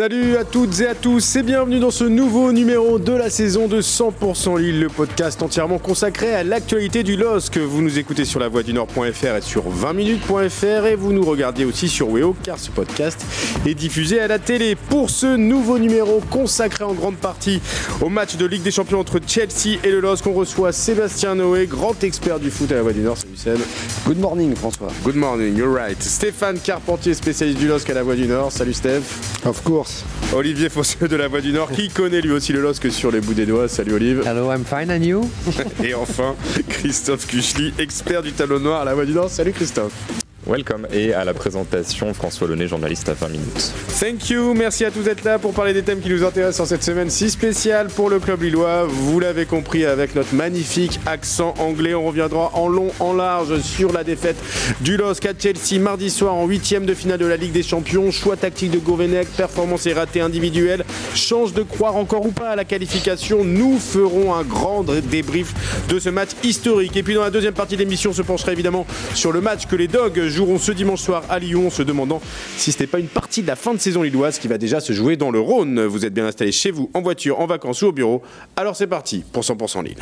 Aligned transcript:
Salut 0.00 0.38
à 0.38 0.44
toutes 0.44 0.80
et 0.80 0.86
à 0.86 0.94
tous 0.94 1.36
et 1.36 1.42
bienvenue 1.42 1.78
dans 1.78 1.90
ce 1.90 2.04
nouveau 2.04 2.52
numéro 2.52 2.98
de 2.98 3.12
la 3.12 3.28
saison 3.28 3.68
de 3.68 3.82
100% 3.82 4.58
Lille, 4.58 4.80
le 4.80 4.88
podcast 4.88 5.42
entièrement 5.42 5.78
consacré 5.78 6.34
à 6.34 6.42
l'actualité 6.42 7.02
du 7.02 7.18
LOSC. 7.18 7.58
Vous 7.58 7.82
nous 7.82 7.98
écoutez 7.98 8.24
sur 8.24 8.40
la 8.40 8.48
voix 8.48 8.62
du 8.62 8.72
Nord.fr 8.72 9.36
et 9.36 9.42
sur 9.42 9.64
20minutes.fr 9.68 10.86
et 10.86 10.94
vous 10.94 11.12
nous 11.12 11.22
regardez 11.22 11.66
aussi 11.66 11.86
sur 11.86 12.08
Weo 12.08 12.34
car 12.42 12.58
ce 12.58 12.70
podcast 12.70 13.22
est 13.66 13.74
diffusé 13.74 14.20
à 14.20 14.26
la 14.26 14.38
télé. 14.38 14.74
Pour 14.74 15.10
ce 15.10 15.36
nouveau 15.36 15.78
numéro 15.78 16.22
consacré 16.30 16.82
en 16.82 16.94
grande 16.94 17.16
partie 17.16 17.60
au 18.00 18.08
match 18.08 18.36
de 18.36 18.46
Ligue 18.46 18.62
des 18.62 18.70
Champions 18.70 19.00
entre 19.00 19.20
Chelsea 19.26 19.80
et 19.84 19.90
le 19.90 20.00
LOSC, 20.00 20.26
on 20.26 20.32
reçoit 20.32 20.72
Sébastien 20.72 21.34
Noé, 21.34 21.66
grand 21.66 22.02
expert 22.02 22.40
du 22.40 22.50
foot 22.50 22.72
à 22.72 22.76
la 22.76 22.82
voix 22.82 22.94
du 22.94 23.00
Nord. 23.00 23.18
Salut 23.18 23.36
Seb. 23.36 23.58
Good 24.06 24.18
morning 24.18 24.56
François. 24.56 24.88
Good 25.04 25.16
morning, 25.16 25.58
you're 25.58 25.70
right. 25.70 26.02
Stéphane 26.02 26.58
Carpentier, 26.58 27.12
spécialiste 27.12 27.58
du 27.58 27.68
LOSC 27.68 27.90
à 27.90 27.94
la 27.94 28.02
voix 28.02 28.16
du 28.16 28.26
Nord. 28.26 28.50
Salut 28.50 28.72
Steph. 28.72 29.02
Of 29.44 29.62
course. 29.62 29.89
Olivier 30.32 30.68
Fosseux 30.68 31.08
de 31.08 31.16
la 31.16 31.28
Voix 31.28 31.40
du 31.40 31.52
Nord, 31.52 31.70
qui 31.72 31.88
connaît 31.88 32.20
lui 32.20 32.30
aussi 32.30 32.52
le 32.52 32.60
LOSC 32.60 32.90
sur 32.90 33.10
les 33.10 33.20
bouts 33.20 33.34
des 33.34 33.46
doigts. 33.46 33.68
Salut 33.68 33.94
Olive. 33.94 34.22
Hello, 34.26 34.52
I'm 34.52 34.64
fine 34.64 34.90
and 34.90 35.02
you? 35.02 35.30
Et 35.84 35.94
enfin, 35.94 36.36
Christophe 36.68 37.26
Kuchli, 37.26 37.74
expert 37.78 38.22
du 38.22 38.32
tableau 38.32 38.60
noir 38.60 38.82
à 38.82 38.84
la 38.84 38.94
Voix 38.94 39.06
du 39.06 39.12
Nord. 39.12 39.30
Salut 39.30 39.52
Christophe. 39.52 40.19
Welcome 40.50 40.88
et 40.92 41.14
à 41.14 41.24
la 41.24 41.32
présentation 41.32 42.12
François 42.12 42.48
Launay, 42.48 42.66
journaliste 42.66 43.08
à 43.08 43.14
20 43.14 43.28
minutes. 43.28 43.72
Thank 44.00 44.30
you, 44.30 44.52
merci 44.52 44.84
à 44.84 44.90
tous 44.90 45.02
d'être 45.02 45.22
là 45.22 45.38
pour 45.38 45.52
parler 45.54 45.72
des 45.72 45.82
thèmes 45.82 46.00
qui 46.00 46.08
nous 46.08 46.24
intéressent 46.24 46.66
en 46.66 46.68
cette 46.68 46.82
semaine 46.82 47.08
si 47.08 47.30
spéciale 47.30 47.86
pour 47.86 48.10
le 48.10 48.18
club 48.18 48.42
lillois. 48.42 48.84
Vous 48.84 49.20
l'avez 49.20 49.46
compris 49.46 49.84
avec 49.86 50.16
notre 50.16 50.34
magnifique 50.34 50.98
accent 51.06 51.54
anglais, 51.60 51.94
on 51.94 52.04
reviendra 52.04 52.50
en 52.54 52.66
long, 52.66 52.90
en 52.98 53.12
large 53.12 53.60
sur 53.60 53.92
la 53.92 54.02
défaite 54.02 54.34
du 54.80 54.96
LOSC 54.96 55.26
à 55.26 55.32
Chelsea 55.38 55.80
mardi 55.80 56.10
soir 56.10 56.34
en 56.34 56.46
huitième 56.46 56.84
de 56.84 56.94
finale 56.94 57.18
de 57.18 57.26
la 57.26 57.36
Ligue 57.36 57.52
des 57.52 57.62
Champions. 57.62 58.10
Choix 58.10 58.36
tactique 58.36 58.72
de 58.72 58.78
Gourvenec, 58.78 59.28
performance 59.28 59.86
et 59.86 59.92
raté 59.92 60.20
individuel, 60.20 60.84
chance 61.14 61.54
de 61.54 61.62
croire 61.62 61.94
encore 61.94 62.26
ou 62.26 62.32
pas 62.32 62.48
à 62.48 62.56
la 62.56 62.64
qualification. 62.64 63.44
Nous 63.44 63.78
ferons 63.78 64.34
un 64.34 64.42
grand 64.42 64.82
débrief 64.82 65.54
de 65.88 66.00
ce 66.00 66.08
match 66.08 66.30
historique. 66.42 66.96
Et 66.96 67.04
puis 67.04 67.14
dans 67.14 67.22
la 67.22 67.30
deuxième 67.30 67.54
partie 67.54 67.76
de 67.76 67.82
l'émission, 67.82 68.10
on 68.10 68.14
se 68.14 68.22
penchera 68.22 68.50
évidemment 68.50 68.84
sur 69.14 69.30
le 69.30 69.40
match 69.40 69.66
que 69.68 69.76
les 69.76 69.86
Dogs 69.86 70.39
joueront 70.40 70.58
ce 70.58 70.72
dimanche 70.72 71.02
soir 71.02 71.22
à 71.28 71.38
Lyon, 71.38 71.66
en 71.66 71.70
se 71.70 71.82
demandant 71.82 72.18
si 72.56 72.72
ce 72.72 72.78
n'était 72.78 72.90
pas 72.90 72.98
une 72.98 73.08
partie 73.08 73.42
de 73.42 73.46
la 73.46 73.56
fin 73.56 73.74
de 73.74 73.78
saison 73.78 74.00
lilloise 74.02 74.38
qui 74.38 74.48
va 74.48 74.56
déjà 74.56 74.80
se 74.80 74.94
jouer 74.94 75.18
dans 75.18 75.30
le 75.30 75.38
Rhône. 75.38 75.84
Vous 75.84 76.06
êtes 76.06 76.14
bien 76.14 76.24
installé 76.24 76.50
chez 76.50 76.70
vous, 76.70 76.90
en 76.94 77.02
voiture, 77.02 77.40
en 77.40 77.46
vacances 77.46 77.82
ou 77.82 77.88
au 77.88 77.92
bureau. 77.92 78.22
Alors 78.56 78.74
c'est 78.74 78.86
parti 78.86 79.22
pour 79.32 79.42
100% 79.42 79.84
Lille. 79.84 79.98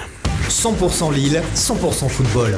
100% 0.49 1.13
Lille, 1.13 1.43
100% 1.57 2.09
football. 2.09 2.57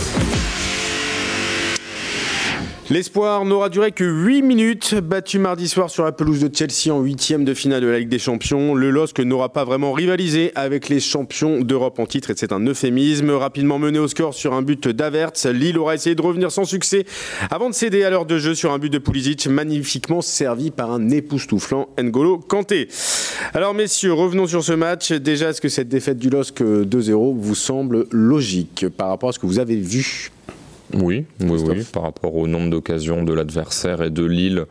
L'espoir 2.91 3.45
n'aura 3.45 3.69
duré 3.69 3.93
que 3.93 4.03
8 4.03 4.43
minutes. 4.43 4.97
Battu 4.97 5.39
mardi 5.39 5.69
soir 5.69 5.91
sur 5.91 6.03
la 6.03 6.11
pelouse 6.11 6.41
de 6.41 6.51
Chelsea 6.53 6.93
en 6.93 7.01
huitième 7.01 7.45
de 7.45 7.55
finale 7.55 7.83
de 7.83 7.87
la 7.87 8.01
Ligue 8.01 8.09
des 8.09 8.19
Champions, 8.19 8.75
le 8.75 8.91
LOSC 8.91 9.21
n'aura 9.21 9.53
pas 9.53 9.63
vraiment 9.65 9.93
rivalisé 9.93 10.51
avec 10.57 10.89
les 10.89 10.99
champions 10.99 11.61
d'Europe 11.61 12.01
en 12.01 12.07
titre 12.07 12.31
et 12.31 12.35
c'est 12.37 12.51
un 12.51 12.67
euphémisme. 12.67 13.31
Rapidement 13.31 13.79
mené 13.79 14.01
au 14.01 14.09
score 14.09 14.35
sur 14.35 14.55
un 14.55 14.63
but 14.63 14.89
d'Avertz, 14.89 15.47
Lille 15.47 15.79
aura 15.79 15.95
essayé 15.95 16.17
de 16.17 16.23
revenir 16.23 16.51
sans 16.51 16.65
succès 16.65 17.05
avant 17.53 17.71
de 17.71 17.75
céder 17.77 18.03
à 18.03 18.11
l'heure 18.11 18.27
de 18.27 18.39
jeu 18.39 18.57
sur 18.57 18.73
un 18.73 18.81
but 18.81 18.91
de 18.91 18.99
Pulisic, 18.99 19.47
magnifiquement 19.47 20.21
servi 20.21 20.73
par 20.73 20.91
un 20.91 21.11
époustouflant 21.11 21.91
N'Golo 21.97 22.39
Kanté. 22.39 22.89
Alors 23.55 23.73
messieurs, 23.73 24.15
revenons 24.15 24.49
sur 24.49 24.65
ce 24.65 24.73
match. 24.73 25.13
Déjà, 25.13 25.51
est-ce 25.51 25.61
que 25.61 25.69
cette 25.69 25.89
défaite 25.89 26.19
du 26.19 26.29
LOSC 26.29 26.61
2-0 26.61 27.37
vous 27.39 27.55
semble 27.55 28.07
logique 28.11 28.87
par 28.97 29.11
rapport 29.11 29.29
à 29.29 29.33
ce 29.33 29.39
que 29.39 29.47
vous 29.47 29.61
avez 29.61 29.77
vu? 29.77 30.33
Oui, 30.95 31.25
oui, 31.41 31.61
oui, 31.67 31.85
par 31.93 32.03
rapport 32.03 32.35
au 32.35 32.47
nombre 32.47 32.71
d'occasions 32.71 33.23
de 33.23 33.33
l'adversaire 33.33 34.03
et 34.03 34.11
de 34.11 34.25
Lille 34.25 34.67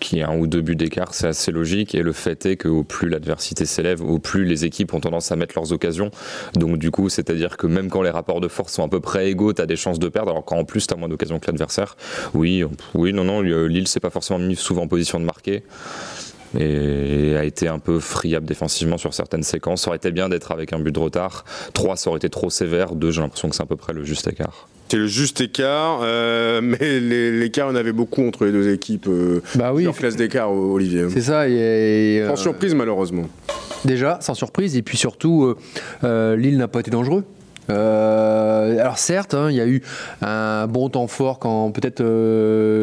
qui 0.00 0.22
a 0.22 0.30
un 0.30 0.36
ou 0.36 0.46
deux 0.48 0.60
buts 0.60 0.74
d'écart, 0.74 1.14
c'est 1.14 1.28
assez 1.28 1.52
logique. 1.52 1.94
Et 1.94 2.02
le 2.02 2.12
fait 2.12 2.46
est 2.46 2.56
qu'au 2.56 2.82
plus 2.82 3.08
l'adversité 3.08 3.64
s'élève, 3.64 4.02
au 4.02 4.18
plus 4.18 4.44
les 4.44 4.64
équipes 4.64 4.92
ont 4.92 5.00
tendance 5.00 5.30
à 5.30 5.36
mettre 5.36 5.54
leurs 5.56 5.72
occasions. 5.72 6.10
Donc 6.54 6.78
du 6.78 6.90
coup, 6.90 7.08
c'est-à-dire 7.08 7.56
que 7.56 7.66
même 7.66 7.88
quand 7.88 8.02
les 8.02 8.10
rapports 8.10 8.40
de 8.40 8.48
force 8.48 8.72
sont 8.72 8.82
à 8.82 8.88
peu 8.88 9.00
près 9.00 9.30
égaux, 9.30 9.52
tu 9.52 9.62
as 9.62 9.66
des 9.66 9.76
chances 9.76 10.00
de 10.00 10.08
perdre. 10.08 10.32
Alors 10.32 10.44
qu'en 10.44 10.64
plus, 10.64 10.86
tu 10.86 10.94
as 10.94 10.96
moins 10.96 11.08
d'occasions 11.08 11.38
que 11.38 11.46
l'adversaire. 11.46 11.96
Oui, 12.34 12.64
oui, 12.94 13.12
non, 13.12 13.24
non, 13.24 13.40
Lille 13.40 13.86
s'est 13.86 14.00
pas 14.00 14.10
forcément 14.10 14.40
mis 14.40 14.56
souvent 14.56 14.82
en 14.82 14.88
position 14.88 15.20
de 15.20 15.24
marquer 15.24 15.62
et 16.58 17.36
a 17.36 17.44
été 17.44 17.68
un 17.68 17.78
peu 17.78 18.00
friable 18.00 18.46
défensivement 18.46 18.98
sur 18.98 19.14
certaines 19.14 19.42
séquences. 19.42 19.82
Ça 19.82 19.90
aurait 19.90 19.98
été 19.98 20.10
bien 20.10 20.28
d'être 20.28 20.50
avec 20.50 20.72
un 20.72 20.80
but 20.80 20.92
de 20.92 20.98
retard. 20.98 21.44
3, 21.74 21.96
ça 21.96 22.10
aurait 22.10 22.16
été 22.16 22.30
trop 22.30 22.50
sévère. 22.50 22.94
2, 22.94 23.10
j'ai 23.10 23.20
l'impression 23.20 23.48
que 23.48 23.54
c'est 23.54 23.62
à 23.62 23.66
peu 23.66 23.76
près 23.76 23.92
le 23.92 24.02
juste 24.02 24.26
écart. 24.26 24.66
C'est 24.90 24.96
le 24.96 25.06
juste 25.06 25.40
écart, 25.42 26.00
euh, 26.02 26.60
mais 26.62 26.98
l'écart, 27.00 27.68
on 27.70 27.74
avait 27.74 27.92
beaucoup 27.92 28.26
entre 28.26 28.46
les 28.46 28.52
deux 28.52 28.72
équipes. 28.72 29.06
Euh, 29.08 29.42
bah 29.54 29.72
oui. 29.74 29.86
Classe 29.92 30.16
d'écart, 30.16 30.50
Olivier. 30.52 31.04
C'est 31.10 31.20
ça. 31.20 31.48
Et, 31.48 32.24
sans 32.26 32.36
surprise, 32.36 32.74
malheureusement. 32.74 33.28
Déjà, 33.84 34.18
sans 34.22 34.34
surprise. 34.34 34.76
Et 34.76 34.82
puis 34.82 34.96
surtout, 34.96 35.54
euh, 36.04 36.36
Lille 36.36 36.56
n'a 36.56 36.68
pas 36.68 36.80
été 36.80 36.90
dangereux. 36.90 37.24
Euh, 37.70 38.80
alors 38.80 38.96
certes, 38.96 39.34
hein, 39.34 39.50
il 39.50 39.56
y 39.56 39.60
a 39.60 39.66
eu 39.66 39.82
un 40.22 40.66
bon 40.66 40.88
temps 40.88 41.06
fort 41.06 41.38
quand 41.38 41.70
peut-être 41.70 42.02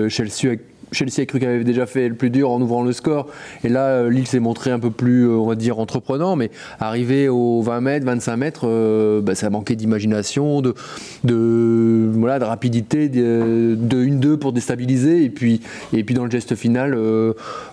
Chelsea 0.09 0.53
a 0.53 0.55
Chelsea 0.91 1.21
a 1.21 1.25
cru 1.25 1.39
qu'elle 1.39 1.49
avait 1.49 1.63
déjà 1.63 1.85
fait 1.85 2.07
le 2.07 2.15
plus 2.15 2.29
dur 2.29 2.51
en 2.51 2.61
ouvrant 2.61 2.83
le 2.83 2.93
score. 2.93 3.27
Et 3.63 3.69
là, 3.69 3.87
euh, 3.87 4.09
Lille 4.09 4.27
s'est 4.27 4.39
montré 4.39 4.71
un 4.71 4.79
peu 4.79 4.91
plus, 4.91 5.27
euh, 5.27 5.31
on 5.31 5.47
va 5.47 5.55
dire, 5.55 5.79
entreprenant. 5.79 6.35
Mais 6.35 6.51
arrivé 6.79 7.27
aux 7.27 7.61
20 7.61 7.81
mètres, 7.81 8.05
25 8.05 8.37
mètres, 8.37 8.61
euh, 8.67 9.21
bah, 9.21 9.35
ça 9.35 9.49
manquait 9.49 9.75
d'imagination, 9.75 10.61
de, 10.61 10.75
de, 11.23 12.09
voilà, 12.13 12.39
de 12.39 12.45
rapidité, 12.45 13.09
de, 13.09 13.75
1-2 13.75 14.37
pour 14.37 14.53
déstabiliser. 14.53 15.23
Et 15.23 15.29
puis, 15.29 15.61
et 15.93 16.03
puis 16.03 16.15
dans 16.15 16.25
le 16.25 16.31
geste 16.31 16.55
final, 16.55 16.97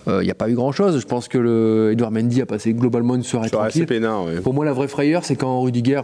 il 0.07 0.19
n'y 0.19 0.31
a 0.31 0.35
pas 0.35 0.49
eu 0.49 0.55
grand-chose. 0.55 0.99
Je 0.99 1.05
pense 1.05 1.27
que 1.27 1.37
le 1.37 1.91
Edouard 1.93 2.11
Mendy 2.11 2.41
a 2.41 2.45
passé 2.45 2.73
globalement 2.73 3.15
une 3.15 3.23
soirée 3.23 3.49
tranquille. 3.49 3.85
Pour 4.43 4.53
moi, 4.53 4.65
la 4.65 4.73
vraie 4.73 4.87
frayeur, 4.87 5.23
c'est 5.25 5.35
quand 5.35 5.61
Rudiger 5.61 6.01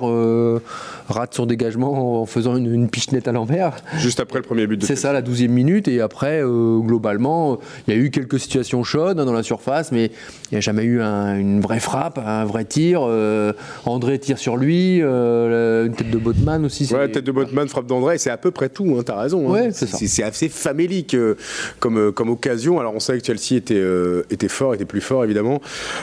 rate 1.09 1.34
son 1.34 1.46
dégagement 1.46 2.22
en 2.22 2.26
faisant 2.26 2.56
une, 2.56 2.74
une 2.74 2.90
pichenette 2.90 3.28
à 3.28 3.31
l'envers. 3.31 3.78
Juste 3.97 4.20
après 4.20 4.40
le 4.40 4.44
premier 4.44 4.68
but 4.68 4.78
de 4.78 4.86
C'est 4.86 4.96
ça, 4.96 5.14
la 5.14 5.22
12e 5.22 5.47
minute. 5.50 5.88
Et 5.88 6.02
après, 6.02 6.41
globalement, 6.44 6.99
globalement, 7.00 7.60
il 7.88 7.94
y 7.94 7.98
a 7.98 8.00
eu 8.00 8.10
quelques 8.12 8.40
situations 8.40 8.84
chaudes 8.84 9.20
hein, 9.20 9.26
dans 9.26 9.34
la 9.34 9.44
surface, 9.44 9.94
mais 9.94 10.08
il 10.08 10.54
n'y 10.54 10.58
a 10.58 10.62
jamais 10.62 10.84
eu 10.84 11.00
une 11.00 11.62
vraie 11.62 11.80
frappe, 11.80 12.18
un 12.18 12.44
vrai 12.44 12.66
tir. 12.66 13.02
Euh, 13.04 13.54
André 13.86 14.20
tire 14.20 14.38
sur 14.38 14.58
lui, 14.58 15.00
euh, 15.02 15.86
une 15.86 15.94
tête 15.94 16.09
de 16.09 16.18
Botman 16.18 16.66
aussi. 16.66 16.94
Ouais, 16.94 17.09
tête 17.09 17.24
de 17.24 17.32
Botman, 17.32 17.70
frappe 17.70 17.86
d'André, 17.86 18.18
c'est 18.18 18.30
à 18.30 18.38
peu 18.38 18.52
près 18.52 18.68
tout, 18.68 18.98
hein, 18.98 19.04
t'as 19.06 19.20
raison. 19.20 19.56
Hein. 19.56 19.70
c'est 19.72 20.24
assez 20.24 20.50
famélique 20.50 21.14
euh, 21.14 21.36
comme, 21.80 22.12
comme 22.12 22.30
occasion. 22.30 22.80
Alors 22.80 22.94
on 22.94 23.00
savait 23.00 23.22
que 23.22 23.26
Chelsea 23.26 23.58
était, 23.58 23.82
était 24.30 24.50
fort, 24.50 24.74
était 24.74 24.86
plus 24.86 25.02
fort 25.02 25.24
évidemment. 25.24 25.62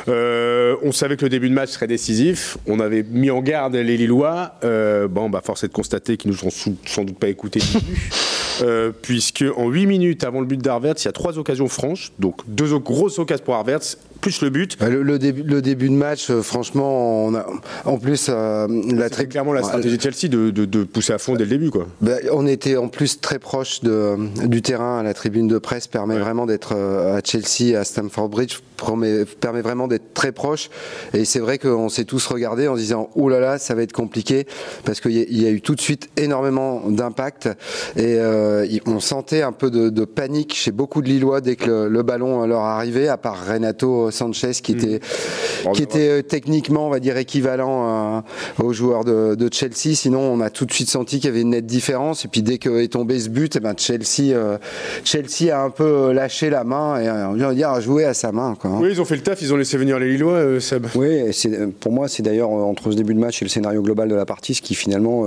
on 0.09 0.93
savait 0.93 1.19
que 1.19 1.25
le 1.25 1.31
début 1.31 1.51
de 1.51 1.55
match 1.55 1.71
serait 1.71 1.87
décisif. 1.87 2.57
On 2.67 2.81
avait 2.81 3.03
mis 3.03 3.31
en 3.31 3.43
garde 3.43 3.75
les 3.75 3.99
Lillois. 3.99 4.55
bon, 4.63 5.29
bah, 5.29 5.43
force 5.45 5.65
est 5.65 5.69
de 5.69 5.73
constater 5.75 6.17
qu'ils 6.17 6.31
nous 6.31 6.45
ont 6.45 6.51
sans 6.87 7.05
doute 7.05 7.19
pas 7.19 7.29
écoutés. 7.29 7.61
Euh, 8.63 8.91
puisque 9.03 9.45
en 9.57 9.69
8 9.69 9.87
minutes 9.87 10.25
avant 10.25 10.41
le 10.41 10.47
but 10.47 10.61
d'Arverts, 10.61 10.95
il 10.99 11.05
y 11.05 11.09
a 11.09 11.13
trois 11.13 11.39
occasions 11.39 11.69
franches, 11.69 12.13
donc 12.19 12.41
deux 12.47 12.79
grosses 12.79 13.19
occasions 13.19 13.45
pour 13.45 13.55
Arverts, 13.55 13.97
plus 14.27 14.43
le 14.43 14.51
but. 14.51 14.77
Bah, 14.81 14.89
le, 14.89 15.19
début, 15.21 15.45
le 15.45 15.63
début 15.63 15.89
de 15.89 15.95
match, 15.95 16.31
euh, 16.31 16.43
franchement, 16.43 17.27
on 17.27 17.35
a, 17.37 17.47
en 17.85 17.97
plus, 17.97 18.27
euh, 18.29 18.67
la 18.93 19.09
très 19.09 19.27
clairement 19.27 19.53
la 19.53 19.63
stratégie 19.63 19.97
de 19.97 20.03
Chelsea 20.03 20.29
de, 20.29 20.51
de, 20.51 20.83
pousser 20.83 21.13
à 21.13 21.19
fond 21.19 21.37
dès 21.37 21.45
le 21.45 21.51
début, 21.51 21.71
quoi. 21.71 21.87
Bah, 22.01 22.17
on 22.33 22.45
était 22.49 22.77
en 22.77 22.89
plus 22.89 23.21
très 23.21 23.39
proche 23.39 23.83
de, 23.83 24.17
du 24.49 24.63
terrain. 24.63 25.05
La 25.05 25.15
tribune 25.15 25.47
de 25.47 25.59
presse 25.59 25.87
permet 25.87 26.19
vraiment 26.19 26.45
d'être 26.45 26.75
à 26.75 27.21
Chelsea, 27.25 27.79
à 27.79 27.85
Stamford 27.85 28.29
Bridge, 28.29 28.59
permet, 28.77 29.25
permet 29.25 29.63
vraiment 29.63 29.89
d'être 29.89 30.13
très 30.15 30.33
proche. 30.33 30.71
Et 31.15 31.25
c'est 31.25 31.39
vrai 31.39 31.59
qu'on 31.59 31.89
s'est 31.89 32.05
tous 32.05 32.27
regardés 32.27 32.69
en 32.69 32.75
se 32.75 32.81
disant, 32.81 33.11
oh 33.15 33.29
là 33.29 33.41
là, 33.41 33.59
ça 33.59 33.75
va 33.75 33.83
être 33.83 33.93
compliqué, 33.93 34.47
parce 34.85 35.01
qu'il 35.01 35.13
y, 35.13 35.43
y, 35.43 35.47
a 35.47 35.51
eu 35.51 35.61
tout 35.61 35.75
de 35.75 35.81
suite 35.81 36.11
énormément 36.17 36.83
d'impact 36.89 37.49
et 37.97 38.17
euh, 38.19 38.67
on 38.87 39.01
sentait 39.01 39.43
un 39.43 39.53
peu 39.53 39.71
de, 39.71 39.89
de, 39.89 40.05
panique 40.05 40.55
chez 40.55 40.73
beaucoup 40.73 41.03
de 41.03 41.09
Lillois 41.09 41.41
dès 41.41 41.57
que 41.57 41.67
le, 41.67 41.89
le, 41.89 42.03
ballon 42.03 42.47
leur 42.47 42.61
arrivait, 42.61 43.09
à 43.09 43.17
part 43.17 43.47
Renato 43.47 44.11
Sanchez 44.17 44.53
qui 44.63 44.75
mmh. 44.75 44.79
était, 44.79 45.01
qui 45.75 45.83
était 45.83 46.09
euh, 46.09 46.23
techniquement, 46.23 46.87
on 46.87 46.91
va 46.91 47.01
dire, 47.01 47.17
équivalent 47.17 48.23
aux 48.59 48.73
joueurs 48.73 49.05
de, 49.05 49.35
de, 49.35 49.49
Chelsea. 49.53 49.95
Sinon, 49.95 50.21
on 50.21 50.41
a 50.41 50.51
tout 50.51 50.65
de 50.65 50.73
suite 50.73 50.91
senti 50.91 51.17
qu'il 51.17 51.27
y 51.27 51.33
avait 51.33 51.43
une 51.43 51.51
nette 51.51 51.67
différence. 51.67 52.25
Et 52.25 52.29
puis 52.29 52.43
dès 52.43 52.59
que 52.59 52.81
est 52.81 52.89
tombé 52.89 53.19
ce 53.19 53.29
but, 53.29 53.55
et 53.57 53.59
eh 53.59 53.61
ben 53.61 53.75
Chelsea, 53.77 54.35
euh, 54.35 54.59
Chelsea 55.05 55.57
a 55.57 55.63
un 55.63 55.71
peu 55.71 56.13
lâché 56.13 56.51
la 56.51 56.65
main 56.65 57.01
et 57.01 57.09
on 57.45 57.53
dire 57.53 57.71
a 57.71 57.81
joué 57.81 58.05
à 58.05 58.15
sa 58.15 58.33
main. 58.33 58.57
Quoi, 58.59 58.71
hein. 58.71 58.79
Oui, 58.81 58.89
ils 58.91 59.01
ont 59.01 59.05
fait 59.05 59.17
le 59.17 59.23
taf, 59.23 59.41
ils 59.43 59.53
ont 59.53 59.57
laissé 59.57 59.77
venir 59.77 59.99
les 59.99 60.11
Lillois, 60.11 60.33
euh, 60.33 60.61
Seb. 60.61 60.87
Oui, 60.95 61.21
pour 61.81 61.93
moi, 61.93 62.09
c'est 62.09 62.23
d'ailleurs 62.23 62.51
entre 62.51 62.91
ce 62.91 62.97
début 62.97 63.15
de 63.15 63.21
match 63.21 63.43
et 63.43 63.45
le 63.45 63.51
scénario 63.51 63.83
global 63.83 64.09
de 64.09 64.15
la 64.15 64.27
partie 64.27 64.55
ce 64.55 64.63
qui 64.63 64.75
finalement 64.75 65.27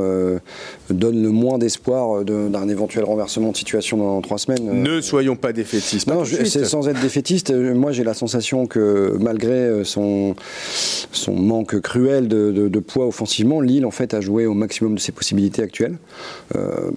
donne 0.89 1.21
le 1.21 1.29
moins 1.29 1.57
d'espoir 1.57 2.23
d'un 2.23 2.69
éventuel 2.69 3.03
renversement 3.03 3.51
de 3.51 3.57
situation 3.57 3.97
dans 3.97 4.21
trois 4.21 4.37
semaines. 4.37 4.69
Euh, 4.69 4.73
ne 4.73 5.01
soyons 5.01 5.35
pas 5.35 5.53
défaitistes. 5.53 6.07
Non, 6.07 6.23
c'est 6.25 6.65
sans 6.65 6.87
être 6.87 7.01
défaitiste. 7.01 7.51
Euh, 7.51 7.73
moi, 7.73 7.91
j'ai 7.91 8.03
la 8.03 8.13
sensation 8.13 8.65
que 8.69 9.15
malgré 9.19 9.83
son, 9.83 10.35
son 11.11 11.33
manque 11.33 11.79
cruel 11.81 12.27
de, 12.27 12.79
poids 12.79 13.07
offensivement, 13.07 13.59
Lille 13.59 13.85
en 13.85 13.91
fait 13.91 14.13
a 14.13 14.21
joué 14.21 14.45
au 14.45 14.53
maximum 14.53 14.95
de 14.95 14.99
ses 14.99 15.11
possibilités 15.11 15.61
actuelles. 15.61 15.97
Euh, 16.55 16.91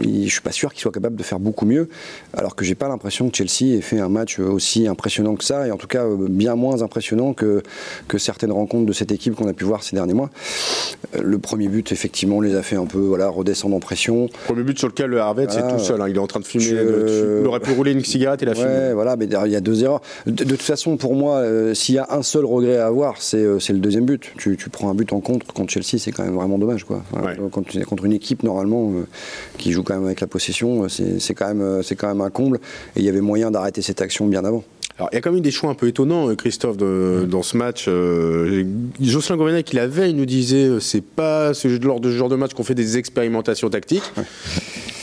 je 0.00 0.28
suis 0.28 0.40
pas 0.40 0.52
sûr 0.52 0.72
qu'il 0.72 0.80
soit 0.80 0.92
capable 0.92 1.16
de 1.16 1.22
faire 1.22 1.38
beaucoup 1.38 1.66
mieux, 1.66 1.88
alors 2.32 2.56
que 2.56 2.64
j'ai 2.64 2.74
pas 2.74 2.88
l'impression 2.88 3.30
que 3.30 3.36
Chelsea 3.36 3.76
ait 3.76 3.80
fait 3.80 4.00
un 4.00 4.08
match 4.08 4.38
aussi 4.38 4.88
impressionnant 4.88 5.36
que 5.36 5.44
ça, 5.44 5.66
et 5.66 5.70
en 5.70 5.76
tout 5.76 5.86
cas 5.86 6.04
bien 6.28 6.56
moins 6.56 6.82
impressionnant 6.82 7.32
que, 7.32 7.62
que 8.08 8.18
certaines 8.18 8.52
rencontres 8.52 8.86
de 8.86 8.92
cette 8.92 9.12
équipe 9.12 9.34
qu'on 9.34 9.48
a 9.48 9.52
pu 9.52 9.64
voir 9.64 9.82
ces 9.82 9.96
derniers 9.96 10.14
mois. 10.14 10.30
Le 11.20 11.38
premier 11.38 11.68
but, 11.68 11.92
effectivement, 11.92 12.40
les 12.40 12.56
a 12.56 12.62
fait 12.62 12.76
un 12.76 12.86
peu 12.86 12.98
voilà, 12.98 13.28
redescendre 13.28 13.76
en 13.76 13.80
pression. 13.80 14.28
Premier 14.46 14.62
but 14.62 14.78
sur 14.78 14.88
lequel 14.88 15.10
le 15.10 15.20
Harvey, 15.20 15.46
c'est 15.48 15.66
tout 15.68 15.78
seul. 15.78 16.00
Hein. 16.00 16.08
Il 16.08 16.16
est 16.16 16.20
en 16.20 16.26
train 16.26 16.40
de 16.40 16.44
fumer. 16.44 16.64
Il 16.64 17.46
aurait 17.46 17.60
pu 17.60 17.72
rouler 17.72 17.92
une 17.92 18.04
cigarette 18.04 18.42
et 18.42 18.46
la 18.46 18.52
ouais, 18.52 18.92
voilà, 18.92 19.16
mais 19.16 19.26
il 19.26 19.52
y 19.52 19.56
a 19.56 19.60
deux 19.60 19.84
erreurs. 19.84 20.00
De, 20.26 20.44
toute 20.44 20.62
façon, 20.62 20.93
pour 20.96 21.14
moi, 21.14 21.36
euh, 21.38 21.74
s'il 21.74 21.94
y 21.94 21.98
a 21.98 22.06
un 22.10 22.22
seul 22.22 22.44
regret 22.44 22.78
à 22.78 22.86
avoir, 22.86 23.20
c'est 23.20 23.38
euh, 23.38 23.58
le 23.68 23.78
deuxième 23.78 24.04
but. 24.04 24.32
Tu, 24.36 24.56
prends 24.70 24.90
un 24.90 24.94
but 24.94 25.12
en 25.12 25.20
contre 25.20 25.46
contre 25.46 25.72
Chelsea, 25.72 25.98
c'est 25.98 26.12
quand 26.12 26.24
même 26.24 26.34
vraiment 26.34 26.58
dommage. 26.58 26.84
Quoi. 26.84 27.02
Contre 27.50 28.04
une 28.04 28.12
équipe, 28.12 28.42
normalement, 28.42 28.90
euh, 28.90 29.06
qui 29.58 29.72
joue 29.72 29.82
quand 29.82 29.94
même 29.94 30.06
avec 30.06 30.20
la 30.20 30.26
possession, 30.26 30.88
c'est 30.88 31.34
quand, 31.34 31.52
même, 31.52 31.82
quand 31.96 32.08
même 32.08 32.20
un 32.20 32.30
comble. 32.30 32.58
Et 32.96 33.00
il 33.00 33.04
y 33.04 33.08
avait 33.08 33.20
moyen 33.20 33.50
d'arrêter 33.50 33.82
cette 33.82 34.00
action 34.00 34.26
bien 34.26 34.44
avant. 34.44 34.64
Alors, 34.96 35.08
il 35.10 35.16
y 35.16 35.18
a 35.18 35.20
quand 35.20 35.32
même 35.32 35.40
des 35.40 35.50
choix 35.50 35.70
un 35.70 35.74
peu 35.74 35.88
étonnants, 35.88 36.28
euh, 36.28 36.36
Christophe, 36.36 36.76
dans 36.76 37.42
ce 37.42 37.56
match. 37.56 37.86
Euh, 37.88 38.64
Jocelyn 39.00 39.36
Gourvenec, 39.36 39.66
qui 39.66 39.74
la 39.74 39.88
veille 39.88 40.14
nous 40.14 40.24
disait 40.24 40.66
euh, 40.66 40.78
c'est 40.78 41.02
pas 41.02 41.52
ce, 41.52 41.66
lors 41.84 41.98
de 41.98 42.12
ce 42.12 42.16
genre 42.16 42.28
de 42.28 42.36
match 42.36 42.54
qu'on 42.54 42.62
fait 42.62 42.76
des 42.76 42.96
expérimentations 42.96 43.68
tactiques. 43.68 44.04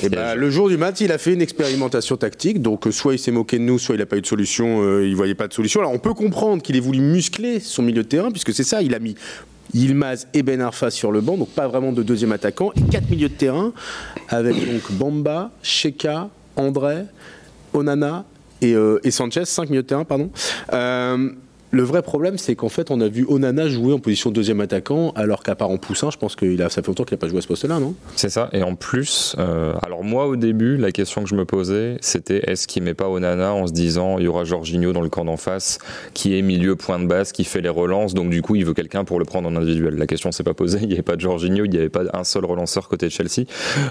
Et 0.03 0.09
ben, 0.09 0.35
le 0.35 0.49
jour 0.49 0.69
du 0.69 0.77
match, 0.77 1.01
il 1.01 1.11
a 1.11 1.17
fait 1.17 1.33
une 1.33 1.41
expérimentation 1.41 2.17
tactique. 2.17 2.61
Donc, 2.61 2.87
soit 2.91 3.13
il 3.13 3.19
s'est 3.19 3.31
moqué 3.31 3.57
de 3.57 3.63
nous, 3.63 3.79
soit 3.79 3.95
il 3.95 3.99
n'a 3.99 4.05
pas 4.05 4.17
eu 4.17 4.21
de 4.21 4.25
solution, 4.25 4.99
il 5.01 5.15
voyait 5.15 5.35
pas 5.35 5.47
de 5.47 5.53
solution. 5.53 5.79
Alors, 5.81 5.93
on 5.93 5.99
peut 5.99 6.13
comprendre 6.13 6.61
qu'il 6.61 6.75
ait 6.75 6.81
voulu 6.81 6.99
muscler 6.99 7.59
son 7.59 7.83
milieu 7.83 8.03
de 8.03 8.07
terrain, 8.07 8.31
puisque 8.31 8.53
c'est 8.53 8.63
ça, 8.63 8.81
il 8.81 8.95
a 8.95 8.99
mis 8.99 9.15
Yilmaz 9.73 10.27
et 10.33 10.43
Ben 10.43 10.61
Arfa 10.61 10.91
sur 10.91 11.11
le 11.11 11.21
banc, 11.21 11.37
donc 11.37 11.49
pas 11.49 11.67
vraiment 11.67 11.91
de 11.91 12.03
deuxième 12.03 12.31
attaquant, 12.31 12.71
et 12.75 12.81
quatre 12.89 13.09
milieux 13.09 13.29
de 13.29 13.33
terrain, 13.33 13.73
avec 14.29 14.55
donc 14.71 14.91
Bamba, 14.91 15.51
Sheka, 15.61 16.29
André, 16.55 17.03
Onana 17.73 18.25
euh, 18.63 18.99
et, 19.03 19.11
Sanchez, 19.11 19.45
5 19.45 19.69
milieux 19.69 19.83
de 19.83 19.87
terrain, 19.87 20.03
pardon. 20.03 20.29
Euh, 20.73 21.29
le 21.71 21.83
vrai 21.83 22.01
problème, 22.01 22.37
c'est 22.37 22.55
qu'en 22.55 22.69
fait, 22.69 22.91
on 22.91 22.99
a 22.99 23.07
vu 23.07 23.25
Onana 23.27 23.69
jouer 23.69 23.93
en 23.93 23.99
position 23.99 24.29
de 24.29 24.35
deuxième 24.35 24.59
attaquant, 24.59 25.11
alors 25.15 25.41
qu'à 25.41 25.55
part 25.55 25.69
en 25.69 25.77
poussin, 25.77 26.11
je 26.11 26.17
pense 26.17 26.35
que 26.35 26.57
ça 26.57 26.69
fait 26.69 26.87
longtemps 26.87 27.05
qu'il 27.05 27.15
n'a 27.15 27.19
pas 27.19 27.29
joué 27.29 27.37
à 27.39 27.41
ce 27.41 27.47
poste-là, 27.47 27.79
non? 27.79 27.95
C'est 28.17 28.29
ça. 28.29 28.49
Et 28.51 28.61
en 28.61 28.75
plus, 28.75 29.35
euh, 29.39 29.73
alors 29.81 30.03
moi, 30.03 30.27
au 30.27 30.35
début, 30.35 30.75
la 30.75 30.91
question 30.91 31.23
que 31.23 31.29
je 31.29 31.35
me 31.35 31.45
posais, 31.45 31.97
c'était 32.01 32.49
est-ce 32.49 32.67
qu'il 32.67 32.83
met 32.83 32.93
pas 32.93 33.07
Onana 33.07 33.53
en 33.53 33.67
se 33.67 33.71
disant 33.71 34.17
il 34.17 34.25
y 34.25 34.27
aura 34.27 34.43
Jorginho 34.43 34.91
dans 34.91 35.01
le 35.01 35.09
camp 35.09 35.23
d'en 35.23 35.37
face, 35.37 35.79
qui 36.13 36.37
est 36.37 36.41
milieu 36.41 36.75
point 36.75 36.99
de 36.99 37.07
base, 37.07 37.31
qui 37.31 37.45
fait 37.45 37.61
les 37.61 37.69
relances, 37.69 38.13
donc 38.13 38.29
du 38.29 38.41
coup, 38.41 38.55
il 38.55 38.65
veut 38.65 38.73
quelqu'un 38.73 39.05
pour 39.05 39.17
le 39.17 39.25
prendre 39.25 39.47
en 39.47 39.55
individuel? 39.55 39.95
La 39.95 40.07
question 40.07 40.31
s'est 40.31 40.43
pas 40.43 40.53
posée. 40.53 40.79
Il 40.81 40.87
n'y 40.87 40.93
avait 40.93 41.03
pas 41.03 41.15
de 41.15 41.21
Jorginho, 41.21 41.63
il 41.65 41.69
n'y 41.69 41.77
avait 41.77 41.89
pas 41.89 42.03
un 42.13 42.23
seul 42.23 42.43
relanceur 42.43 42.89
côté 42.89 43.05
de 43.05 43.11
Chelsea. 43.11 43.45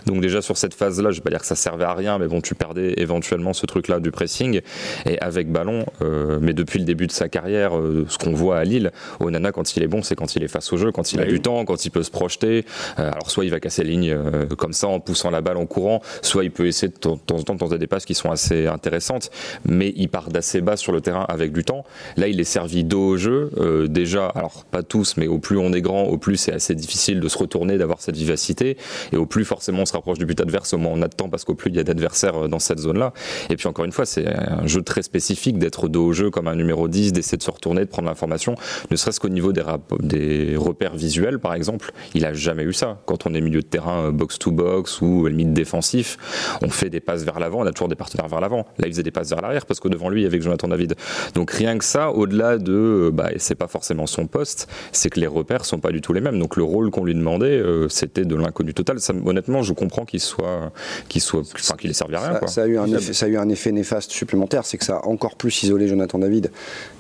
Donc 0.07 0.21
déjà 0.21 0.43
sur 0.43 0.57
cette 0.57 0.75
phase-là, 0.75 1.13
je 1.13 1.17
vais 1.17 1.23
pas 1.23 1.31
dire 1.31 1.41
que 1.41 1.47
ça 1.47 1.55
servait 1.55 1.85
à 1.85 1.95
rien, 1.95 2.19
mais 2.19 2.27
bon, 2.27 2.41
tu 2.41 2.55
perdais 2.55 2.95
éventuellement 2.99 3.53
ce 3.53 3.65
truc-là 3.65 4.01
du 4.01 4.11
pressing 4.11 4.61
et 5.07 5.19
avec 5.21 5.51
ballon. 5.51 5.87
Euh, 6.03 6.39
mais 6.43 6.53
depuis 6.53 6.79
le 6.79 6.85
début 6.85 7.07
de 7.07 7.13
sa 7.13 7.29
carrière, 7.29 7.70
euh, 7.77 8.05
ce 8.09 8.19
qu'on 8.19 8.33
voit 8.33 8.59
à 8.59 8.65
Lille, 8.65 8.93
Onana, 9.21 9.53
quand 9.53 9.77
il 9.77 9.83
est 9.83 9.87
bon, 9.87 10.03
c'est 10.03 10.15
quand 10.15 10.37
il 10.37 10.43
est 10.43 10.49
face 10.49 10.73
au 10.73 10.77
jeu, 10.77 10.93
quand 10.93 11.13
il 11.13 11.21
a 11.21 11.25
du 11.25 11.41
temps, 11.41 11.65
quand 11.65 11.85
il 11.85 11.91
peut 11.91 12.03
se 12.03 12.11
projeter. 12.11 12.65
Euh, 12.99 13.11
alors, 13.11 13.31
soit 13.31 13.45
il 13.45 13.51
va 13.51 13.61
casser 13.61 13.85
les 13.85 13.91
lignes 13.91 14.13
euh, 14.13 14.47
comme 14.47 14.73
ça 14.73 14.89
en 14.89 15.01
poussant 15.01 15.31
la 15.31 15.41
balle 15.41 15.57
en 15.57 15.67
courant, 15.67 16.01
soit 16.23 16.45
il 16.45 16.51
peut 16.51 16.67
essayer 16.67 16.89
de 16.89 16.97
temps 16.97 17.13
en 17.13 17.43
temps 17.43 17.55
de 17.55 17.59
tenter 17.59 17.79
des 17.79 17.87
passes 17.87 18.05
qui 18.05 18.15
sont 18.15 18.31
assez 18.31 18.67
intéressantes, 18.67 19.31
mais 19.65 19.93
il 19.97 20.09
part 20.09 20.31
d'assez 20.31 20.61
bas 20.61 20.77
sur 20.77 20.93
le 20.93 21.01
terrain 21.01 21.25
avec 21.29 21.53
du 21.53 21.65
temps. 21.65 21.85
Là, 22.17 22.29
il 22.29 22.41
est 22.41 22.45
servi 22.45 22.85
dos 22.85 23.11
au 23.11 23.17
jeu. 23.17 23.51
Déjà, 23.89 24.27
alors 24.27 24.65
pas 24.65 24.83
tous, 24.83 25.17
mais 25.17 25.27
au 25.27 25.39
plus 25.39 25.59
on 25.59 25.73
est 25.73 25.81
grand, 25.81 26.05
au 26.05 26.19
plus 26.19 26.37
c'est 26.37 26.53
assez 26.53 26.75
difficile 26.75 27.21
de 27.21 27.29
se 27.29 27.39
retourner, 27.39 27.79
d'avoir 27.79 28.01
cette 28.01 28.17
vivacité, 28.17 28.77
et 29.13 29.17
au 29.17 29.27
plus 29.27 29.45
forcément 29.45 29.83
on 29.83 29.87
se 29.87 29.93
rapproche 29.93 30.19
du 30.19 30.27
but 30.27 30.41
adverse, 30.41 30.73
au 30.75 30.79
moins 30.79 30.93
on 30.95 31.03
a 31.03 31.09
de 31.09 31.15
temps 31.15 31.29
parce 31.29 31.45
qu'au 31.45 31.55
plus 31.55 31.71
il 31.71 31.77
y 31.77 31.81
a 31.81 31.85
d'adversaires 31.85 32.49
dans 32.49 32.59
cette 32.59 32.79
zone-là. 32.79 33.13
Et 33.49 33.57
puis 33.57 33.69
encore 33.69 33.85
une 33.85 33.93
fois, 33.93 34.07
c'est 34.07 34.27
un 34.27 34.67
jeu 34.67 34.83
très 34.83 35.03
spécifique 35.03 35.59
d'être 35.59 35.89
dos 35.89 36.07
au 36.07 36.13
jeu 36.13 36.31
comme 36.31 36.49
un 36.49 36.57
numéro 36.57 36.89
10, 36.89 37.13
d'essayer 37.13 37.39
de 37.39 37.43
se 37.43 37.51
retourner, 37.61 37.85
de 37.85 37.91
prendre 37.91 38.09
l'information 38.09 38.55
ne 38.91 38.97
serait-ce 38.97 39.21
qu'au 39.21 39.29
niveau 39.29 39.53
des, 39.53 39.63
des, 40.01 40.57
repères 40.57 40.95
visuels, 40.95 41.39
par 41.39 41.55
exemple, 41.55 41.93
il 42.15 42.25
a 42.25 42.33
jamais 42.33 42.63
eu 42.63 42.73
ça. 42.73 42.99
Quand 43.07 43.27
on 43.27 43.35
est 43.35 43.41
milieu 43.41 43.61
de 43.61 43.67
terrain 43.67 44.11
box-to-box 44.11 45.01
ou 45.03 45.27
limite 45.27 45.53
défensif, 45.53 46.19
on 46.63 46.71
fait 46.71 46.91
des 46.91 47.01
passes 47.01 47.25
vers 47.25 47.39
l'avant, 47.39 47.61
on 47.61 47.67
a 47.67 47.73
toujours 47.73 47.89
des 47.89 47.97
partenaires 47.97 48.29
vers 48.29 48.41
l'avant. 48.41 48.67
Là, 48.79 48.87
il 48.87 48.93
faisait 48.93 49.03
des 49.03 49.11
passes 49.11 49.31
vers 49.31 49.41
l'arrière 49.41 49.67
parce 49.67 49.81
que 49.81 49.89
devant 49.89 50.09
lui, 50.09 50.23
il 50.23 50.25
y 50.25 50.27
avait 50.27 50.41
Jonathan 50.41 50.69
David. 50.69 50.95
Donc 51.35 51.51
rien 51.51 51.77
que 51.79 51.85
ça, 51.85 52.11
au-delà 52.11 52.59
de, 52.59 53.11
bah, 53.13 53.31
c'est 53.37 53.55
pas 53.55 53.69
forcément 53.69 54.07
son 54.07 54.27
poste, 54.27 54.69
c'est 54.93 55.11
que 55.11 55.21
les 55.21 55.27
repères 55.27 55.65
sont 55.65 55.79
pas 55.79 55.93
du 55.93 56.01
tout 56.01 56.13
les 56.13 56.21
mêmes. 56.21 56.39
Donc 56.39 56.57
le 56.57 56.65
rôle 56.65 56.91
qu'on 56.91 57.05
lui 57.05 57.15
demandait, 57.15 57.47
euh, 57.59 57.89
c'était 57.89 58.25
de 58.25 58.37
l'inconnu 58.37 58.75
total. 58.75 58.99
honnêtement, 59.27 59.63
je 59.63 59.73
comprends 59.73 60.05
qu'il 60.05 60.21
soit, 60.21 60.73
qu'il 61.09 61.21
soit, 61.21 61.43
enfin, 61.55 61.77
qu'il 61.77 61.91
ait 61.91 61.95
servi 61.95 62.15
à 62.15 62.21
rien. 62.21 62.41
Ça, 62.41 62.47
ça, 62.47 62.63
a 62.63 62.67
eu 62.67 62.79
un 62.79 62.87
effet, 62.87 63.13
ça 63.13 63.27
a 63.27 63.29
eu 63.29 63.37
un 63.37 63.49
effet 63.49 63.73
néfaste 63.73 64.11
supplémentaire, 64.11 64.65
c'est 64.65 64.79
que 64.79 64.85
ça 64.85 64.97
a 64.97 65.07
encore 65.07 65.37
plus 65.37 65.63
isolé 65.63 65.89
Jonathan 65.89 66.19
David, 66.19 66.51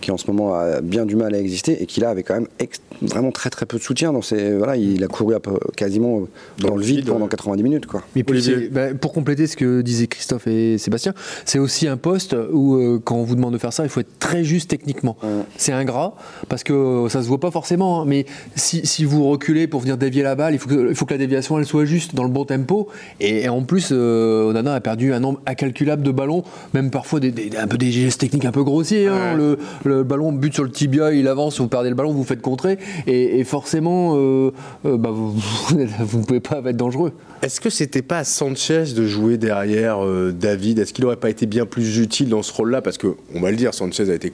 qui 0.00 0.10
en 0.10 0.16
ce 0.16 0.30
moment 0.30 0.49
a 0.52 0.80
bien 0.80 1.06
du 1.06 1.16
mal 1.16 1.34
à 1.34 1.38
exister 1.38 1.82
et 1.82 1.86
qui 1.86 2.00
là 2.00 2.10
avait 2.10 2.22
quand 2.22 2.34
même 2.34 2.48
vraiment 3.02 3.32
très 3.32 3.50
très 3.50 3.66
peu 3.66 3.78
de 3.78 3.82
soutien. 3.82 4.12
Dans 4.12 4.22
ses, 4.22 4.56
voilà, 4.56 4.76
il 4.76 5.02
a 5.04 5.06
couru 5.06 5.34
quasiment 5.76 6.22
dans, 6.58 6.76
le 6.76 6.82
vide, 6.82 7.06
pendant 7.06 7.28
90 7.28 7.62
minutes. 7.62 7.86
Quoi. 7.86 8.02
Mais 8.14 8.24
bah, 8.70 8.94
pour 8.94 9.12
compléter 9.12 9.46
ce 9.46 9.56
que 9.56 9.80
disaient 9.80 10.06
Christophe 10.06 10.46
et 10.46 10.78
Sébastien, 10.78 11.14
c'est 11.44 11.58
aussi 11.58 11.88
un 11.88 11.96
poste 11.96 12.36
où 12.52 12.74
euh, 12.74 13.00
quand 13.02 13.16
on 13.16 13.24
vous 13.24 13.34
demande 13.34 13.52
de 13.52 13.58
faire 13.58 13.72
ça, 13.72 13.84
il 13.84 13.88
faut 13.88 14.00
être 14.00 14.18
très 14.18 14.44
juste 14.44 14.70
techniquement. 14.70 15.16
C'est 15.56 15.72
ingrat 15.72 16.14
parce 16.48 16.64
que 16.64 16.72
euh, 16.72 17.08
ça 17.08 17.22
se 17.22 17.28
voit 17.28 17.40
pas 17.40 17.50
forcément, 17.50 18.02
hein, 18.02 18.04
mais 18.06 18.26
si, 18.56 18.86
si, 18.86 19.04
vous 19.04 19.28
reculez 19.28 19.66
pour 19.66 19.80
venir 19.80 19.96
dévier 19.96 20.22
la 20.22 20.34
balle, 20.34 20.54
il 20.54 20.58
faut 20.58 20.68
que, 20.68 20.88
il 20.90 20.94
faut 20.94 21.06
que 21.06 21.14
la 21.14 21.18
déviation 21.18 21.58
elle 21.58 21.66
soit 21.66 21.84
juste 21.84 22.14
dans 22.14 22.24
le 22.24 22.30
bon 22.30 22.44
tempo. 22.44 22.88
Et, 23.20 23.48
en 23.48 23.62
plus, 23.62 23.90
euh, 23.92 24.50
Onana 24.50 24.74
a 24.74 24.80
perdu 24.80 25.12
un 25.12 25.20
nombre 25.20 25.40
incalculable 25.46 26.02
de 26.02 26.10
ballons, 26.10 26.42
même 26.74 26.90
parfois 26.90 27.20
des, 27.20 27.32
un 27.56 27.66
peu 27.66 27.78
des 27.78 27.90
gestes 27.90 28.20
techniques 28.20 28.44
un 28.44 28.52
peu 28.52 28.64
grossiers. 28.64 29.08
Hein. 29.08 29.34
Le, 29.36 29.58
le, 29.84 30.02
ballon 30.02 30.32
bute 30.40 30.54
sur 30.54 30.64
le 30.64 30.70
tibia, 30.70 31.12
il 31.12 31.28
avance 31.28 31.60
vous 31.60 31.68
perdez 31.68 31.88
le 31.90 31.94
ballon, 31.94 32.12
vous 32.12 32.24
faites 32.24 32.42
contrer, 32.42 32.78
et, 33.06 33.44
forcément, 33.44 34.16
euh, 34.16 34.50
euh, 34.86 34.96
bah, 34.96 35.10
vous 35.10 35.34
ne 35.76 36.24
pouvez 36.24 36.40
pas 36.40 36.62
être 36.64 36.76
dangereux. 36.76 37.12
Est-ce 37.42 37.60
que 37.60 37.70
c'était 37.70 38.02
pas 38.02 38.18
à 38.18 38.24
Sanchez 38.24 38.84
de 38.94 39.06
jouer 39.06 39.36
derrière 39.36 40.04
euh, 40.04 40.32
David? 40.32 40.78
Est-ce 40.78 40.92
qu'il 40.92 41.04
n'aurait 41.04 41.16
pas 41.16 41.30
été 41.30 41.46
bien 41.46 41.66
plus 41.66 41.98
utile 41.98 42.28
dans 42.28 42.42
ce 42.42 42.52
rôle-là? 42.52 42.82
Parce 42.82 42.98
que, 42.98 43.14
on 43.34 43.40
va 43.40 43.50
le 43.50 43.56
dire, 43.56 43.74
Sanchez 43.74 44.10
a 44.10 44.14
été 44.14 44.32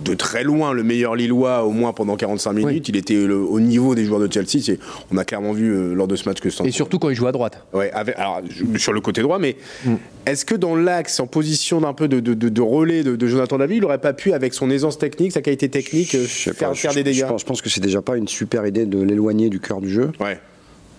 de 0.00 0.14
très 0.14 0.44
loin 0.44 0.72
le 0.72 0.82
meilleur 0.82 1.16
Lillois, 1.16 1.64
au 1.64 1.70
moins 1.70 1.92
pendant 1.92 2.16
45 2.16 2.52
minutes. 2.52 2.88
Il 2.88 2.96
était 2.96 3.16
au 3.16 3.60
niveau 3.60 3.94
des 3.94 4.04
joueurs 4.04 4.20
de 4.20 4.32
Chelsea. 4.32 4.78
On 5.10 5.16
a 5.16 5.24
clairement 5.24 5.52
vu 5.52 5.70
euh, 5.70 5.94
lors 5.94 6.08
de 6.08 6.16
ce 6.16 6.28
match 6.28 6.40
que 6.40 6.48
Et 6.64 6.70
surtout 6.70 6.98
quand 6.98 7.10
il 7.10 7.16
joue 7.16 7.26
à 7.26 7.32
droite. 7.32 7.64
Ouais, 7.72 7.90
alors, 7.92 8.40
sur 8.76 8.92
le 8.92 9.00
côté 9.00 9.22
droit, 9.22 9.38
mais 9.38 9.56
mm. 9.84 9.94
est-ce 10.26 10.44
que 10.44 10.54
dans 10.54 10.76
l'axe, 10.76 11.20
en 11.20 11.26
position 11.26 11.80
d'un 11.80 11.92
peu 11.92 12.08
de, 12.08 12.60
relais 12.60 13.02
de, 13.02 13.26
Jonathan 13.26 13.58
David, 13.58 13.78
il 13.78 13.82
n'aurait 13.82 13.98
pas 13.98 14.12
pu, 14.12 14.32
avec 14.32 14.54
son 14.54 14.70
aisance 14.70 14.98
technique, 14.98 15.32
sa 15.32 15.42
qualité 15.42 15.68
technique, 15.68 16.14
euh, 16.14 16.24
faire, 16.26 16.74
faire 16.76 16.94
des 16.94 17.02
dégâts 17.02 17.18
je 17.18 17.26
pense, 17.26 17.40
je 17.42 17.46
pense, 17.46 17.62
que 17.62 17.68
c'est 17.68 17.80
déjà 17.80 18.02
pas 18.02 18.16
une 18.16 18.28
super 18.28 18.66
idée 18.66 18.86
de 18.86 19.02
l'éloigner 19.02 19.48
du 19.48 19.60
cœur 19.60 19.80
du 19.80 19.90
jeu. 19.90 20.12
Ouais. 20.20 20.38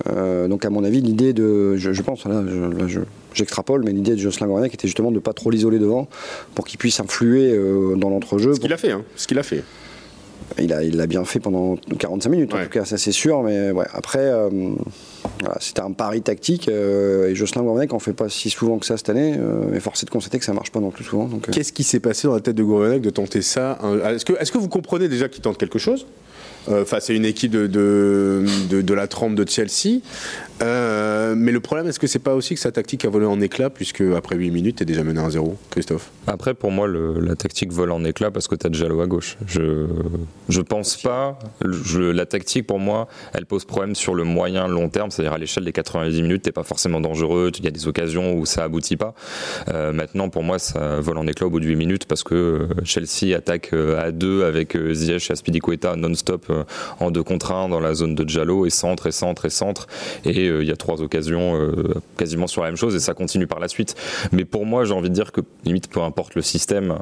Euh, 0.08 0.48
donc 0.48 0.66
à 0.66 0.70
mon 0.70 0.84
avis, 0.84 1.02
l'idée 1.02 1.34
de, 1.34 1.76
je, 1.76 2.02
pense, 2.02 2.26
là, 2.26 2.44
j'extrapole, 3.34 3.84
mais 3.84 3.92
l'idée 3.92 4.12
de 4.12 4.20
Jocelyn 4.20 4.48
Gourvenec 4.48 4.74
était 4.74 4.88
justement 4.88 5.10
de 5.10 5.16
ne 5.16 5.20
pas 5.20 5.34
trop 5.34 5.50
l'isoler 5.50 5.80
devant 5.80 6.08
pour 6.56 6.66
qu'il 6.66 6.78
puisse 6.78 7.00
influer 7.00 7.52
euh, 7.52 7.96
dans 7.96 8.10
l'entrejeu. 8.10 8.54
Ce 8.54 8.60
qu'il 8.60 8.74
a 8.74 8.78
fait, 8.78 8.92
hein, 8.92 9.04
ce 9.16 9.28
qu'il 9.28 9.40
a 9.40 9.44
fait. 9.44 9.64
Il 10.58 10.74
a, 10.74 10.84
il 10.84 10.98
l'a 10.98 11.06
bien 11.06 11.24
fait 11.26 11.40
pendant 11.40 11.76
45 11.76 12.30
minutes, 12.30 12.54
en 12.54 12.64
tout 12.64 12.70
cas, 12.70 12.84
ça 12.84 12.98
c'est 12.98 13.12
sûr. 13.12 13.44
Mais 13.44 13.70
ouais, 13.72 13.86
après, 13.94 14.20
euh, 14.20 14.50
c'était 15.60 15.82
un 15.82 15.92
pari 15.92 16.22
tactique. 16.22 16.68
et 16.68 17.36
Jocelyn 17.36 17.62
Gourvenec 17.62 17.94
en 17.94 18.00
fait 18.00 18.14
pas 18.14 18.30
si 18.30 18.50
souvent 18.50 18.80
que 18.80 18.86
ça 18.86 18.98
cette 18.98 19.10
année. 19.10 19.38
mais 19.70 19.80
force 19.80 20.02
est 20.02 20.08
de 20.08 20.12
constater 20.12 20.40
que 20.40 20.46
ça 20.46 20.54
marche 20.54 20.72
pas 20.72 20.80
non 20.80 20.90
plus 20.90 21.04
souvent. 21.04 21.30
Qu'est-ce 21.52 21.72
qui 21.72 21.84
s'est 21.84 22.00
passé 22.00 22.28
dans 22.28 22.34
la 22.34 22.42
tête 22.42 22.56
de 22.56 22.64
Gourvenec 22.64 23.02
de 23.02 23.12
tenter 23.12 23.44
ça 23.44 23.78
Est-ce 24.06 24.26
que, 24.26 24.34
est-ce 24.40 24.52
que 24.52 24.58
vous 24.58 24.70
comprenez 24.70 25.08
déjà 25.08 25.30
qu'il 25.30 25.42
tente 25.42 25.58
quelque 25.58 25.78
chose? 25.78 26.08
Euh, 26.70 26.86
face 26.86 27.10
à 27.10 27.14
une 27.14 27.26
équipe 27.26 27.52
de, 27.52 27.68
de, 27.68 28.94
la 28.94 29.08
trempe 29.08 29.36
de 29.36 29.48
Chelsea. 29.48 30.02
Euh, 30.62 31.36
mais 31.38 31.52
le 31.52 31.60
problème, 31.60 31.88
est-ce 31.88 32.00
que 32.00 32.08
c'est 32.08 32.20
pas 32.20 32.36
aussi 32.36 32.54
que 32.54 32.60
sa 32.60 32.72
tactique 32.72 33.06
a 33.06 33.10
volé 33.10 33.26
en 33.26 33.40
éclat, 33.42 33.70
puisque 33.70 34.02
après 34.02 34.36
8 34.36 34.52
minutes, 34.52 34.76
tu 34.78 34.84
es 34.84 34.86
déjà 34.86 35.04
mené 35.04 35.22
à 35.22 35.30
0 35.30 35.58
Christophe? 35.70 36.12
Après, 36.28 36.54
pour 36.54 36.72
moi, 36.72 36.88
la 36.88 37.36
tactique 37.36 37.72
vole 37.72 37.92
en 37.92 38.04
éclat 38.04 38.32
parce 38.32 38.48
que 38.48 38.56
tu 38.56 38.68
as 38.68 38.70
déjà 38.70 38.88
l'eau 38.88 39.02
à 39.02 39.08
gauche. 39.08 39.38
Je, 39.48 39.88
je 40.50 40.62
pense 40.62 40.98
pas. 40.98 41.40
la 41.62 42.26
tactique, 42.26 42.68
pour 42.68 42.80
moi, 42.80 43.08
elle 43.34 43.46
pose 43.46 43.66
problème 43.66 43.96
sur 43.96 44.14
le 44.14 44.24
moyen 44.24 44.68
long 44.68 44.90
terme, 44.90 45.12
c'est-à-dire 45.12 45.34
à, 45.34 45.38
l'échelle 45.38 45.64
des 45.64 45.72
90 45.72 46.22
minutes, 46.22 46.44
t'es 46.44 46.52
pas 46.52 46.64
forcément 46.64 47.00
dangereux, 47.00 47.52
il 47.58 47.64
y 47.64 47.68
a 47.68 47.72
des 47.72 47.88
occasions 47.88 48.36
où 48.36 48.46
ça 48.46 48.64
aboutit 48.64 48.98
pas. 48.98 49.14
Euh, 49.70 49.92
maintenant, 49.92 50.30
pour 50.30 50.44
moi, 50.44 50.60
ça 50.60 51.00
vole 51.00 51.18
en 51.18 51.28
éclat 51.28 51.48
au 51.48 51.50
bout 51.50 51.60
de 51.60 51.66
8 51.66 51.76
minutes 51.76 52.06
parce 52.06 52.24
que 52.24 52.68
Chelsea 52.84 53.36
attaque 53.36 53.74
à 53.74 54.12
deux 54.12 54.44
avec 54.44 54.78
Ziyech 54.92 55.30
et 55.30 55.34
Aspilicueta 55.34 55.96
non-stop 55.96 56.52
en 57.00 57.12
deux 57.12 57.24
contre 57.24 57.52
un 57.52 57.70
dans 57.70 57.80
la 57.80 57.94
zone 57.94 58.16
de 58.16 58.28
Jallo 58.28 58.66
et 58.66 58.70
centre 58.70 59.08
et 59.08 59.12
centre 59.12 59.46
et 59.46 59.50
centre. 59.50 59.88
Et 60.26 60.46
il 60.48 60.64
y 60.64 60.72
a 60.72 60.76
trois 60.76 61.02
occasions 61.02 61.72
quasiment 62.18 62.48
sur 62.48 62.62
la 62.62 62.70
même 62.70 62.78
chose 62.78 62.96
et 62.96 63.00
ça 63.00 63.14
continue 63.14 63.48
par 63.48 63.60
la 63.60 63.68
suite. 63.68 63.96
Mais 64.32 64.46
pour 64.46 64.66
moi, 64.66 64.86
j'ai 64.86 64.94
envie 64.94 65.10
de 65.10 65.16
dire 65.16 65.32
que 65.32 65.42
limite, 65.66 65.90
peu 65.90 66.02
importe 66.02 66.36
le 66.36 66.42
système, 66.42 67.00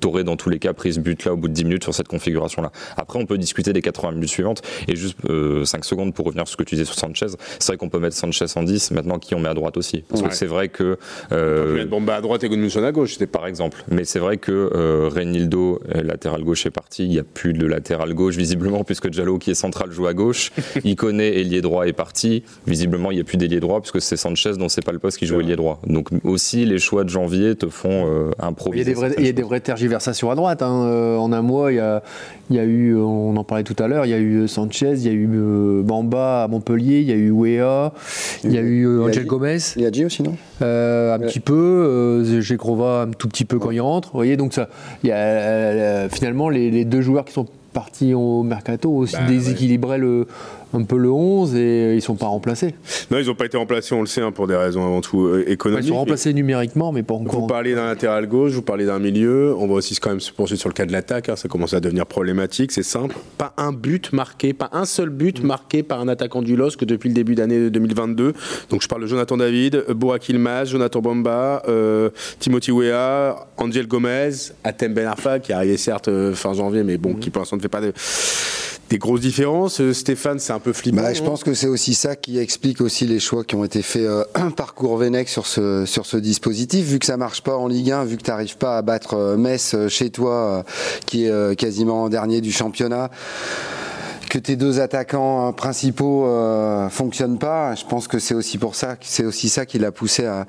t'aurais 0.00 0.24
dans 0.24 0.36
tous 0.36 0.50
les 0.50 0.58
cas 0.58 0.72
pris 0.72 0.94
ce 0.94 1.00
but 1.00 1.24
là 1.24 1.32
au 1.32 1.36
bout 1.36 1.48
de 1.48 1.54
10 1.54 1.64
minutes 1.64 1.84
sur 1.84 1.94
cette 1.94 2.08
configuration-là. 2.08 2.72
Après, 2.96 3.18
on 3.18 3.26
peut 3.26 3.38
discuter 3.38 3.72
des 3.72 3.82
80 3.82 4.12
minutes 4.12 4.30
suivantes. 4.30 4.62
Et 4.88 4.96
juste 4.96 5.18
5 5.64 5.84
secondes 5.84 6.14
pour 6.14 6.26
revenir 6.26 6.46
sur 6.46 6.52
ce 6.52 6.56
que 6.56 6.64
tu 6.64 6.74
disais 6.74 6.84
sur 6.84 6.94
Sanchez. 6.94 7.26
C'est 7.58 7.66
vrai 7.68 7.76
qu'on 7.76 7.88
peut 7.88 7.98
mettre 7.98 8.16
Sanchez 8.16 8.46
en 8.56 8.62
10. 8.62 8.90
Maintenant, 8.92 9.18
qui 9.18 9.34
on 9.34 9.40
met 9.40 9.48
à 9.48 9.54
droite 9.54 9.76
aussi 9.76 10.04
Parce 10.08 10.22
que 10.22 10.34
c'est 10.34 10.46
vrai 10.46 10.68
que. 10.68 10.98
Euh, 11.32 11.84
Bomba 11.86 12.16
à 12.16 12.20
droite 12.20 12.44
et 12.44 12.48
Goodmanson 12.48 12.82
à 12.84 12.92
gauche, 12.92 13.14
c'était 13.14 13.26
par 13.26 13.46
exemple. 13.46 13.84
Mais 13.90 14.04
c'est 14.04 14.18
vrai 14.18 14.38
que 14.38 14.70
euh, 14.74 15.08
Reynildo, 15.12 15.80
latéral 15.94 16.42
gauche, 16.42 16.66
est 16.66 16.70
parti. 16.70 17.04
Il 17.04 17.10
n'y 17.10 17.18
a 17.18 17.24
plus 17.24 17.52
de 17.52 17.66
latéral 17.66 18.14
gauche, 18.14 18.36
visiblement, 18.36 18.84
puisque 18.84 18.95
Jallo, 19.12 19.38
qui 19.38 19.50
est 19.50 19.54
central, 19.54 19.92
joue 19.92 20.06
à 20.06 20.14
gauche. 20.14 20.52
Il 20.84 20.96
connaît 20.96 21.38
ailier 21.38 21.60
droit 21.60 21.86
est 21.86 21.92
parti. 21.92 22.42
Visiblement, 22.66 23.10
il 23.10 23.16
n'y 23.16 23.20
a 23.20 23.24
plus 23.24 23.36
d'ailier 23.36 23.60
droit, 23.60 23.80
puisque 23.80 24.00
c'est 24.00 24.16
Sanchez 24.16 24.52
dont 24.58 24.68
c'est 24.68 24.84
pas 24.84 24.92
le 24.92 24.98
poste 24.98 25.18
qui 25.18 25.26
joue 25.26 25.40
ailier 25.40 25.56
droit. 25.56 25.80
Donc, 25.86 26.08
aussi, 26.24 26.64
les 26.64 26.78
choix 26.78 27.04
de 27.04 27.08
janvier 27.08 27.54
te 27.54 27.68
font 27.68 28.06
euh, 28.06 28.30
improviser. 28.38 28.82
Il 28.82 28.88
y 28.88 28.90
a 28.90 28.94
des, 28.94 28.94
vrais, 28.94 29.14
il 29.18 29.26
y 29.26 29.28
a 29.28 29.32
des 29.32 29.42
vraies 29.42 29.60
tergiversations 29.60 30.30
à 30.30 30.34
droite. 30.34 30.62
Hein. 30.62 30.84
Euh, 30.86 31.16
en 31.16 31.32
un 31.32 31.42
mois, 31.42 31.72
il 31.72 31.76
y, 31.76 31.80
a, 31.80 32.02
il 32.50 32.56
y 32.56 32.58
a 32.58 32.64
eu, 32.64 32.96
on 32.96 33.36
en 33.36 33.44
parlait 33.44 33.64
tout 33.64 33.76
à 33.78 33.88
l'heure, 33.88 34.06
il 34.06 34.10
y 34.10 34.14
a 34.14 34.18
eu 34.18 34.48
Sanchez, 34.48 34.94
il 34.96 35.06
y 35.06 35.08
a 35.08 35.12
eu 35.12 35.28
Bamba 35.82 36.44
à 36.44 36.48
Montpellier, 36.48 37.00
il 37.00 37.08
y 37.08 37.12
a 37.12 37.16
eu 37.16 37.30
Wea, 37.30 37.92
il 38.44 38.52
y 38.52 38.58
a 38.58 38.62
eu 38.62 39.00
Angel 39.00 39.26
Gomez. 39.26 39.58
Il 39.76 39.82
y 39.82 39.86
a 39.86 39.92
G 39.92 40.04
aussi, 40.04 40.22
non 40.22 40.36
Un 40.60 41.18
petit 41.18 41.40
peu. 41.40 41.54
Euh, 41.86 42.56
Grova 42.56 43.02
un 43.02 43.10
tout 43.10 43.28
petit 43.28 43.44
peu 43.44 43.58
quand 43.58 43.70
il 43.70 43.80
rentre. 43.80 44.10
Vous 44.12 44.18
voyez, 44.18 44.36
donc 44.36 44.52
ça, 44.52 44.68
il 45.02 45.08
y 45.08 45.12
a 45.12 45.16
euh, 45.16 46.08
finalement 46.08 46.48
les, 46.48 46.70
les, 46.70 46.84
deux 46.84 47.00
joueurs 47.00 47.24
qui 47.24 47.32
sont 47.32 47.46
partis 47.76 48.14
au 48.14 48.42
mercato 48.42 48.90
aussi 48.90 49.16
bah, 49.16 49.26
déséquilibraient 49.26 49.98
le, 49.98 50.26
un 50.76 50.84
peu 50.84 50.96
le 50.96 51.10
11 51.10 51.54
et 51.54 51.94
ils 51.94 52.02
sont 52.02 52.14
pas 52.14 52.26
remplacés. 52.26 52.74
Non, 53.10 53.18
ils 53.18 53.26
n'ont 53.26 53.34
pas 53.34 53.46
été 53.46 53.56
remplacés, 53.56 53.94
on 53.94 54.00
le 54.00 54.06
sait, 54.06 54.20
hein, 54.20 54.32
pour 54.32 54.46
des 54.46 54.56
raisons 54.56 54.84
avant 54.84 55.00
tout 55.00 55.26
euh, 55.26 55.44
économiques. 55.48 55.84
ils 55.84 55.88
sont 55.88 55.96
remplacés 55.96 56.32
numériquement, 56.32 56.92
mais 56.92 57.02
pas 57.02 57.14
encore. 57.14 57.40
Vous 57.40 57.46
parlez 57.46 57.74
d'un 57.74 57.86
latéral 57.86 58.26
gauche, 58.26 58.52
vous 58.52 58.62
parlez 58.62 58.86
d'un 58.86 58.98
milieu. 58.98 59.54
On 59.58 59.66
va 59.66 59.74
aussi 59.74 59.96
quand 59.96 60.10
même 60.10 60.20
se 60.20 60.32
poursuivre 60.32 60.60
sur 60.60 60.68
le 60.68 60.74
cas 60.74 60.86
de 60.86 60.92
l'attaque. 60.92 61.28
Hein, 61.28 61.36
ça 61.36 61.48
commence 61.48 61.74
à 61.74 61.80
devenir 61.80 62.06
problématique. 62.06 62.72
C'est 62.72 62.82
simple. 62.82 63.16
Pas 63.38 63.52
un 63.56 63.72
but 63.72 64.12
marqué, 64.12 64.52
pas 64.52 64.70
un 64.72 64.84
seul 64.84 65.10
but 65.10 65.42
marqué 65.42 65.82
par 65.82 66.00
un 66.00 66.08
attaquant 66.08 66.42
du 66.42 66.56
LOSC 66.56 66.84
depuis 66.84 67.08
le 67.08 67.14
début 67.14 67.34
d'année 67.34 67.70
2022. 67.70 68.32
Donc 68.70 68.82
je 68.82 68.88
parle 68.88 69.02
de 69.02 69.06
Jonathan 69.06 69.36
David, 69.36 69.84
Boak 69.90 70.28
Ilmaz, 70.28 70.66
Jonathan 70.66 71.00
Bomba, 71.00 71.62
euh, 71.68 72.10
Timothy 72.38 72.72
Weah, 72.72 73.46
Angel 73.56 73.86
Gomez, 73.86 74.30
Atem 74.64 74.94
Ben 74.94 75.06
Arfa, 75.06 75.38
qui 75.38 75.52
est 75.52 75.54
arrivé 75.54 75.76
certes 75.76 76.08
euh, 76.08 76.34
fin 76.34 76.52
janvier, 76.52 76.82
mais 76.82 76.98
bon, 76.98 77.14
mm. 77.14 77.18
qui 77.20 77.30
pour 77.30 77.40
l'instant 77.40 77.56
ne 77.56 77.62
fait 77.62 77.68
pas 77.68 77.80
de 77.80 77.92
des 78.90 78.98
grosses 78.98 79.20
différences. 79.20 79.80
Euh, 79.80 79.92
Stéphane, 79.92 80.38
c'est 80.38 80.52
un 80.52 80.58
peu 80.58 80.72
flippant. 80.72 81.02
Bah, 81.02 81.12
je 81.12 81.22
pense 81.22 81.42
que 81.44 81.54
c'est 81.54 81.66
aussi 81.66 81.94
ça 81.94 82.16
qui 82.16 82.38
explique 82.38 82.80
aussi 82.80 83.06
les 83.06 83.20
choix 83.20 83.44
qui 83.44 83.54
ont 83.54 83.64
été 83.64 83.82
faits 83.82 84.02
euh, 84.02 84.24
par 84.56 84.74
Courvenec 84.74 85.28
sur 85.28 85.46
ce, 85.46 85.84
sur 85.86 86.06
ce 86.06 86.16
dispositif. 86.16 86.86
Vu 86.86 86.98
que 86.98 87.06
ça 87.06 87.16
marche 87.16 87.42
pas 87.42 87.56
en 87.56 87.68
Ligue 87.68 87.90
1, 87.90 88.04
vu 88.04 88.16
que 88.16 88.22
tu 88.22 88.30
n'arrives 88.30 88.56
pas 88.56 88.78
à 88.78 88.82
battre 88.82 89.14
euh, 89.14 89.36
Metz 89.36 89.76
chez 89.88 90.10
toi, 90.10 90.64
qui 91.06 91.26
est 91.26 91.56
quasiment 91.56 92.08
dernier 92.08 92.40
du 92.40 92.52
championnat, 92.52 93.10
que 94.28 94.38
tes 94.38 94.56
deux 94.56 94.80
attaquants 94.80 95.52
principaux 95.52 96.26
euh, 96.26 96.88
fonctionnent 96.88 97.38
pas, 97.38 97.74
je 97.74 97.84
pense 97.84 98.08
que 98.08 98.18
c'est 98.18 98.34
aussi 98.34 98.58
pour 98.58 98.74
ça, 98.74 98.96
c'est 99.00 99.24
aussi 99.24 99.48
ça 99.48 99.66
qui 99.66 99.78
l'a 99.78 99.92
poussé 99.92 100.24
à, 100.24 100.46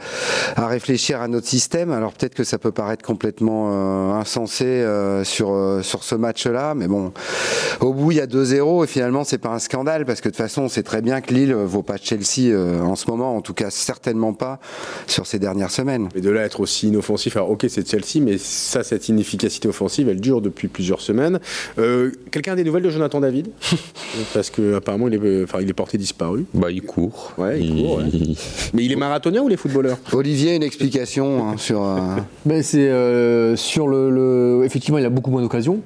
à, 0.55 0.67
réfléchir 0.67 1.21
à 1.21 1.27
notre 1.27 1.47
système. 1.47 1.91
Alors 1.91 2.13
peut-être 2.13 2.35
que 2.35 2.43
ça 2.43 2.57
peut 2.57 2.71
paraître 2.71 3.03
complètement 3.03 3.71
euh, 3.71 4.13
insensé 4.13 4.65
euh, 4.65 5.23
sur 5.23 5.51
euh, 5.51 5.81
sur 5.81 6.03
ce 6.03 6.15
match-là, 6.15 6.75
mais 6.75 6.87
bon, 6.87 7.11
au 7.79 7.93
bout 7.93 8.11
il 8.11 8.17
y 8.17 8.21
a 8.21 8.27
2-0 8.27 8.83
et 8.83 8.87
finalement 8.87 9.23
c'est 9.23 9.37
pas 9.37 9.49
un 9.49 9.59
scandale 9.59 10.05
parce 10.05 10.21
que 10.21 10.29
de 10.29 10.33
toute 10.33 10.41
façon 10.43 10.63
on 10.63 10.69
sait 10.69 10.83
très 10.83 11.01
bien 11.01 11.21
que 11.21 11.33
Lille 11.33 11.53
vaut 11.53 11.83
pas 11.83 11.97
Chelsea 11.97 12.55
en 12.83 12.95
ce 12.95 13.09
moment, 13.09 13.35
en 13.35 13.41
tout 13.41 13.53
cas 13.53 13.69
certainement 13.69 14.33
pas 14.33 14.59
sur 15.07 15.25
ces 15.25 15.39
dernières 15.39 15.71
semaines. 15.71 16.09
Et 16.15 16.21
de 16.21 16.29
là 16.29 16.41
être 16.43 16.59
aussi 16.59 16.87
inoffensif, 16.87 17.35
alors 17.35 17.51
ok 17.51 17.65
c'est 17.69 17.87
Chelsea, 17.87 18.23
mais 18.23 18.37
ça 18.37 18.83
cette 18.83 19.09
inefficacité 19.09 19.67
offensive 19.67 20.09
elle 20.09 20.21
dure 20.21 20.41
depuis 20.41 20.67
plusieurs 20.67 21.01
semaines. 21.01 21.39
Quelqu'un 22.31 22.55
des 22.55 22.63
nouvelles 22.63 22.83
de 22.83 22.89
Jonathan 22.89 23.19
David? 23.19 23.49
Parce 24.33 24.49
qu'apparemment, 24.49 25.07
il 25.07 25.15
est, 25.15 25.43
enfin, 25.43 25.59
il 25.61 25.69
est 25.69 25.73
porté 25.73 25.97
disparu. 25.97 26.45
Bah, 26.53 26.71
il 26.71 26.81
court. 26.81 27.33
Ouais, 27.37 27.59
il, 27.59 27.83
court. 27.83 28.01
Mais 28.73 28.85
il 28.85 28.91
est 28.91 28.95
marathonien 28.95 29.41
ou 29.41 29.47
les 29.47 29.57
footballeurs? 29.57 29.97
Olivier, 30.13 30.55
une 30.55 30.63
explication 30.63 31.49
hein, 31.49 31.57
sur. 31.57 31.83
Euh... 31.83 31.97
Ben, 32.45 32.63
c'est 32.63 32.87
euh, 32.87 33.55
sur 33.55 33.87
le, 33.87 34.61
Effectivement, 34.63 34.97
il 34.97 35.05
a 35.05 35.09
beaucoup 35.09 35.31
moins 35.31 35.41
d'occasions. 35.41 35.81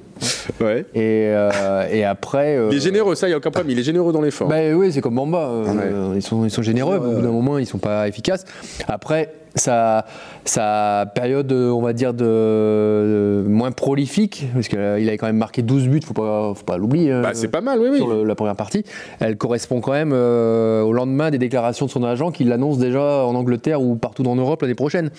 Ouais. 0.60 0.86
Et, 0.94 1.26
euh, 1.28 1.88
et 1.90 2.04
après. 2.04 2.58
Il 2.70 2.76
est 2.76 2.80
généreux, 2.80 3.14
ça, 3.14 3.26
il 3.26 3.30
n'y 3.30 3.34
a 3.34 3.38
aucun 3.38 3.50
problème. 3.50 3.70
Il 3.70 3.78
est 3.78 3.84
généreux 3.84 4.12
dans 4.12 4.22
l'effort. 4.22 4.48
Ben, 4.48 4.74
oui, 4.74 4.92
c'est 4.92 5.00
comme 5.00 5.16
Bamba. 5.16 5.48
Euh, 5.48 6.12
ils, 6.14 6.22
sont, 6.22 6.44
ils 6.44 6.50
sont 6.50 6.62
généreux. 6.62 6.98
Au 6.98 7.14
bout 7.16 7.22
d'un 7.22 7.32
moment, 7.32 7.58
ils 7.58 7.62
ne 7.62 7.66
sont 7.66 7.78
pas 7.78 8.06
efficaces. 8.06 8.44
Après 8.86 9.32
sa, 9.54 10.06
sa 10.44 11.10
période, 11.14 11.52
on 11.52 11.80
va 11.80 11.92
dire, 11.92 12.14
de, 12.14 13.44
moins 13.46 13.72
prolifique, 13.72 14.46
parce 14.54 14.68
qu'il 14.68 14.78
avait 14.78 15.18
quand 15.18 15.26
même 15.26 15.36
marqué 15.36 15.62
12 15.62 15.88
buts, 15.88 16.00
faut 16.04 16.14
pas, 16.14 16.52
faut 16.54 16.64
pas 16.64 16.76
l'oublier. 16.76 17.12
Bah, 17.22 17.30
c'est 17.34 17.48
pas 17.48 17.60
mal, 17.60 17.78
oui, 17.80 17.88
oui. 17.92 17.98
Sur 17.98 18.24
la 18.24 18.34
première 18.34 18.56
partie. 18.56 18.84
Elle 19.20 19.36
correspond 19.36 19.80
quand 19.80 19.92
même 19.92 20.12
euh, 20.12 20.82
au 20.82 20.92
lendemain 20.92 21.30
des 21.30 21.38
déclarations 21.38 21.86
de 21.86 21.90
son 21.90 22.04
agent 22.04 22.30
qui 22.30 22.44
l'annonce 22.44 22.78
déjà 22.78 23.24
en 23.24 23.34
Angleterre 23.34 23.82
ou 23.82 23.96
partout 23.96 24.22
dans 24.22 24.34
l'Europe 24.34 24.62
l'année 24.62 24.74
prochaine. 24.74 25.10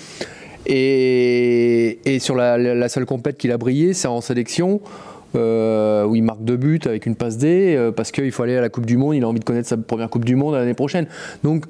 Et, 0.65 1.99
et 2.05 2.19
sur 2.19 2.35
la, 2.35 2.57
la 2.57 2.89
seule 2.89 3.05
compète 3.05 3.37
qu'il 3.37 3.51
a 3.51 3.57
brillé, 3.57 3.93
c'est 3.93 4.07
en 4.07 4.21
sélection. 4.21 4.81
Euh, 5.35 6.05
où 6.05 6.15
il 6.15 6.21
marque 6.21 6.43
deux 6.43 6.57
buts 6.57 6.79
avec 6.85 7.07
une 7.07 7.15
passe 7.15 7.37
D, 7.37 7.73
euh, 7.75 7.91
parce 7.91 8.11
qu'il 8.11 8.31
faut 8.31 8.43
aller 8.43 8.55
à 8.55 8.61
la 8.61 8.69
Coupe 8.69 8.85
du 8.85 8.97
Monde, 8.97 9.15
il 9.15 9.23
a 9.23 9.27
envie 9.27 9.39
de 9.39 9.43
connaître 9.43 9.67
sa 9.67 9.77
première 9.77 10.07
Coupe 10.11 10.25
du 10.25 10.35
Monde 10.35 10.53
l'année 10.53 10.75
prochaine. 10.75 11.07
Donc 11.43 11.65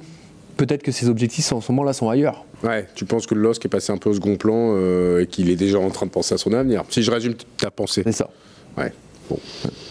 peut-être 0.65 0.83
que 0.83 0.93
ses 0.93 1.09
objectifs 1.09 1.51
en 1.51 1.59
ce 1.59 1.71
moment-là 1.73 1.91
sont 1.91 2.09
ailleurs. 2.09 2.45
Ouais, 2.63 2.87
tu 2.95 3.03
penses 3.03 3.27
que 3.27 3.35
le 3.35 3.41
LOSC 3.41 3.65
est 3.65 3.69
passé 3.69 3.91
un 3.91 3.97
peu 3.97 4.09
au 4.09 4.13
second 4.13 4.37
plan 4.37 4.75
euh, 4.75 5.23
et 5.23 5.27
qu'il 5.27 5.49
est 5.49 5.57
déjà 5.57 5.77
en 5.77 5.89
train 5.89 6.05
de 6.05 6.11
penser 6.11 6.33
à 6.33 6.37
son 6.37 6.53
avenir. 6.53 6.83
Si 6.89 7.03
je 7.03 7.11
résume 7.11 7.33
ta 7.57 7.69
pensée. 7.69 8.01
C'est 8.05 8.13
ça. 8.13 8.29
Ouais. 8.77 8.93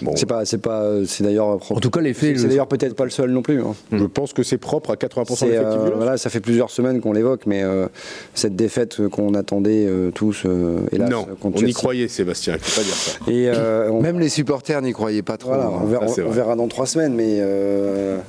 Bon. 0.03 0.13
C'est 0.17 0.27
pas, 0.27 0.45
c'est 0.45 0.59
pas, 0.59 0.91
c'est 1.07 1.25
d'ailleurs. 1.25 1.59
En 1.71 1.81
tout 1.81 1.91
cas, 1.91 2.01
l'effet. 2.01 2.35
C'est 2.37 2.49
d'ailleurs 2.49 2.67
peut-être 2.67 2.95
pas 2.95 3.05
le 3.05 3.11
seul 3.11 3.31
non 3.31 3.43
plus. 3.43 3.61
Hein. 3.61 3.75
Je 3.93 4.05
pense 4.05 4.33
que 4.33 4.43
c'est 4.43 4.59
propre 4.59 4.91
à 4.91 4.95
80% 4.95 5.47
de 5.47 5.53
euh, 5.53 5.91
Voilà, 5.95 6.17
ça 6.17 6.31
fait 6.31 6.41
plusieurs 6.41 6.71
semaines 6.71 7.01
qu'on 7.01 7.13
l'évoque, 7.13 7.43
mais 7.47 7.63
euh, 7.63 7.87
cette 8.35 8.57
défaite 8.57 9.09
qu'on 9.09 9.35
attendait 9.35 9.87
euh, 9.87 10.11
tous, 10.11 10.45
hélas. 10.91 11.11
Non, 11.11 11.27
on 11.43 11.53
y 11.53 11.73
croyait, 11.73 12.09
Sébastien. 12.09 12.55
Il 12.55 12.61
faut 12.61 12.81
pas 12.81 12.85
dire 12.85 12.95
ça. 12.95 13.13
Et 13.31 14.03
même 14.03 14.19
les 14.19 14.29
supporters 14.29 14.83
n'y 14.83 14.93
croyaient 14.93 15.23
pas 15.23 15.37
trop. 15.37 15.53
on, 15.53 15.87
verra, 15.87 16.07
on, 16.07 16.31
verra, 16.31 16.57
dans 16.57 16.69
trois 16.69 16.87
semaines, 16.87 17.15
mais 17.15 17.41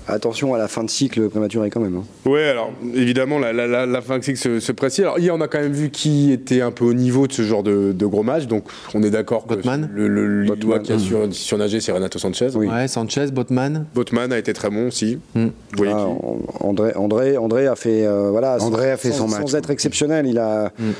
attention 0.08 0.54
à 0.54 0.58
la 0.58 0.68
fin 0.68 0.84
de 0.84 0.90
cycle 0.90 1.30
prématuré 1.30 1.70
quand 1.70 1.80
même. 1.80 1.98
Hein. 1.98 2.04
Oui, 2.26 2.42
alors 2.42 2.72
évidemment, 2.96 3.40
la, 3.40 3.54
la, 3.54 3.86
la, 3.86 4.02
fin 4.02 4.20
de 4.20 4.24
cycle 4.24 4.40
se, 4.40 4.60
se, 4.60 4.72
précise. 4.72 5.02
Alors 5.02 5.20
hier, 5.20 5.34
on 5.34 5.42
a 5.42 5.48
quand 5.48 5.60
même 5.60 5.74
vu 5.74 5.90
qui 5.90 6.32
était 6.32 6.62
un 6.62 6.72
peu 6.72 6.86
au 6.86 6.94
niveau 6.94 7.28
de 7.28 7.34
ce 7.34 7.42
genre 7.42 7.64
de, 7.64 7.92
de 7.92 8.06
gros 8.06 8.24
match, 8.24 8.48
donc 8.48 8.64
on 8.94 9.04
est 9.04 9.10
d'accord 9.10 9.46
que 9.48 9.56
le, 9.56 10.08
le, 10.08 10.44
le 10.44 10.80
qui 10.80 10.93
a 10.94 11.32
sur 11.32 11.82
c'est 11.82 11.92
Renato 11.92 12.20
Sanchez. 12.20 12.50
Oui. 12.56 12.68
Ouais, 12.68 12.88
Sanchez, 12.88 13.28
Botman. 13.32 13.86
Botman 13.94 14.32
a 14.32 14.38
été 14.38 14.54
très 14.54 14.70
bon 14.70 14.88
aussi. 14.88 15.20
Hmm. 15.36 15.48
Ah, 15.86 16.08
André, 16.60 16.94
André, 16.96 17.38
André 17.38 17.68
a 17.68 17.76
fait 17.76 18.06
euh, 18.06 18.30
voilà. 18.32 18.58
André 18.62 18.92
a 18.92 18.98
fait 18.98 19.12
son 19.12 19.28
match. 19.28 19.42
Sans 19.42 19.56
être 19.56 19.70
exceptionnel, 19.70 20.28
il 20.28 20.40
a. 20.40 20.72
Mm. 20.78 20.92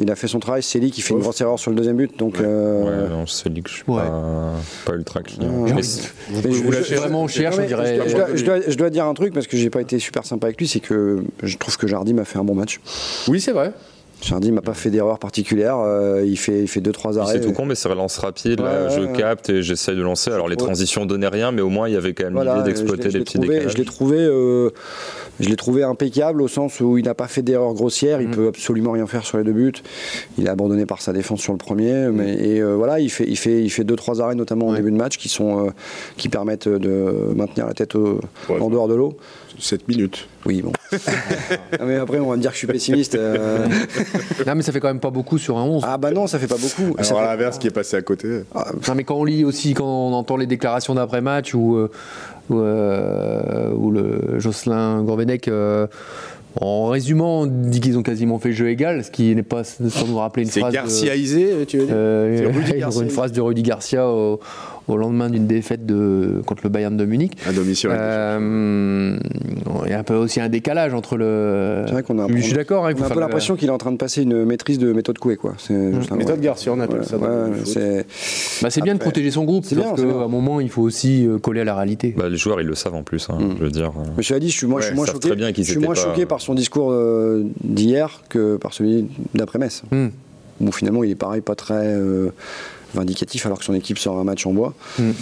Il 0.00 0.10
a 0.10 0.16
fait 0.16 0.28
son 0.28 0.40
travail. 0.40 0.62
Selic, 0.62 0.94
qui 0.94 1.02
fait 1.02 1.14
une 1.14 1.20
grosse 1.20 1.40
erreur 1.40 1.58
sur 1.58 1.70
le 1.70 1.76
deuxième 1.76 1.96
but. 1.96 2.18
Donc. 2.18 2.34
Ouais, 2.34 2.44
euh... 2.44 3.04
ouais 3.04 3.08
non, 3.08 3.26
Selic, 3.26 3.68
je 3.68 3.74
suis 3.74 3.84
pas, 3.84 4.54
pas, 4.84 4.94
ultra 4.94 5.22
client. 5.22 5.66
je, 5.66 6.48
vous 6.48 6.70
lâchez 6.70 6.96
vraiment 6.96 7.26
cher, 7.28 7.52
je 7.52 7.62
dirais. 7.62 8.00
Je 8.06 8.14
dois, 8.14 8.26
je, 8.34 8.44
dois, 8.44 8.60
je 8.66 8.76
dois, 8.76 8.90
dire 8.90 9.06
un 9.06 9.14
truc 9.14 9.32
parce 9.32 9.46
que 9.46 9.56
j'ai 9.56 9.70
pas 9.70 9.80
été 9.80 9.98
super 9.98 10.24
sympa 10.24 10.46
avec 10.46 10.58
lui, 10.58 10.68
c'est 10.68 10.80
que 10.80 11.24
je 11.42 11.56
trouve 11.56 11.76
que 11.76 11.86
Jardim 11.86 12.18
a 12.18 12.24
fait 12.24 12.38
un 12.38 12.44
bon 12.44 12.54
match. 12.54 12.80
Oui, 13.28 13.40
c'est 13.40 13.52
vrai. 13.52 13.72
Jardim 14.22 14.52
m'a 14.52 14.60
pas 14.60 14.74
fait 14.74 14.90
d'erreur 14.90 15.18
particulière. 15.18 15.78
Euh, 15.78 16.22
il 16.26 16.36
fait, 16.36 16.62
il 16.62 16.68
fait 16.68 16.80
deux 16.80 16.92
trois 16.92 17.18
arrêts. 17.18 17.34
C'est 17.34 17.40
tout 17.40 17.52
con, 17.52 17.64
mais 17.64 17.74
c'est 17.74 17.88
relance 17.88 18.18
rapide. 18.18 18.60
là, 18.60 18.88
je 18.88 19.16
capte 19.16 19.50
et 19.50 19.62
j'essaie 19.62 19.94
de 19.94 20.02
lancer. 20.02 20.30
Alors 20.30 20.48
les 20.48 20.56
transitions 20.56 21.06
donnaient 21.06 21.28
rien, 21.28 21.52
mais 21.52 21.62
au 21.62 21.68
moins 21.68 21.88
il 21.88 21.94
y 21.94 21.96
avait 21.96 22.12
quand 22.14 22.30
même 22.30 22.42
l'idée 22.42 22.64
d'exploiter 22.64 23.08
les 23.08 23.20
petits 23.20 23.38
décalages. 23.38 23.72
Je 23.72 23.76
l'ai 23.76 23.84
trouvé, 23.84 24.18
euh, 24.18 24.70
je 25.40 25.48
l'ai 25.48 25.56
trouvé 25.56 25.82
impeccable 25.82 26.42
au 26.42 26.48
sens 26.48 26.80
où 26.80 26.98
il 26.98 27.04
n'a 27.04 27.14
pas 27.14 27.26
fait 27.26 27.42
d'erreur 27.42 27.72
grossière. 27.74 28.20
Il 28.20 28.28
mm. 28.28 28.32
peut 28.32 28.48
absolument 28.48 28.92
rien 28.92 29.06
faire 29.06 29.24
sur 29.24 29.38
les 29.38 29.44
deux 29.44 29.52
buts. 29.52 29.72
Il 30.38 30.46
est 30.46 30.50
abandonné 30.50 30.86
par 30.86 31.00
sa 31.02 31.12
défense 31.12 31.40
sur 31.40 31.52
le 31.52 31.58
premier, 31.58 32.08
mm. 32.08 32.12
mais 32.12 32.34
et 32.34 32.60
euh, 32.60 32.76
voilà, 32.76 33.00
il 33.00 33.10
fait, 33.10 33.24
il 33.26 33.36
fait, 33.36 33.62
il 33.62 33.70
fait 33.70 33.84
deux 33.84 33.96
trois 33.96 34.20
arrêts 34.20 34.34
notamment 34.34 34.68
au 34.68 34.74
début 34.74 34.92
de 34.92 34.96
match 34.96 35.16
qui 35.16 35.28
sont, 35.28 35.66
euh, 35.66 35.70
qui 36.16 36.28
permettent 36.28 36.68
de 36.68 37.32
maintenir 37.34 37.66
la 37.66 37.74
tête 37.74 37.94
au, 37.94 38.20
en 38.48 38.70
dehors 38.70 38.88
de 38.88 38.94
l'eau. 38.94 39.16
7 39.58 39.88
minutes. 39.88 40.28
Oui, 40.46 40.62
bon. 40.62 40.72
mais 41.84 41.96
après, 41.96 42.18
on 42.18 42.30
va 42.30 42.36
me 42.36 42.40
dire 42.40 42.50
que 42.50 42.54
je 42.54 42.60
suis 42.60 42.66
pessimiste. 42.66 43.14
Euh. 43.14 43.66
Non, 44.46 44.54
mais 44.54 44.62
ça 44.62 44.72
fait 44.72 44.80
quand 44.80 44.88
même 44.88 45.00
pas 45.00 45.10
beaucoup 45.10 45.36
sur 45.36 45.58
un 45.58 45.64
11. 45.64 45.84
Ah, 45.86 45.98
bah 45.98 46.10
non, 46.12 46.26
ça 46.26 46.38
fait 46.38 46.46
pas 46.46 46.56
beaucoup. 46.56 46.96
Alors, 46.96 47.20
à 47.20 47.26
l'inverse, 47.26 47.58
qui 47.58 47.66
est 47.66 47.72
passé 47.72 47.96
à 47.96 48.02
côté. 48.02 48.42
Ah, 48.54 48.72
non, 48.88 48.94
mais 48.94 49.04
quand 49.04 49.16
on 49.16 49.24
lit 49.24 49.44
aussi, 49.44 49.74
quand 49.74 49.84
on 49.84 50.12
entend 50.14 50.36
les 50.36 50.46
déclarations 50.46 50.94
d'après-match 50.94 51.54
ou 51.54 51.88
euh, 52.50 53.72
euh, 53.72 53.90
le 53.90 54.38
Jocelyn 54.38 55.02
Gourvenec. 55.02 55.50
En 56.56 56.88
résumant, 56.88 57.42
on 57.42 57.46
dit 57.46 57.80
qu'ils 57.80 57.96
ont 57.96 58.02
quasiment 58.02 58.40
fait 58.40 58.52
jeu 58.52 58.70
égal, 58.70 59.04
ce 59.04 59.10
qui 59.12 59.34
n'est 59.36 59.44
pas 59.44 59.62
sans 59.62 60.06
nous 60.08 60.16
rappeler 60.16 60.42
une 60.42 60.48
phrase. 60.48 60.72
C'est 60.72 61.06
Garciaisé, 61.06 61.64
tu 61.68 61.78
veux 61.78 61.86
dire 61.86 61.94
euh, 61.96 63.00
Une 63.02 63.10
phrase 63.10 63.30
de 63.30 63.40
Rudy 63.40 63.62
Garcia 63.62 64.08
au, 64.08 64.40
au 64.92 64.96
lendemain 64.96 65.30
d'une 65.30 65.46
défaite 65.46 65.86
de, 65.86 66.42
contre 66.46 66.62
le 66.64 66.70
Bayern 66.70 66.96
de 66.96 67.04
Munich. 67.04 67.32
À 67.46 67.52
domicile. 67.52 67.90
Euh, 67.92 69.16
il 69.86 69.90
y 69.90 69.94
a 69.94 69.98
un 69.98 70.02
peu 70.02 70.14
aussi 70.14 70.40
un 70.40 70.48
décalage 70.48 70.94
entre 70.94 71.16
le. 71.16 71.82
C'est 71.86 71.92
vrai 71.92 72.02
qu'on 72.02 72.18
a, 72.18 72.26
je 72.28 72.40
suis 72.42 72.52
d'accord. 72.52 72.86
hein, 72.86 72.92
on 72.98 73.02
a 73.02 73.06
un 73.06 73.10
peu 73.10 73.20
l'impression 73.20 73.56
qu'il 73.56 73.68
est 73.68 73.72
en 73.72 73.78
train 73.78 73.92
de 73.92 73.96
passer 73.96 74.22
une 74.22 74.44
maîtrise 74.44 74.78
de 74.78 74.92
méthode 74.92 75.18
Coué, 75.18 75.36
quoi. 75.36 75.54
C'est 75.58 75.92
juste 75.94 76.12
un- 76.12 76.16
Méthode 76.16 76.40
Garcia, 76.40 76.72
on 76.72 76.80
appelle 76.80 77.00
Ouais, 77.00 77.04
ça. 77.06 77.16
ouais, 77.16 77.26
c'est- 77.64 78.06
Bah, 78.62 78.70
c'est 78.70 78.82
bien 78.82 78.94
de 78.94 78.98
protéger 79.00 79.30
son 79.30 79.44
groupe, 79.44 79.64
C'est 79.66 79.74
bien, 79.76 79.94
c'est 79.96 80.06
qu'à 80.06 80.12
un 80.12 80.28
moment, 80.28 80.60
il 80.60 80.68
faut 80.70 80.82
aussi 80.82 81.26
euh, 81.26 81.38
coller 81.38 81.60
à 81.60 81.64
la 81.64 81.74
réalité. 81.74 82.14
Bah, 82.16 82.28
les 82.28 82.36
joueurs, 82.36 82.60
ils 82.60 82.66
le 82.66 82.74
savent 82.74 82.94
en 82.94 83.02
plus. 83.02 83.28
hein, 83.30 83.38
Mm. 83.40 83.54
Je 83.58 83.64
veux 83.64 83.70
dire. 83.70 83.92
euh, 83.96 84.08
Mais 84.16 84.22
cela 84.22 84.40
dit, 84.40 84.48
je 84.50 84.52
suis, 84.56 84.66
je 84.66 84.66
moins 84.66 84.80
choqué. 85.06 85.18
très 85.28 85.36
bien 85.36 85.52
qu'ils 85.52 85.64
je 85.64 85.70
suis 85.70 85.78
étaient 85.78 85.86
moins 85.86 85.94
pas- 85.94 86.00
choqué 86.02 86.26
par 86.26 86.40
son 86.40 86.54
discours 86.54 86.94
d'hier 87.62 88.22
que 88.28 88.56
par 88.56 88.72
celui 88.72 89.06
d'après-Metz. 89.34 89.82
Hmm. 89.90 90.08
Où 90.60 90.72
finalement, 90.72 91.02
il 91.04 91.10
est 91.10 91.14
pareil, 91.14 91.40
pas 91.40 91.54
très 91.54 91.74
euh, 91.86 92.28
vindicatif, 92.94 93.46
alors 93.46 93.58
que 93.58 93.64
son 93.64 93.74
équipe 93.74 93.98
sort 93.98 94.18
un 94.18 94.24
match 94.24 94.46
en 94.46 94.52
bois. 94.52 94.74
Hmm. 94.98 95.12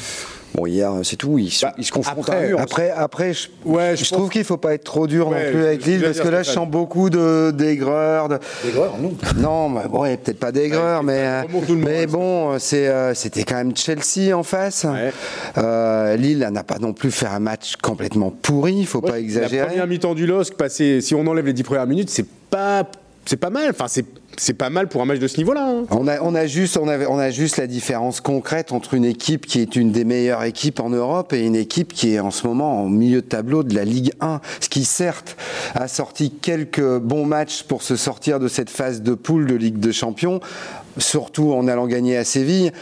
Bon, 0.55 0.65
hier, 0.65 0.91
c'est 1.03 1.17
tout. 1.17 1.39
Il, 1.39 1.51
se- 1.51 1.67
Bah, 1.67 1.75
il 1.77 1.85
se 1.85 1.93
confronte 1.93 2.21
après- 2.27 2.37
à 2.37 2.41
un 2.41 2.47
mur. 2.49 2.59
Après, 2.61 2.91
après, 2.91 3.35
je, 3.35 3.49
Ouais, 3.67 3.97
je, 3.99 4.05
je 4.07 4.11
trouve 4.11 4.31
qu'il 4.31 4.45
faut 4.45 4.57
pas 4.57 4.73
être 4.73 4.83
trop 4.85 5.07
dur 5.07 5.29
Ouais, 5.29 5.45
non 5.45 5.51
plus 5.53 5.63
avec 5.67 5.85
Lille 5.85 6.01
parce 6.03 6.21
que 6.21 6.29
là, 6.29 6.43
je 6.43 6.51
sens 6.51 6.67
beaucoup 6.67 7.11
de 7.11 7.51
d'aigreur. 7.55 8.31
De... 8.31 8.39
D'aigreur, 8.65 8.95
non. 8.99 9.13
Non, 9.37 9.69
mais 9.69 9.85
ouais, 9.87 10.17
peut-être 10.17 10.39
pas 10.41 10.51
d'aigreur, 10.51 11.03
mais, 11.03 11.19
euh, 11.19 11.43
mais 11.77 12.07
bon, 12.07 12.59
c'est, 12.59 12.89
euh, 12.89 13.13
c'était 13.13 13.45
quand 13.45 13.57
même 13.57 13.77
Chelsea 13.77 14.35
en 14.35 14.43
face. 14.43 14.85
Ouais. 14.85 15.13
Euh, 15.59 16.17
Lille 16.17 16.49
n'a 16.51 16.65
pas 16.65 16.79
non 16.79 16.95
plus 16.95 17.11
fait 17.11 17.27
un 17.27 17.41
match 17.41 17.75
complètement 17.83 18.31
pourri, 18.31 18.73
il 18.75 18.87
faut 18.87 19.01
Ouais, 19.01 19.07
pas 19.11 19.17
La 19.17 19.21
exagérer. 19.21 19.67
première 19.67 19.87
mi-temps 19.87 20.15
du 20.15 20.27
LOSC, 20.27 20.55
passé, 20.55 21.03
si 21.03 21.15
on 21.15 21.27
enlève 21.27 21.45
les 21.45 21.53
10 21.53 21.63
premières 21.63 21.87
minutes, 21.87 22.09
c'est 22.09 22.27
pas, 22.49 22.85
c'est 23.27 23.37
pas 23.37 23.51
mal. 23.51 23.69
Enfin, 23.71 23.85
c'est, 23.87 24.07
c'est 24.39 24.55
pas 24.55 24.71
mal 24.71 24.89
pour 24.89 25.03
un 25.03 25.05
match 25.05 25.19
de 25.19 25.29
ce 25.29 25.37
niveau-là. 25.39 25.67
hein. 25.69 25.85
On 25.91 26.35
a, 26.35 26.47
juste, 26.47 26.77
on, 26.77 26.87
on 26.89 27.19
a 27.19 27.31
juste 27.31 27.57
la 27.57 27.67
différence 27.67 28.21
concrète 28.21 28.73
entre 28.73 28.95
une 28.95 29.05
équipe 29.05 29.47
qui 29.47 29.61
est 29.61 29.77
une 29.77 29.93
des 29.93 30.05
meilleures 30.05 30.45
équipes 30.45 30.81
en 30.81 30.91
Europe 30.91 31.33
et 31.33 31.45
une 31.45 31.57
équipe 31.57 31.93
qui 31.93 32.15
est 32.15 32.21
en 32.21 32.31
ce 32.31 32.47
moment 32.47 32.83
au 32.83 32.89
milieu 32.89 33.21
de 33.23 33.27
tableau 33.27 33.63
de 33.63 33.75
la 33.75 33.85
Ligue 33.85 34.13
1. 34.21 34.41
Ce 34.61 34.69
qui, 34.69 34.85
certes, 34.85 35.37
a 35.75 35.89
sorti 35.89 36.31
quelques 36.31 36.99
bons 36.99 37.25
matchs 37.25 37.63
pour 37.65 37.83
se 37.83 37.97
sortir 37.97 38.41
de 38.41 38.49
cette 38.49 38.71
phase 38.71 39.03
de 39.03 39.15
poule 39.15 39.47
de 39.47 39.55
Ligue 39.55 39.79
de 39.81 39.93
Champions, 39.93 40.41
surtout 40.99 41.53
en 41.53 41.67
allant 41.69 41.87
gagner 41.87 42.17
à 42.17 42.25
Séville. 42.25 42.73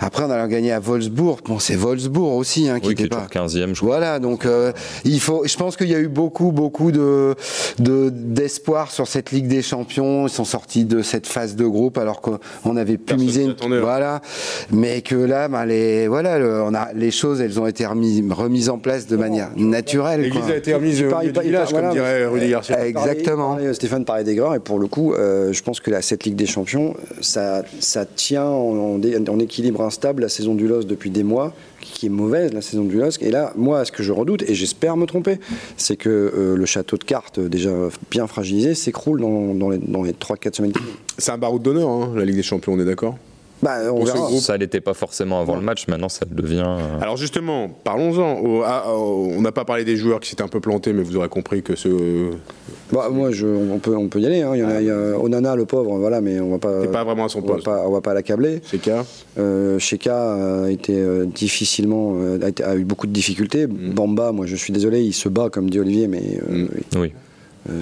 Après, 0.00 0.24
en 0.24 0.30
allant 0.30 0.46
gagner 0.48 0.72
à 0.72 0.80
Wolfsburg. 0.80 1.38
Bon, 1.44 1.58
c'est 1.58 1.74
Wolfsburg 1.76 2.36
aussi 2.36 2.68
hein, 2.68 2.80
qui 2.80 2.88
Oui, 2.88 2.94
qui 2.94 3.02
n'était 3.04 3.14
est 3.14 3.18
pas. 3.18 3.26
toujours 3.26 3.46
15e, 3.46 3.74
je 3.74 3.80
crois. 3.80 3.88
Voilà, 3.98 4.18
donc 4.18 4.46
euh, 4.46 4.72
il 5.04 5.20
faut. 5.20 5.42
Je 5.46 5.56
pense 5.56 5.76
qu'il 5.76 5.88
y 5.88 5.94
a 5.94 6.00
eu 6.00 6.08
beaucoup, 6.08 6.52
beaucoup 6.52 6.90
de 6.92 7.34
de- 7.78 8.10
d'espoir 8.10 8.90
sur 8.90 9.06
cette 9.06 9.30
Ligue 9.30 9.46
des 9.48 9.62
Champions. 9.62 10.26
Ils 10.26 10.30
sont 10.30 10.44
sortis 10.44 10.84
de 10.84 11.02
cette 11.02 11.26
phase 11.26 11.56
de 11.56 11.64
groupe 11.66 11.98
alors 11.98 12.20
qu'on 12.20 12.76
avait 12.76 12.98
pu 12.98 13.14
miser. 13.16 13.44
une- 13.44 13.50
hein. 13.50 13.78
Voilà, 13.80 14.20
mais 14.70 15.02
que 15.02 15.14
là, 15.14 15.48
ben, 15.48 15.64
les 15.66 16.08
voilà, 16.08 16.38
le- 16.38 16.62
on 16.62 16.74
a 16.74 16.88
les 16.94 17.10
choses, 17.10 17.40
elles 17.40 17.60
ont 17.60 17.66
été 17.66 17.86
remises, 17.86 18.22
remises 18.30 18.68
en 18.68 18.78
place 18.78 19.06
de 19.06 19.16
manière 19.16 19.50
naturelle. 19.56 20.22
L'église 20.22 20.50
a 20.50 20.56
été 20.56 20.74
remise 20.74 21.02
au 21.02 21.40
village, 21.40 21.70
voilà, 21.70 21.88
comme 21.88 21.96
dirait 21.96 22.26
Rudy 22.26 22.48
Garcia. 22.50 22.78
Eh, 22.82 22.88
Exactement. 22.88 23.50
Parlait, 23.54 23.74
Stéphane 23.74 24.04
parlait 24.04 24.24
d'aigreur 24.24 24.54
et 24.54 24.60
pour 24.60 24.78
le 24.78 24.86
coup, 24.86 25.12
euh, 25.14 25.52
je 25.52 25.62
pense 25.62 25.80
que 25.80 25.90
la, 25.90 26.02
cette 26.02 26.24
Ligue 26.24 26.36
des 26.36 26.46
Champions, 26.46 26.94
ça, 27.20 27.61
ça 27.80 28.04
tient 28.04 28.44
en, 28.44 29.00
équilibre 29.38 29.82
instable 29.82 30.22
la 30.22 30.28
saison 30.28 30.54
du 30.54 30.68
LOS 30.68 30.84
depuis 30.84 31.10
des 31.10 31.22
mois, 31.22 31.52
qui 31.80 32.06
est 32.06 32.10
mauvaise 32.10 32.52
la 32.52 32.62
saison 32.62 32.84
du 32.84 32.98
LOS. 32.98 33.18
Et 33.20 33.30
là, 33.30 33.52
moi, 33.56 33.84
ce 33.84 33.92
que 33.92 34.02
je 34.02 34.12
redoute, 34.12 34.42
et 34.42 34.54
j'espère 34.54 34.96
me 34.96 35.06
tromper, 35.06 35.38
c'est 35.76 35.96
que 35.96 36.08
euh, 36.08 36.56
le 36.56 36.66
château 36.66 36.96
de 36.96 37.04
cartes, 37.04 37.38
euh, 37.38 37.48
déjà 37.48 37.70
bien 38.10 38.26
fragilisé, 38.26 38.74
s'écroule 38.74 39.20
dans, 39.20 39.70
les, 39.70 39.78
dans 39.78 40.02
les 40.02 40.12
3-4 40.12 40.54
semaines. 40.54 40.72
C'est 41.18 41.32
un 41.32 41.38
baroud 41.38 41.62
d'honneur, 41.62 41.88
hein, 41.88 42.12
la 42.14 42.24
Ligue 42.24 42.36
des 42.36 42.42
Champions, 42.42 42.74
on 42.74 42.80
est 42.80 42.84
d'accord? 42.84 43.16
Bah, 43.62 43.78
on 43.92 44.04
verra. 44.04 44.28
Ça 44.40 44.56
l'était 44.56 44.80
pas 44.80 44.94
forcément 44.94 45.40
avant 45.40 45.54
le 45.54 45.62
match, 45.62 45.86
maintenant 45.86 46.08
ça 46.08 46.26
le 46.28 46.34
devient. 46.42 46.64
euh, 46.66 47.00
Alors 47.00 47.16
justement, 47.16 47.68
parlons-en. 47.84 48.40
On 48.42 49.40
n'a 49.40 49.52
pas 49.52 49.64
parlé 49.64 49.84
des 49.84 49.96
joueurs 49.96 50.18
qui 50.20 50.30
s'étaient 50.30 50.42
un 50.42 50.48
peu 50.48 50.60
plantés, 50.60 50.92
mais 50.92 51.02
vous 51.02 51.16
aurez 51.16 51.28
compris 51.28 51.62
que 51.62 51.76
ce 51.76 52.30
Bah, 52.92 53.08
moi, 53.10 53.30
je, 53.30 53.46
on, 53.46 53.78
peut, 53.78 53.96
on 53.96 54.08
peut 54.08 54.20
y 54.20 54.26
aller. 54.26 54.42
hein. 54.42 54.50
Il 54.54 54.60
y 54.60 54.64
en 54.64 54.68
a, 54.68 54.80
il 54.80 54.86
y 54.86 54.90
a 54.90 55.18
Onana, 55.18 55.54
le 55.54 55.64
pauvre, 55.64 55.96
voilà, 55.98 56.20
mais 56.20 56.40
on 56.40 56.50
va 56.50 56.58
pas. 56.58 56.80
n'est 56.80 56.88
pas 56.88 57.04
vraiment 57.04 57.26
à 57.26 57.28
son 57.28 57.38
on 57.38 57.46
va 57.46 57.52
poste. 57.54 57.64
pas, 57.64 57.84
on 57.86 57.92
va 57.92 58.00
pas 58.00 58.14
l'accabler. 58.14 58.60
C'est 58.64 58.80
cas. 58.80 59.04
Euh, 59.38 59.78
Sheka 59.78 60.64
a 60.64 60.70
été 60.70 60.94
euh, 60.98 61.24
difficilement, 61.26 62.14
euh, 62.16 62.38
a, 62.42 62.48
été- 62.48 62.64
a 62.64 62.74
eu 62.74 62.84
beaucoup 62.84 63.06
de 63.06 63.12
difficultés. 63.12 63.66
Mm. 63.68 63.92
Bamba, 63.94 64.32
moi 64.32 64.46
je 64.46 64.56
suis 64.56 64.72
désolé, 64.72 65.02
il 65.02 65.12
se 65.12 65.28
bat 65.28 65.48
comme 65.50 65.70
dit 65.70 65.78
Olivier, 65.78 66.08
mais 66.08 66.22
euh, 66.50 66.66
Oui. 66.96 67.00
Oui, 67.00 67.12
à 67.68 67.72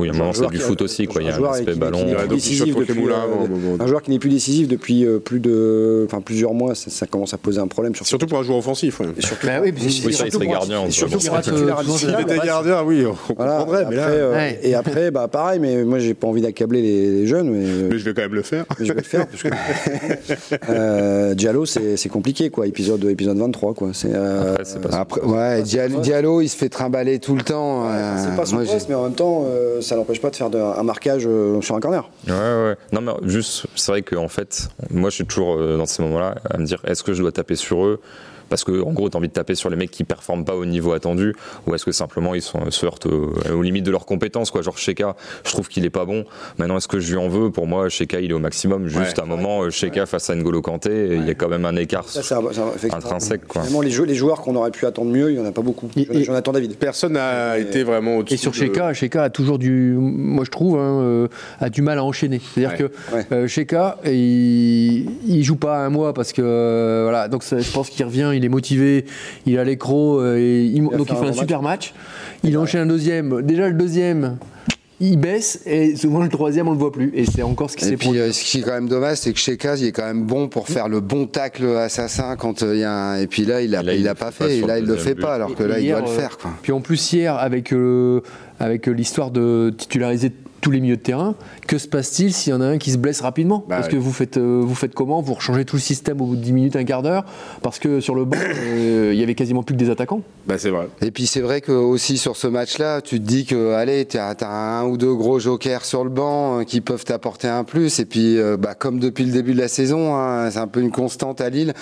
un 0.00 0.12
moment, 0.12 0.32
c'est 0.32 0.46
du 0.48 0.58
foot 0.58 0.82
aussi, 0.82 1.06
quoi. 1.06 1.22
Il 1.22 1.26
y 1.28 1.30
a 1.30 1.34
un 1.34 1.36
joueur 1.36 1.52
aspect 1.52 1.72
qui- 1.72 1.78
ballon. 1.78 1.98
euh, 2.06 2.16
à 2.18 2.22
un 2.22 3.84
un 3.84 3.86
joueur 3.86 4.02
qui 4.02 4.10
n'est 4.10 4.18
plus 4.18 4.30
décisif 4.30 4.68
depuis 4.68 5.04
euh, 5.04 5.18
plus 5.18 5.40
de, 5.40 6.04
enfin 6.08 6.20
plusieurs 6.20 6.54
mois, 6.54 6.74
ça, 6.74 6.90
ça 6.90 7.06
commence 7.06 7.34
à 7.34 7.38
poser 7.38 7.60
un 7.60 7.66
problème. 7.66 7.94
Surtout, 7.94 8.08
Surtout 8.08 8.26
pour 8.26 8.38
un 8.38 8.42
joueur 8.42 8.58
offensif. 8.58 9.00
ouais. 9.00 9.06
et 9.16 9.22
surtout, 9.22 9.46
Bah 9.46 9.60
oui, 9.62 9.72
c'est- 9.76 10.06
Oui, 10.06 10.12
ça, 10.12 10.26
il 10.26 10.32
serait 10.32 10.46
gardien, 10.46 10.84
et 10.86 10.90
surtout 10.90 11.18
dirait. 11.18 11.28
pour 11.30 11.38
un 11.38 11.96
S'il 11.98 12.10
euh, 12.10 12.18
était 12.20 12.38
gardien, 12.38 12.82
oui, 12.84 13.04
on 13.06 13.34
Voilà, 13.34 13.58
comprendrait. 13.58 13.86
mais, 13.90 13.96
là, 13.96 14.08
euh, 14.08 14.32
Ouais. 14.34 14.58
Et 14.62 14.74
après, 14.74 15.10
bah, 15.10 15.28
pareil, 15.28 15.58
mais 15.60 15.84
moi 15.84 15.98
j'ai 15.98 16.14
pas 16.14 16.26
envie 16.26 16.40
d'accabler 16.42 16.82
les, 16.82 17.10
les 17.10 17.26
jeunes, 17.26 17.50
mais, 17.50 17.64
euh, 17.66 17.88
mais 17.90 17.98
je 17.98 18.04
vais 18.04 18.14
quand 18.14 18.22
même 18.22 18.34
le 18.34 18.42
faire. 18.42 18.64
mais 18.78 18.86
je 18.86 18.92
vais 18.92 19.00
le 19.00 19.04
faire. 19.04 19.26
parce 19.26 19.42
que, 19.42 19.48
euh, 20.70 21.34
Diallo, 21.34 21.64
c'est 21.66 22.08
compliqué, 22.08 22.50
quoi. 22.50 22.66
Épisode, 22.66 23.04
épisode 23.04 23.38
23, 23.38 23.74
quoi. 23.74 23.90
C'est 23.92 24.10
euh, 24.14 24.56
Après, 24.92 25.20
ouais, 25.22 25.62
Diallo, 25.62 26.40
il 26.40 26.48
se 26.48 26.56
fait 26.56 26.68
trimballer 26.68 27.18
tout 27.18 27.34
le 27.36 27.42
temps. 27.42 27.84
euh, 27.88 28.14
c'est 28.18 28.36
pas 28.36 28.46
son 28.46 28.56
mais 28.88 28.94
en 28.94 29.04
même 29.04 29.12
temps, 29.14 29.25
euh, 29.26 29.80
ça 29.80 29.96
n'empêche 29.96 30.20
pas 30.20 30.30
de 30.30 30.36
faire 30.36 30.48
un 30.54 30.82
marquage 30.82 31.24
euh, 31.26 31.60
sur 31.60 31.74
un 31.74 31.80
corner. 31.80 32.08
Ouais, 32.26 32.32
ouais. 32.32 32.76
Non, 32.92 33.00
mais 33.00 33.12
juste, 33.28 33.66
c'est 33.74 33.92
vrai 33.92 34.02
qu'en 34.02 34.28
fait, 34.28 34.68
moi, 34.90 35.10
je 35.10 35.16
suis 35.16 35.26
toujours 35.26 35.56
euh, 35.56 35.76
dans 35.76 35.86
ces 35.86 36.02
moments-là 36.02 36.36
à 36.48 36.58
me 36.58 36.64
dire 36.64 36.80
est-ce 36.86 37.02
que 37.02 37.12
je 37.12 37.22
dois 37.22 37.32
taper 37.32 37.56
sur 37.56 37.84
eux? 37.84 38.00
Parce 38.48 38.64
que 38.64 38.82
en 38.82 38.92
gros, 38.92 39.08
tu 39.10 39.16
as 39.16 39.18
envie 39.18 39.28
de 39.28 39.32
taper 39.32 39.54
sur 39.54 39.70
les 39.70 39.76
mecs 39.76 39.90
qui 39.90 40.04
performent 40.04 40.44
pas 40.44 40.54
au 40.54 40.64
niveau 40.64 40.92
attendu, 40.92 41.34
ou 41.66 41.74
est-ce 41.74 41.84
que 41.84 41.92
simplement 41.92 42.34
ils 42.34 42.42
sont, 42.42 42.70
se 42.70 42.86
heurtent 42.86 43.06
aux, 43.06 43.32
aux 43.52 43.62
limites 43.62 43.84
de 43.84 43.90
leurs 43.90 44.06
compétences, 44.06 44.50
quoi. 44.50 44.62
Genre 44.62 44.78
Sheka, 44.78 45.16
je 45.44 45.50
trouve 45.52 45.68
qu'il 45.68 45.84
est 45.84 45.90
pas 45.90 46.04
bon. 46.04 46.24
Maintenant, 46.58 46.76
est-ce 46.76 46.88
que 46.88 47.00
je 47.00 47.12
lui 47.12 47.18
en 47.18 47.28
veux? 47.28 47.50
Pour 47.50 47.66
moi, 47.66 47.88
Sheka, 47.88 48.20
il 48.20 48.30
est 48.30 48.34
au 48.34 48.38
maximum. 48.38 48.88
Juste 48.88 49.00
Ouais. 49.18 49.20
à 49.20 49.22
un 49.24 49.26
moment, 49.26 49.62
euh, 49.62 49.70
Sheka 49.70 50.06
face 50.06 50.30
à 50.30 50.34
N'Golo 50.34 50.62
Kanté, 50.62 51.08
il 51.16 51.26
y 51.26 51.30
a 51.30 51.34
quand 51.34 51.48
même 51.48 51.64
un 51.64 51.76
écart. 51.76 52.08
Ça. 52.08 52.40
Intrinsèque, 52.92 53.46
quoi. 53.46 53.62
Les, 53.82 53.90
jeux, 53.90 54.04
les 54.04 54.14
joueurs 54.14 54.40
qu'on 54.42 54.54
aurait 54.56 54.70
pu 54.70 54.86
attendre 54.86 55.10
mieux, 55.10 55.30
il 55.30 55.34
n'y 55.38 55.40
en 55.40 55.46
a 55.48 55.52
pas 55.52 55.62
beaucoup. 55.62 55.88
Et- 55.96 56.06
et- 56.10 56.24
Jonathan 56.24 56.52
David. 56.52 56.76
Personne 56.76 57.12
n'a 57.14 57.58
Et- 57.58 57.62
été 57.62 57.82
vraiment 57.84 58.16
au-dessus. 58.18 58.34
Et 58.34 58.36
sur 58.38 58.50
de- 58.52 58.56
Sheka, 58.56 58.92
Sheka 58.94 59.24
a 59.24 59.30
toujours 59.30 59.58
du, 59.58 59.94
moi 59.98 60.44
je 60.44 60.50
trouve, 60.50 60.76
hein, 60.78 61.00
euh, 61.02 61.28
a 61.60 61.68
du 61.70 61.82
mal 61.82 61.98
à 61.98 62.04
enchaîner. 62.04 62.40
C'est-à-dire 62.54 62.78
Ouais. 62.78 62.90
que 63.10 63.14
Ouais. 63.16 63.26
euh, 63.44 63.46
Sheka, 63.48 63.98
il, 64.04 65.06
il 65.26 65.42
joue 65.44 65.56
pas 65.56 65.78
un 65.84 65.88
mois 65.90 66.12
parce 66.14 66.32
que 66.32 66.42
euh, 66.42 67.00
voilà, 67.04 67.28
donc 67.28 67.42
ça, 67.42 67.58
je 67.58 67.70
pense 67.70 67.90
qu'il 67.90 68.04
revient, 68.04 68.30
il 68.36 68.44
est 68.44 68.48
motivé, 68.48 69.04
il 69.46 69.58
a 69.58 69.64
l'écro, 69.64 70.20
euh, 70.20 70.36
et 70.38 70.64
il- 70.64 70.82
donc 70.82 71.08
fait 71.08 71.12
il 71.14 71.16
un 71.16 71.22
fait 71.22 71.28
un 71.28 71.32
super 71.32 71.62
match. 71.62 71.94
Il 72.44 72.56
enchaîne 72.58 72.82
un 72.82 72.86
deuxième. 72.86 73.42
Déjà 73.42 73.68
le 73.68 73.74
deuxième, 73.74 74.36
il 74.98 75.18
baisse 75.18 75.60
et 75.66 75.94
souvent 75.96 76.20
le 76.22 76.28
troisième 76.30 76.68
on 76.68 76.72
le 76.72 76.78
voit 76.78 76.92
plus. 76.92 77.10
Et 77.14 77.24
c'est 77.26 77.42
encore 77.42 77.70
ce 77.70 77.76
qui 77.76 77.84
Et 77.84 77.88
s'est 77.88 77.96
puis, 77.96 78.06
produit. 78.06 78.20
euh, 78.22 78.32
ce 78.32 78.44
qui 78.44 78.58
est 78.58 78.62
quand 78.62 78.72
même 78.72 78.88
dommage, 78.88 79.18
c'est 79.18 79.32
que 79.32 79.38
Sheka, 79.38 79.76
il 79.76 79.84
est 79.86 79.92
quand 79.92 80.06
même 80.06 80.22
bon 80.24 80.48
pour 80.48 80.68
faire 80.68 80.88
le 80.88 81.00
bon 81.00 81.26
tacle 81.26 81.66
assassin 81.76 82.36
quand 82.36 82.62
euh, 82.62 82.74
il 82.74 82.80
y 82.80 82.84
a 82.84 82.92
un... 82.92 83.16
Et 83.18 83.26
puis 83.26 83.44
là, 83.44 83.60
il 83.60 83.74
a, 83.74 83.80
Et 83.80 83.84
là, 83.84 83.94
il 83.94 84.00
il 84.00 84.08
a 84.08 84.12
le 84.12 84.18
pas 84.18 84.30
fait. 84.30 84.58
Et 84.58 84.60
là, 84.62 84.78
il 84.78 84.86
le 84.86 84.96
fait 84.96 85.14
but. 85.14 85.20
pas, 85.22 85.34
alors 85.34 85.54
que 85.54 85.64
Et 85.64 85.68
là, 85.68 85.78
il 85.80 85.90
doit 85.90 86.00
le 86.00 86.06
euh, 86.06 86.08
faire. 86.08 86.38
Quoi. 86.38 86.50
Puis 86.62 86.72
en 86.72 86.80
plus 86.80 87.12
hier 87.12 87.34
avec 87.36 87.72
euh, 87.72 88.20
avec 88.58 88.86
l'histoire 88.86 89.30
de 89.30 89.74
titulariser 89.76 90.32
tous 90.66 90.72
les 90.72 90.80
milieux 90.80 90.96
de 90.96 91.00
terrain, 91.00 91.36
que 91.68 91.78
se 91.78 91.86
passe-t-il 91.86 92.32
s'il 92.32 92.50
y 92.52 92.56
en 92.56 92.60
a 92.60 92.66
un 92.66 92.78
qui 92.78 92.90
se 92.90 92.98
blesse 92.98 93.20
rapidement 93.20 93.64
Bah 93.68 93.76
Parce 93.76 93.86
que 93.86 93.94
vous 93.94 94.12
faites 94.12 94.36
euh, 94.36 94.62
vous 94.64 94.74
faites 94.74 94.94
comment 94.94 95.22
Vous 95.22 95.34
rechangez 95.34 95.64
tout 95.64 95.76
le 95.76 95.80
système 95.80 96.20
au 96.20 96.24
bout 96.26 96.34
de 96.34 96.40
10 96.40 96.52
minutes, 96.52 96.74
un 96.74 96.82
quart 96.82 97.02
d'heure 97.02 97.24
Parce 97.62 97.78
que 97.78 98.00
sur 98.00 98.16
le 98.16 98.24
banc, 98.24 98.36
euh, 98.64 99.12
il 99.14 99.20
y 99.20 99.22
avait 99.22 99.36
quasiment 99.36 99.62
plus 99.62 99.76
que 99.76 99.78
des 99.78 99.90
attaquants. 99.90 100.22
Bah, 100.48 100.58
c'est 100.58 100.70
vrai. 100.70 100.88
Et 101.02 101.12
puis 101.12 101.28
c'est 101.28 101.40
vrai 101.40 101.60
que 101.60 101.70
aussi 101.70 102.18
sur 102.18 102.36
ce 102.36 102.48
match-là, 102.48 103.00
tu 103.00 103.20
te 103.20 103.24
dis 103.24 103.44
que 103.44 103.74
allez, 103.74 104.06
t'as 104.06 104.34
as 104.40 104.80
un 104.80 104.86
ou 104.88 104.96
deux 104.96 105.14
gros 105.14 105.38
jokers 105.38 105.84
sur 105.84 106.02
le 106.02 106.10
banc 106.10 106.58
euh, 106.58 106.64
qui 106.64 106.80
peuvent 106.80 107.04
t'apporter 107.04 107.46
un 107.46 107.62
plus. 107.62 108.00
Et 108.00 108.04
puis, 108.04 108.36
euh, 108.36 108.56
bah, 108.56 108.74
comme 108.74 108.98
depuis 108.98 109.24
le 109.24 109.30
début 109.30 109.52
de 109.52 109.60
la 109.60 109.68
saison, 109.68 110.16
hein, 110.16 110.50
c'est 110.50 110.58
un 110.58 110.66
peu 110.66 110.80
une 110.80 110.90
constante 110.90 111.40
à 111.40 111.48
Lille. 111.48 111.74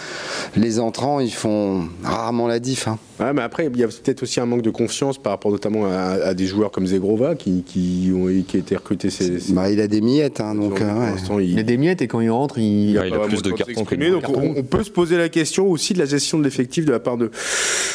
Les 0.56 0.78
entrants, 0.78 1.20
ils 1.20 1.32
font 1.32 1.84
rarement 2.02 2.48
la 2.48 2.58
diff. 2.58 2.86
hein. 2.86 2.98
Ouais, 3.18 3.32
mais 3.32 3.40
après, 3.42 3.66
il 3.72 3.80
y 3.80 3.84
a 3.84 3.88
peut-être 3.88 4.24
aussi 4.24 4.40
un 4.40 4.46
manque 4.46 4.62
de 4.62 4.70
confiance 4.70 5.16
par 5.16 5.32
rapport 5.32 5.52
notamment 5.52 5.86
à, 5.86 6.18
à 6.22 6.34
des 6.34 6.46
joueurs 6.46 6.70
comme 6.70 6.86
Zegrova 6.86 7.34
qui, 7.34 7.62
qui 7.62 8.12
ont 8.14 8.26
qui 8.46 8.73
a 8.73 8.73
été 8.92 9.10
ces- 9.10 9.52
Bah, 9.52 9.70
il 9.70 9.80
a 9.80 9.86
des 9.86 10.00
miettes, 10.00 10.40
hein, 10.40 10.54
donc. 10.54 10.80
euh, 10.80 11.12
ouais. 11.30 11.46
il, 11.46 11.58
a 11.58 11.62
des 11.62 11.76
miettes 11.76 12.02
et 12.02 12.06
quand 12.08 12.20
il 12.20 12.30
rentre, 12.30 12.58
il. 12.58 12.90
Il 12.90 12.98
a 12.98 13.18
plus 13.20 13.42
de 13.42 13.50
cartons 13.50 13.84
que 13.84 13.94
de 13.94 14.10
Donc 14.10 14.24
on, 14.36 14.62
peut 14.62 14.82
se 14.82 14.90
poser 14.90 15.16
la 15.16 15.28
question 15.28 15.68
aussi 15.68 15.94
de 15.94 15.98
la 15.98 16.06
gestion 16.06 16.38
de 16.38 16.44
l'effectif 16.44 16.84
de 16.84 16.92
la 16.92 17.00
part 17.00 17.16
de, 17.16 17.30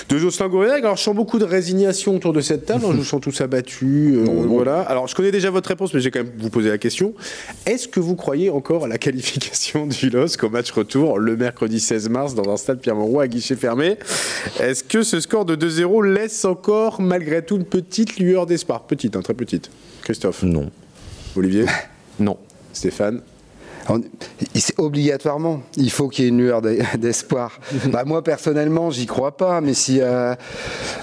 de 0.10 0.18
Jocelyn 0.18 0.50
Gourvenec. 0.50 0.84
Alors 0.84 0.98
je 0.98 1.04
sens 1.04 1.16
beaucoup 1.16 1.40
de 1.40 1.46
résignation 1.46 2.16
autour 2.16 2.34
de 2.34 2.42
cette 2.42 2.66
table. 2.66 2.84
hein, 2.86 2.90
je 2.92 2.98
vous 2.98 3.04
sens 3.04 3.22
tous 3.22 3.42
abattus. 3.42 4.16
euh, 4.18 4.26
voilà. 4.48 4.82
Alors 4.82 5.08
je 5.08 5.16
connais 5.16 5.32
déjà 5.32 5.50
votre 5.50 5.70
réponse, 5.70 5.94
mais 5.94 6.00
j'ai 6.02 6.12
quand 6.12 6.24
même 6.24 6.32
vous 6.38 6.50
poser 6.50 6.70
la 6.70 6.78
question. 6.78 7.14
Est-ce 7.66 7.88
que 7.88 8.00
vous 8.00 8.16
croyez 8.16 8.50
encore 8.50 8.86
à 8.86 8.88
la 8.88 8.98
qualification 8.98 9.88
du 9.88 10.10
LOSC 10.10 10.44
au 10.44 10.50
match 10.50 10.72
retour 10.72 11.20
le 11.20 11.36
mercredi 11.36 11.80
16 11.80 12.10
mars 12.10 12.36
dans 12.36 12.50
un 12.52 12.58
stade 12.58 12.80
Pierre-Mauroy 12.80 13.24
à 13.24 13.28
guichet 13.28 13.56
fermé? 13.56 13.98
Est-ce 14.60 14.84
que 14.84 15.04
ce 15.04 15.20
score 15.20 15.46
de 15.46 15.56
2-0 15.56 16.14
laisse 16.14 16.46
encore 16.46 17.02
malgré 17.02 17.44
tout 17.44 17.56
une 17.58 17.66
petite 17.66 18.18
lueur 18.20 18.46
d'espoir? 18.46 18.84
Petite, 18.84 19.16
hein, 19.16 19.22
très 19.22 19.34
petite. 19.34 19.70
Christophe, 20.10 20.42
Non. 20.42 20.72
Olivier, 21.36 21.66
Non. 22.20 22.36
Stéphane. 22.74 23.22
c'est 24.56 24.80
obligatoirement, 24.80 25.62
il 25.78 25.92
faut 25.92 26.08
qu'il 26.10 26.26
y 26.26 26.28
ait 26.28 26.32
une 26.32 26.40
lueur 26.40 26.64
d'espoir. 26.98 27.60
bah, 27.92 28.06
moi, 28.06 28.24
personnellement, 28.24 28.90
j'y 28.90 29.06
crois 29.06 29.38
pas, 29.38 29.62
mais 29.62 29.76
si. 29.76 30.00
Euh, 30.02 30.34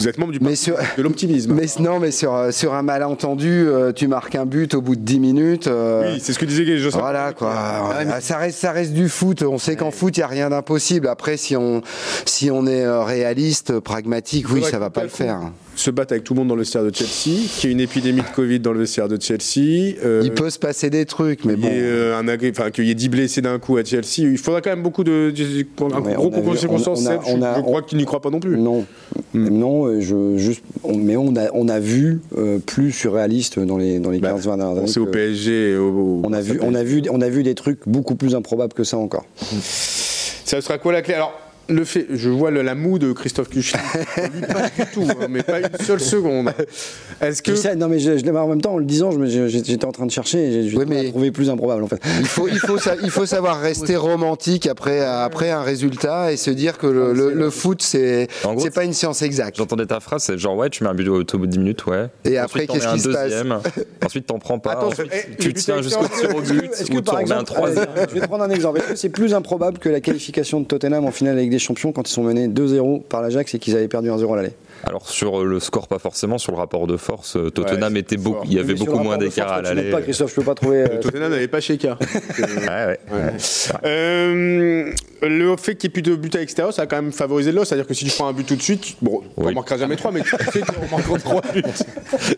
Vous 0.01 0.09
êtes 0.09 0.19
membre 0.19 0.33
du 0.33 0.40
mais 0.40 0.57
sur, 0.57 0.77
de 0.99 1.03
l'optimisme. 1.03 1.55
Mais 1.55 1.66
non, 1.79 2.01
mais 2.01 2.11
sur, 2.11 2.35
euh, 2.35 2.51
sur 2.51 2.75
un 2.75 2.83
malentendu, 2.83 3.69
euh, 3.69 3.92
tu 3.92 4.09
marques 4.09 4.35
un 4.35 4.45
but 4.45 4.75
au 4.75 4.81
bout 4.83 4.97
de 4.97 5.03
10 5.03 5.21
minutes. 5.21 5.71
oui, 5.71 6.19
c'est 6.21 6.33
ce 6.33 6.38
que 6.40 6.45
disait 6.45 6.77
Joseph. 6.79 7.01
Voilà, 7.01 7.33
quoi. 7.33 7.53
Ah, 7.57 8.21
ça, 8.21 8.38
reste, 8.38 8.59
ça 8.59 8.73
reste 8.73 8.92
du 8.92 9.09
foot. 9.09 9.42
On 9.42 9.59
sait 9.59 9.77
qu'en 9.77 9.92
foot, 9.92 10.16
il 10.16 10.21
n'y 10.21 10.25
a 10.25 10.29
rien 10.29 10.51
d'impossible. 10.51 11.07
Après, 11.07 11.37
si 11.37 11.55
on, 11.55 11.81
si 12.25 12.51
on 12.51 12.66
est 12.66 12.88
réaliste, 13.05 13.79
pragmatique, 13.79 14.47
oui, 14.51 14.64
ça 14.64 14.81
va 14.81 14.90
pas 14.90 15.05
le 15.05 15.11
faire 15.11 15.38
se 15.76 15.90
battre 15.90 16.12
avec 16.12 16.24
tout 16.24 16.34
le 16.34 16.40
monde 16.40 16.48
dans 16.48 16.54
le 16.54 16.62
vestiaire 16.62 16.84
de 16.84 16.94
Chelsea, 16.94 17.46
qu'il 17.58 17.70
y 17.70 17.72
ait 17.72 17.72
une 17.72 17.80
épidémie 17.80 18.22
de 18.22 18.34
Covid 18.34 18.60
dans 18.60 18.72
le 18.72 18.80
vestiaire 18.80 19.08
de 19.08 19.20
Chelsea. 19.20 19.96
Euh, 20.04 20.22
il 20.24 20.32
peut 20.32 20.50
se 20.50 20.58
passer 20.58 20.90
des 20.90 21.04
trucs, 21.04 21.44
mais 21.44 21.56
bon. 21.56 21.68
Euh, 21.70 22.20
enfin, 22.50 22.70
qu'il 22.70 22.84
y 22.84 22.90
ait 22.90 22.94
10 22.94 23.08
blessés 23.08 23.42
d'un 23.42 23.58
coup 23.58 23.76
à 23.76 23.84
Chelsea. 23.84 24.18
Il 24.18 24.38
faudra 24.38 24.60
quand 24.60 24.70
même 24.70 24.82
beaucoup 24.82 25.04
de. 25.04 25.32
un 25.80 26.14
gros 26.14 26.30
concours 26.30 26.54
de 26.54 26.58
circonstances. 26.58 27.04
Je, 27.04 27.60
crois 27.60 27.82
qu'il 27.82 27.98
n'y 27.98 28.04
croit 28.04 28.20
pas 28.20 28.30
non 28.30 28.40
plus. 28.40 28.56
Non. 28.56 28.84
Hmm. 29.34 29.48
Non, 29.48 29.86
euh, 29.86 30.00
je, 30.00 30.36
juste, 30.36 30.62
mais 30.88 31.16
on 31.16 31.36
a, 31.36 31.50
on 31.52 31.68
a 31.68 31.78
vu 31.78 32.20
plus 32.66 32.92
surréaliste 32.92 33.58
dans 33.58 33.76
les, 33.76 33.98
dans 33.98 34.10
les 34.10 34.18
15-20 34.18 34.22
bah, 34.22 34.56
dernières 34.56 34.78
années. 34.78 34.86
C'est 34.86 35.00
au 35.00 35.06
PSG. 35.06 35.76
Au, 35.76 36.22
on, 36.24 36.32
a 36.32 36.40
vu, 36.40 36.58
on, 36.62 36.74
a 36.74 36.82
vu, 36.82 37.02
on 37.10 37.20
a 37.20 37.28
vu 37.28 37.42
des 37.42 37.54
trucs 37.54 37.80
beaucoup 37.86 38.14
plus 38.14 38.34
improbables 38.34 38.72
que 38.72 38.84
ça 38.84 38.96
encore. 38.96 39.26
Ça 40.46 40.60
sera 40.60 40.78
quoi 40.78 40.92
la 40.92 41.02
clé? 41.02 41.14
Alors, 41.14 41.32
le 41.68 41.85
fait, 41.85 42.07
je 42.11 42.29
vois 42.29 42.50
le, 42.50 42.62
la 42.62 42.74
moue 42.74 42.98
de 42.98 43.12
Christophe 43.12 43.48
Kuchli. 43.48 43.79
pas 44.52 44.68
du 44.68 44.90
tout, 44.92 45.07
hein, 45.09 45.26
mais 45.29 45.42
pas 45.42 45.61
une 45.61 45.68
seule 45.85 46.00
seconde. 46.00 46.52
Est-ce 47.20 47.42
que 47.42 47.74
non 47.74 47.88
mais 47.88 47.98
je, 47.98 48.18
je 48.18 48.26
en 48.31 48.48
même 48.48 48.61
temps 48.61 48.74
en 48.74 48.79
le 48.79 48.85
disant, 48.85 49.11
j'étais 49.46 49.85
en 49.85 49.92
train 49.92 50.07
de 50.07 50.11
chercher, 50.11 50.38
et 50.38 50.68
je 50.68 50.76
oui, 50.76 51.11
trouvé 51.11 51.33
plus 51.33 51.50
improbable 51.50 51.83
en 51.83 51.88
fait. 51.88 52.00
Il 52.20 52.26
faut, 52.26 52.48
il 52.48 52.59
faut, 52.59 52.79
il 53.02 53.11
faut 53.11 53.26
savoir 53.26 53.61
rester 53.61 53.96
romantique 53.96 54.66
après, 54.66 55.00
après 55.00 55.50
un 55.50 55.62
résultat 55.62 56.33
et 56.33 56.37
se 56.37 56.50
dire 56.50 56.79
que 56.79 56.87
le, 56.87 57.12
le, 57.12 57.50
foot 57.50 57.83
c'est, 57.83 58.29
c'est 58.59 58.74
pas 58.74 58.85
une 58.85 58.92
science 58.92 59.22
exacte. 59.22 59.57
J'entendais 59.57 59.87
ta 59.87 60.00
phrase, 60.00 60.24
c'est 60.24 60.38
genre 60.38 60.57
ouais, 60.57 60.70
tu 60.70 60.85
mets 60.85 60.90
un 60.90 60.94
but 60.94 61.09
au, 61.09 61.22
bout 61.22 61.46
de 61.46 61.52
10 61.52 61.59
minutes, 61.59 61.87
ouais. 61.87 62.07
Et 62.24 62.38
après 62.38 62.66
qu'est-ce 62.66 62.92
qui 62.92 63.00
se 63.00 63.09
passe 63.09 63.33
Ensuite 64.05 64.26
t'en 64.26 64.38
prends 64.38 64.59
pas. 64.59 64.85
ensuite, 64.85 65.11
tu 65.38 65.52
tiens 65.55 65.83
jusqu'au 65.83 66.07
tir 66.09 66.35
au 66.35 66.40
but 66.40 66.70
ou 66.92 67.00
tu 67.00 67.11
remets 67.11 67.33
un 67.33 67.44
troisième. 67.44 67.87
Je 68.09 68.20
vais 68.20 68.26
prendre 68.26 68.44
un 68.44 68.50
exemple. 68.50 68.79
Est-ce 68.79 68.88
que 68.88 68.96
c'est 68.96 69.09
plus 69.09 69.35
improbable 69.35 69.79
que 69.79 69.88
la 69.88 70.00
qualification 70.00 70.61
de 70.61 70.66
Tottenham 70.66 71.05
en 71.05 71.11
finale 71.11 71.38
avec 71.38 71.50
champions 71.59 71.92
quand 71.92 72.09
ils 72.09 72.12
sont 72.12 72.23
menés 72.23 72.49
2-0 72.49 73.03
par 73.03 73.23
l'Ajax 73.23 73.55
et 73.55 73.59
qu'ils 73.59 73.77
avaient 73.77 73.88
perdu 73.88 74.09
1-0 74.11 74.33
à 74.33 74.37
l'aller 74.37 74.53
alors 74.84 75.08
sur 75.08 75.44
le 75.44 75.58
score, 75.60 75.88
pas 75.88 75.98
forcément. 75.98 76.38
Sur 76.38 76.52
le 76.52 76.58
rapport 76.58 76.86
de 76.86 76.96
force, 76.96 77.36
euh, 77.36 77.50
Tottenham 77.50 77.96
était 77.96 78.16
beaucoup. 78.16 78.46
Il 78.46 78.54
y 78.54 78.58
avait 78.58 78.74
beaucoup 78.74 78.98
moins 78.98 79.18
d'écart 79.18 79.52
à 79.52 79.62
l'aller. 79.62 79.90
Pas 79.90 80.02
Christophe, 80.02 80.30
je 80.30 80.36
peux 80.36 80.44
pas 80.44 80.54
trouver. 80.54 80.82
Euh, 80.82 81.00
Tottenham 81.00 81.30
n'avait 81.30 81.48
pas 81.48 81.60
Sheka. 81.60 81.98
euh, 83.84 84.92
le 85.22 85.56
fait 85.56 85.74
qu'il 85.74 85.88
n'y 85.88 85.92
ait 85.92 85.94
plus 85.94 86.02
de 86.02 86.14
buts 86.14 86.30
à 86.34 86.38
l'extérieur, 86.38 86.72
ça 86.72 86.82
a 86.82 86.86
quand 86.86 87.02
même 87.02 87.12
favorisé 87.12 87.50
le 87.50 87.64
C'est-à-dire 87.64 87.86
que 87.86 87.94
si 87.94 88.04
tu 88.04 88.12
prends 88.12 88.28
un 88.28 88.32
but 88.32 88.46
tout 88.46 88.56
de 88.56 88.62
suite, 88.62 88.96
bon, 89.02 89.22
on 89.36 89.48
ne 89.48 89.54
marquera 89.54 89.78
jamais 89.78 89.96
3, 89.96 90.12
mais 90.12 90.22
tu 90.22 90.30
sais 90.52 90.60
qu'on 90.60 90.96
marquera 90.96 91.18
3 91.18 91.42
buts. 91.52 91.62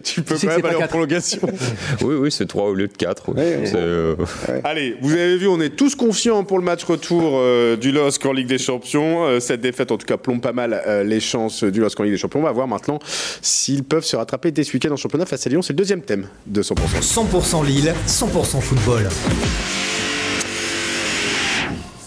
tu 0.02 0.22
peux 0.22 0.36
quand 0.40 0.46
même 0.46 0.64
aller 0.64 0.76
en 0.76 0.86
prolongation. 0.86 1.40
oui, 2.02 2.14
oui, 2.14 2.32
c'est 2.32 2.46
3 2.46 2.64
au 2.64 2.74
lieu 2.74 2.88
de 2.88 2.96
4. 2.96 3.32
Euh, 3.36 4.16
Allez, 4.64 4.96
vous 5.02 5.12
avez 5.12 5.36
vu, 5.36 5.48
on 5.48 5.60
est 5.60 5.76
tous 5.76 5.94
confiants 5.94 6.44
pour 6.44 6.58
le 6.58 6.64
match 6.64 6.84
retour 6.84 7.42
du 7.76 7.92
LOSC 7.92 8.24
en 8.24 8.32
Ligue 8.32 8.48
des 8.48 8.58
Champions. 8.58 9.40
cette 9.40 9.60
défaite, 9.60 9.92
en 9.92 9.98
tout 9.98 10.06
cas, 10.06 10.16
plombe 10.16 10.40
pas 10.40 10.52
mal 10.52 10.80
les 11.04 11.20
chances 11.20 11.64
du 11.64 11.80
LOSC 11.80 12.00
en 12.00 12.04
Ligue 12.04 12.12
des 12.12 12.18
Champions. 12.18 12.27
On 12.34 12.42
va 12.42 12.52
voir 12.52 12.68
maintenant 12.68 12.98
s'ils 13.42 13.84
peuvent 13.84 14.04
se 14.04 14.16
rattraper 14.16 14.50
dès 14.50 14.64
ce 14.64 14.72
week-end 14.72 14.92
en 14.92 14.96
championnat 14.96 15.26
face 15.26 15.46
à 15.46 15.50
Lyon. 15.50 15.62
C'est 15.62 15.72
le 15.72 15.78
deuxième 15.78 16.02
thème 16.02 16.26
de 16.46 16.62
100%. 16.62 16.74
100% 17.00 17.66
Lille, 17.66 17.94
100% 18.06 18.60
football. 18.60 19.08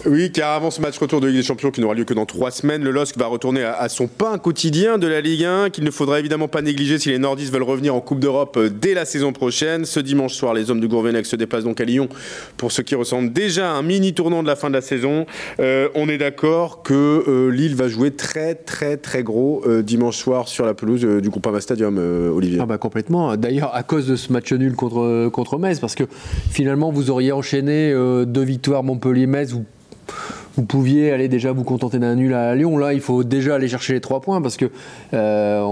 Oui, 0.08 0.32
car 0.32 0.54
avant 0.54 0.72
ce 0.72 0.82
match 0.82 0.98
retour 0.98 1.22
de 1.22 1.28
Ligue 1.28 1.38
des 1.38 1.44
Champions 1.44 1.70
qui 1.70 1.80
n'aura 1.80 1.94
lieu 1.94 2.06
que 2.06 2.16
dans 2.16 2.26
trois 2.26 2.50
semaines, 2.50 2.84
le 2.84 2.90
LOSC 2.90 3.18
va 3.18 3.28
retourner 3.28 3.64
à, 3.64 3.88
son 3.88 4.08
pain 4.08 4.40
quotidien 4.40 4.98
de 4.98 5.06
la 5.06 5.22
Ligue 5.22 5.44
1, 5.44 5.70
qu'il 5.70 5.84
ne 5.84 5.92
faudra 5.92 6.20
évidemment 6.20 6.48
pas 6.48 6.64
négliger 6.64 6.98
si 6.98 7.10
les 7.10 7.20
Nordistes 7.20 7.54
veulent 7.54 7.62
revenir 7.62 7.94
en 7.94 8.02
Coupe 8.02 8.20
d'Europe 8.20 8.58
euh, 8.58 8.70
dès 8.70 8.96
la 8.96 9.06
saison 9.06 9.32
prochaine. 9.32 9.86
Ce 9.86 10.00
dimanche 10.00 10.34
soir, 10.34 10.56
les 10.56 10.72
hommes 10.72 10.80
du 10.80 10.88
Gourvenec 10.88 11.28
se 11.28 11.36
déplacent 11.36 11.66
donc 11.66 11.80
à 11.82 11.86
Lyon 11.86 12.10
pour 12.58 12.72
ce 12.72 12.82
qui 12.82 12.96
ressemble 12.96 13.32
déjà 13.32 13.72
à 13.72 13.76
un 13.76 13.84
mini 13.84 14.14
tournant 14.16 14.42
de 14.42 14.48
la 14.48 14.56
fin 14.56 14.70
de 14.70 14.74
la 14.74 14.82
saison. 14.82 15.28
Euh, 15.60 15.90
on 15.94 16.10
est 16.10 16.18
d'accord 16.18 16.82
que 16.82 17.24
euh, 17.28 17.50
Lille 17.52 17.76
va 17.76 17.88
jouer 17.88 18.10
très 18.10 18.56
très 18.56 18.98
très 18.98 19.22
gros 19.22 19.64
dimanche 19.84 20.18
soir 20.18 20.48
sur 20.48 20.66
la 20.66 20.74
pelouse 20.74 21.02
du 21.02 21.30
Groupama 21.30 21.62
Stadium, 21.62 21.98
Olivier. 22.36 22.60
Ah 22.62 22.66
bah 22.66 22.80
complètement. 22.80 23.38
D'ailleurs, 23.38 23.76
à 23.76 23.84
cause 23.84 24.08
de 24.08 24.16
ce 24.16 24.34
match 24.34 24.52
nul 24.52 24.76
contre, 24.76 25.30
contre 25.30 25.60
Metz, 25.60 25.80
parce 25.80 25.96
que 25.96 26.06
finalement 26.50 26.92
vous 26.92 27.12
auriez 27.12 27.32
enchaîné 27.32 27.94
deux 28.26 28.44
victoires 28.44 28.84
Montpellier-Metz 28.84 29.54
vous 30.56 30.66
pouviez 30.66 31.12
aller 31.12 31.28
déjà 31.28 31.52
vous 31.52 31.64
contenter 31.64 32.00
d'un 32.00 32.16
nul 32.16 32.34
à 32.34 32.56
Lyon. 32.56 32.78
Là, 32.78 32.94
il 32.94 33.02
faut 33.02 33.24
déjà 33.24 33.56
aller 33.56 33.68
chercher 33.68 33.94
les 33.94 34.02
trois 34.02 34.20
points 34.20 34.42
parce 34.42 34.58
que 34.58 34.66
euh, 35.14 35.64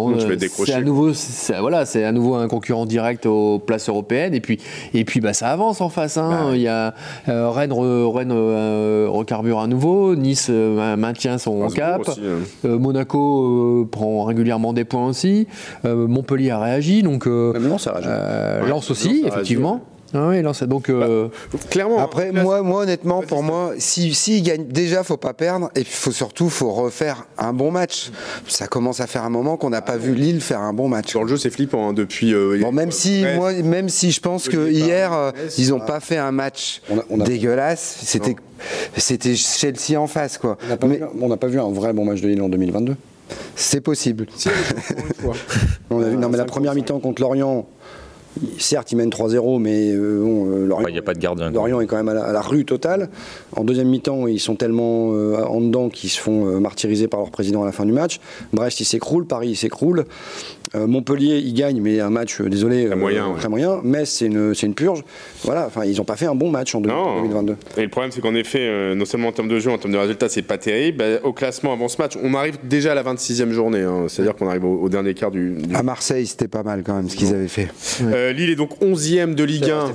c'est 0.49 0.73
à 0.73 0.82
nouveau, 0.82 1.12
voilà, 1.60 1.86
c'est 1.86 2.04
à 2.04 2.12
nouveau 2.12 2.36
un 2.36 2.47
concurrent 2.47 2.86
direct 2.86 3.25
aux 3.25 3.60
places 3.60 3.89
européennes. 3.89 4.34
Et 4.34 4.41
puis, 4.41 4.60
et 4.93 5.04
puis, 5.04 5.19
bah, 5.19 5.34
ça 5.34 5.49
avance 5.49 5.82
en 5.82 5.89
face. 5.89 6.17
Hein. 6.17 6.30
Bah 6.30 6.56
il 6.56 6.62
y 6.62 6.67
a 6.67 6.93
euh, 7.28 7.49
Rennes, 7.49 7.73
Rennes 7.73 8.32
euh, 8.32 9.08
recarbure 9.10 9.60
à 9.60 9.67
nouveau, 9.67 10.15
Nice 10.15 10.49
maintient 10.49 11.38
son 11.38 11.67
cap, 11.69 12.02
hein. 12.08 12.67
Monaco 12.67 13.88
prend 13.91 14.23
régulièrement 14.23 14.73
des 14.73 14.86
points 14.86 15.08
aussi, 15.08 15.47
Montpellier 15.84 16.52
a 16.52 16.60
réagi, 16.60 17.04
donc 17.04 17.28
Lance 18.67 18.91
aussi, 18.91 19.23
effectivement. 19.25 19.82
Ah 20.13 20.29
oui, 20.29 20.41
non, 20.41 20.51
donc 20.67 20.89
euh, 20.89 21.27
bah, 21.51 21.59
clairement. 21.69 21.99
Après, 21.99 22.31
moi, 22.31 22.61
moi, 22.63 22.81
honnêtement, 22.81 23.21
pour 23.21 23.43
moi, 23.43 23.73
si, 23.77 24.13
si 24.15 24.37
il 24.37 24.41
gagne, 24.41 24.65
déjà, 24.65 25.03
faut 25.03 25.17
pas 25.17 25.33
perdre, 25.33 25.69
et 25.75 25.83
puis 25.83 25.93
faut 25.93 26.11
surtout, 26.11 26.49
faut 26.49 26.71
refaire 26.71 27.27
un 27.37 27.53
bon 27.53 27.71
match. 27.71 28.11
Ça 28.47 28.67
commence 28.67 28.99
à 28.99 29.07
faire 29.07 29.23
un 29.23 29.29
moment 29.29 29.57
qu'on 29.57 29.69
n'a 29.69 29.81
pas 29.81 29.97
vu 29.97 30.15
Lille 30.15 30.41
faire 30.41 30.61
un 30.61 30.73
bon 30.73 30.87
match. 30.87 31.09
Sur 31.09 31.23
le 31.23 31.29
jeu, 31.29 31.37
c'est 31.37 31.51
flippant 31.51 31.89
hein, 31.89 31.93
depuis. 31.93 32.33
Euh, 32.33 32.59
bon, 32.59 32.71
même 32.71 32.91
si, 32.91 33.23
moi, 33.35 33.53
même 33.53 33.89
si 33.89 34.11
je 34.11 34.19
pense 34.19 34.49
que 34.49 34.71
hier, 34.71 35.13
euh, 35.13 35.31
ils 35.57 35.69
n'ont 35.69 35.79
pas 35.79 35.99
fait 35.99 36.17
un 36.17 36.31
match 36.31 36.81
dégueulasse. 37.11 37.99
C'était, 38.03 38.35
c'était 38.97 39.35
Chelsea 39.35 39.99
en 39.99 40.07
face, 40.07 40.37
quoi. 40.37 40.57
On 41.19 41.27
n'a 41.27 41.37
pas, 41.37 41.47
vu 41.47 41.59
un 41.59 41.69
vrai 41.69 41.93
bon 41.93 42.05
match 42.05 42.21
de 42.21 42.27
Lille 42.27 42.41
en 42.41 42.49
2022. 42.49 42.95
C'est 43.55 43.81
possible. 43.81 44.25
on 45.91 46.01
a 46.01 46.09
vu, 46.09 46.17
non, 46.17 46.29
mais 46.29 46.37
la 46.37 46.45
première 46.45 46.73
mi-temps 46.73 46.99
contre 46.99 47.21
Lorient 47.21 47.67
certes, 48.57 48.91
ils 48.91 48.95
mènent 48.95 49.09
3-0, 49.09 49.59
mais 49.59 49.91
euh, 49.91 50.21
bon, 50.23 50.51
euh, 50.51 50.65
Lorient, 50.65 50.95
a 50.95 51.01
pas 51.01 51.13
de 51.13 51.19
gardien, 51.19 51.49
Lorient 51.49 51.81
est 51.81 51.87
quand 51.87 51.97
même 52.01 52.09
à 52.09 52.31
la, 52.31 52.41
rue 52.41 52.65
totale. 52.65 53.09
En 53.55 53.63
deuxième 53.63 53.89
mi-temps, 53.89 54.27
ils 54.27 54.39
sont 54.39 54.55
tellement 54.55 55.11
euh, 55.13 55.43
en 55.43 55.61
dedans 55.61 55.89
qu'ils 55.89 56.09
se 56.09 56.19
font 56.19 56.59
martyriser 56.59 57.07
par 57.07 57.19
leur 57.19 57.31
président 57.31 57.63
à 57.63 57.65
la 57.65 57.71
fin 57.71 57.85
du 57.85 57.91
match. 57.91 58.19
Brest, 58.53 58.79
il 58.79 58.85
s'écroule. 58.85 59.25
Paris, 59.25 59.49
il 59.49 59.55
s'écroule. 59.55 60.05
Euh, 60.75 60.88
Montpellier, 60.88 61.39
ils 61.39 61.53
gagnent, 61.53 61.82
mais 61.82 61.99
un 61.99 62.10
match, 62.10 62.39
euh, 62.39 62.49
désolé, 62.49 62.86
très 62.86 62.95
moyen. 62.95 63.34
Très 63.38 63.49
moyen. 63.49 63.82
Metz, 63.84 64.10
c'est 64.10 64.25
une, 64.27 64.53
une, 64.62 64.73
purge. 64.75 65.03
Voilà, 65.43 65.65
enfin, 65.65 65.84
ils 65.86 65.97
n'ont 65.97 66.03
pas 66.03 66.15
fait 66.15 66.27
un 66.27 66.36
bon 66.36 66.51
match 66.51 66.75
en 66.75 66.82
2022. 66.82 67.55
Et 67.77 67.82
le 67.82 67.89
problème, 67.89 68.12
c'est 68.12 68.21
qu'en 68.21 68.36
effet, 68.36 68.60
euh, 68.62 68.95
non 68.95 69.05
seulement 69.05 69.29
en 69.29 69.32
termes 69.32 69.47
de 69.47 69.60
jeu, 69.60 69.71
en 69.71 69.77
termes 69.77 69.93
de 69.93 69.97
résultats, 69.97 70.29
c'est 70.29 70.43
pas 70.43 70.58
terrible. 70.58 70.99
Bah, 70.99 71.05
au 71.23 71.34
classement 71.34 71.73
avant 71.73 71.88
ce 71.88 71.97
match, 71.99 72.13
on 72.21 72.34
arrive 72.36 72.58
déjà 72.63 72.91
à 72.91 72.95
la 72.95 73.03
26e 73.03 73.51
journée. 73.51 73.82
Hein. 73.82 74.05
C'est-à-dire 74.08 74.36
qu'on 74.36 74.47
arrive 74.47 74.65
au, 74.65 74.89
dernier 74.89 75.13
quart 75.13 75.32
du, 75.32 75.58
À 75.73 75.84
Marseille, 75.84 76.27
c'était 76.27 76.47
pas 76.47 76.63
mal 76.63 76.84
quand 76.84 76.95
même 76.95 77.10
ce 77.10 77.15
qu'ils 77.15 77.34
avaient 77.34 77.47
fait. 77.47 77.69
Lille 78.34 78.49
est 78.49 78.55
donc 78.55 78.79
11e 78.82 79.34
de 79.36 79.43
Ligue 79.43 79.69
1. 79.69 79.93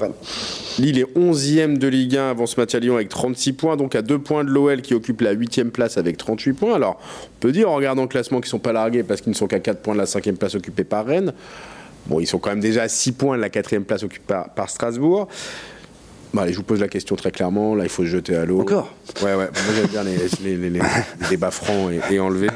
Lille 0.78 0.98
est 0.98 1.16
11e 1.16 1.78
de 1.78 1.86
Ligue 1.86 2.16
1 2.16 2.30
avant 2.30 2.46
ce 2.46 2.58
match 2.58 2.74
à 2.74 2.80
Lyon 2.80 2.96
avec 2.96 3.08
36 3.08 3.52
points, 3.52 3.76
donc 3.76 3.94
à 3.94 4.02
2 4.02 4.18
points 4.18 4.42
de 4.42 4.50
l'OL 4.50 4.82
qui 4.82 4.94
occupe 4.94 5.20
la 5.20 5.34
8e 5.34 5.70
place 5.70 5.98
avec 5.98 6.16
38 6.16 6.52
points. 6.54 6.74
Alors, 6.74 6.98
on 7.00 7.40
peut 7.40 7.52
dire 7.52 7.70
en 7.70 7.76
regardant 7.76 8.02
le 8.02 8.08
classement 8.08 8.40
qu'ils 8.40 8.48
ne 8.48 8.50
sont 8.50 8.58
pas 8.58 8.72
largués 8.72 9.04
parce 9.04 9.20
qu'ils 9.20 9.30
ne 9.30 9.36
sont 9.36 9.46
qu'à 9.46 9.60
4 9.60 9.80
points 9.80 9.94
de 9.94 10.00
la 10.00 10.06
5e 10.06 10.34
place 10.34 10.56
occupée 10.56 10.82
par 10.82 11.06
Rennes. 11.06 11.32
Bon, 12.06 12.18
ils 12.18 12.26
sont 12.26 12.38
quand 12.38 12.50
même 12.50 12.60
déjà 12.60 12.82
à 12.82 12.88
6 12.88 13.12
points 13.12 13.36
de 13.36 13.42
la 13.42 13.50
4e 13.50 13.84
place 13.84 14.02
occupée 14.02 14.34
par, 14.56 14.68
Strasbourg. 14.68 15.28
Bon, 16.34 16.40
allez, 16.40 16.52
je 16.52 16.56
vous 16.56 16.64
pose 16.64 16.80
la 16.80 16.88
question 16.88 17.14
très 17.14 17.30
clairement. 17.30 17.76
Là, 17.76 17.84
il 17.84 17.88
faut 17.88 18.02
se 18.02 18.08
jeter 18.08 18.34
à 18.34 18.44
l'eau. 18.44 18.60
Encore 18.60 18.92
Ouais, 19.22 19.34
ouais. 19.34 19.44
Moi, 19.44 19.74
j'aime 19.76 19.86
bien 19.86 20.02
les, 20.02 20.56
les, 20.68 20.80
débats 21.30 21.52
francs 21.52 21.92
et, 22.10 22.18
enlevés. 22.18 22.50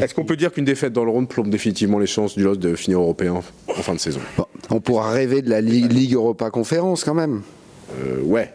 Est-ce 0.00 0.14
qu'on 0.14 0.24
peut 0.24 0.36
dire 0.36 0.50
qu'une 0.50 0.64
défaite 0.64 0.94
dans 0.94 1.04
le 1.04 1.10
round 1.10 1.28
plombe 1.28 1.50
définitivement 1.50 1.98
les 1.98 2.06
chances 2.06 2.34
du 2.34 2.42
LOS 2.42 2.56
de 2.56 2.74
finir 2.74 3.00
européen 3.00 3.42
en 3.68 3.72
fin 3.74 3.92
de 3.92 4.00
saison? 4.00 4.20
On 4.70 4.80
pourra 4.80 5.10
rêver 5.10 5.42
de 5.42 5.50
la 5.50 5.60
Ligue, 5.60 6.14
Europa 6.14 6.48
Conférence 6.48 7.04
quand 7.04 7.12
même. 7.12 7.42
Euh, 8.02 8.22
ouais. 8.22 8.50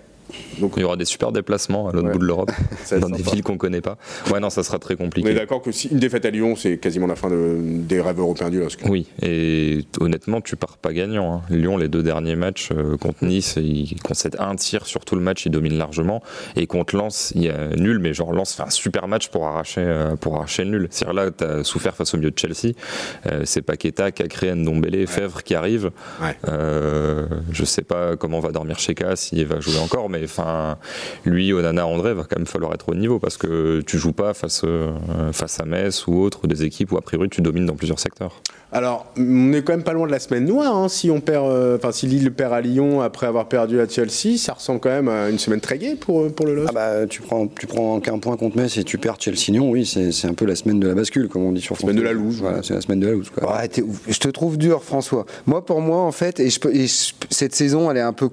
Donc, 0.59 0.73
il 0.77 0.81
y 0.81 0.83
aura 0.83 0.95
des 0.95 1.05
super 1.05 1.31
déplacements 1.31 1.87
à 1.89 1.91
l'autre 1.91 2.11
bout 2.11 2.19
de 2.19 2.25
l'Europe, 2.25 2.51
dans 2.99 3.09
des 3.09 3.23
villes 3.23 3.43
qu'on 3.43 3.57
connaît 3.57 3.81
pas. 3.81 3.97
Ouais, 4.31 4.39
non, 4.39 4.49
ça 4.49 4.63
sera 4.63 4.79
très 4.79 4.95
compliqué. 4.95 5.27
On 5.27 5.31
est 5.31 5.35
d'accord 5.35 5.61
que 5.61 5.71
si 5.71 5.87
une 5.89 5.99
défaite 5.99 6.25
à 6.25 6.29
Lyon, 6.29 6.55
c'est 6.55 6.77
quasiment 6.77 7.07
la 7.07 7.15
fin 7.15 7.29
des 7.31 8.01
rêves 8.01 8.19
européens 8.19 8.49
du 8.49 8.59
LOSC. 8.59 8.81
Oui, 8.85 9.07
et 9.21 9.85
honnêtement, 9.99 10.41
tu 10.41 10.55
pars 10.55 10.77
pas 10.77 10.93
gagnant. 10.93 11.35
Hein. 11.35 11.41
Lyon, 11.49 11.77
les 11.77 11.87
deux 11.87 12.03
derniers 12.03 12.35
matchs 12.35 12.69
euh, 12.71 12.97
contre 12.97 13.23
Nice, 13.25 13.55
ils 13.57 14.01
concèdent 14.03 14.37
un 14.39 14.55
tir 14.55 14.85
sur 14.85 15.05
tout 15.05 15.15
le 15.15 15.21
match, 15.21 15.45
ils 15.45 15.51
dominent 15.51 15.77
largement. 15.77 16.21
Et 16.55 16.67
contre 16.67 16.95
Lens, 16.95 17.31
il 17.35 17.43
y 17.43 17.49
a 17.49 17.69
nul, 17.75 17.99
mais 17.99 18.13
genre 18.13 18.33
Lens 18.33 18.53
fait 18.53 18.63
un 18.63 18.69
super 18.69 19.07
match 19.07 19.29
pour 19.29 19.47
arracher, 19.47 19.81
euh, 19.81 20.15
pour 20.15 20.35
arracher 20.35 20.63
le 20.63 20.71
nul. 20.71 20.87
C'est-à-dire 20.91 21.13
là, 21.13 21.31
tu 21.31 21.43
as 21.43 21.63
souffert 21.63 21.95
face 21.95 22.13
au 22.13 22.17
milieu 22.17 22.31
de 22.31 22.37
Chelsea. 22.37 22.73
Euh, 23.25 23.41
c'est 23.45 23.61
Paqueta, 23.61 24.11
Cacré, 24.11 24.53
Ndombele, 24.55 25.07
Fèvre 25.07 25.43
qui 25.43 25.55
arrivent. 25.55 25.91
je 26.43 27.65
sais 27.65 27.81
pas 27.81 28.15
comment 28.15 28.39
va 28.39 28.51
dormir 28.51 28.79
Cheka, 28.79 29.15
s'il 29.15 29.45
va 29.45 29.59
jouer 29.59 29.77
encore, 29.79 30.09
mais 30.09 30.16
mais 30.19 30.25
enfin, 30.25 30.77
lui, 31.25 31.53
Onana, 31.53 31.85
André, 31.85 32.13
va 32.13 32.23
quand 32.23 32.37
même 32.37 32.45
falloir 32.47 32.73
être 32.73 32.89
au 32.89 32.95
niveau 32.95 33.19
parce 33.19 33.37
que 33.37 33.81
tu 33.81 33.97
joues 33.97 34.13
pas 34.13 34.33
face, 34.33 34.61
euh, 34.65 34.91
face 35.31 35.59
à 35.59 35.65
Metz 35.65 36.07
ou 36.07 36.19
autre, 36.21 36.47
des 36.47 36.63
équipes 36.63 36.91
où 36.91 36.97
a 36.97 37.01
priori 37.01 37.29
tu 37.29 37.41
domines 37.41 37.65
dans 37.65 37.75
plusieurs 37.75 37.99
secteurs. 37.99 38.41
Alors, 38.73 39.05
on 39.17 39.53
est 39.53 39.61
quand 39.61 39.71
même 39.71 39.83
pas 39.83 39.93
loin 39.93 40.07
de 40.07 40.11
la 40.11 40.19
semaine 40.19 40.45
noire. 40.45 40.75
hein, 40.75 40.89
si 40.89 41.09
on 41.09 41.21
perd, 41.21 41.45
euh, 41.45 41.77
enfin, 41.77 41.93
si 41.93 42.05
Lille 42.05 42.31
perd 42.33 42.51
à 42.51 42.59
Lyon 42.59 42.99
après 43.01 43.25
avoir 43.25 43.47
perdu 43.47 43.79
à 43.79 43.87
Chelsea, 43.87 44.37
ça 44.37 44.53
ressemble 44.53 44.81
quand 44.81 44.89
même 44.89 45.07
à 45.07 45.29
une 45.29 45.39
semaine 45.39 45.61
très 45.61 45.77
gaie 45.77 45.95
pour, 45.95 46.23
euh, 46.23 46.29
pour 46.29 46.45
le 46.45 46.53
LOSC. 46.55 46.69
Ah 46.71 46.73
bah, 46.73 47.07
tu 47.07 47.21
prends, 47.21 47.47
tu 47.47 47.65
prends 47.65 48.01
qu'un 48.01 48.19
point 48.19 48.35
contre 48.35 48.57
Metz 48.57 48.77
et 48.77 48.83
tu 48.83 48.97
perds 48.97 49.15
Chelsea-Lyon, 49.19 49.69
oui, 49.71 49.85
c'est 49.85 50.11
c'est 50.11 50.27
un 50.27 50.33
peu 50.33 50.43
la 50.45 50.55
semaine 50.55 50.81
de 50.81 50.87
la 50.89 50.95
bascule, 50.95 51.29
comme 51.29 51.43
on 51.43 51.53
dit 51.53 51.61
sur 51.61 51.77
France. 51.77 51.89
Semaine 51.89 52.01
de 52.01 52.07
la 52.07 52.11
loose, 52.13 52.41
Voilà, 52.41 52.61
c'est 52.61 52.73
la 52.73 52.81
semaine 52.81 52.99
de 52.99 53.07
la 53.07 53.13
loose. 53.13 53.29
Quoi. 53.29 53.55
Ouais, 53.57 53.69
je 54.09 54.19
te 54.19 54.27
trouve 54.27 54.57
dur, 54.57 54.83
François. 54.83 55.25
Moi, 55.45 55.65
pour 55.65 55.79
moi, 55.79 56.01
en 56.01 56.11
fait, 56.11 56.41
et, 56.41 56.49
je 56.49 56.59
peux- 56.59 56.75
et 56.75 56.87
je- 56.87 57.13
cette 57.29 57.55
saison, 57.55 57.89
elle 57.89 57.97
est 57.97 58.01
un 58.01 58.11
peu, 58.13 58.29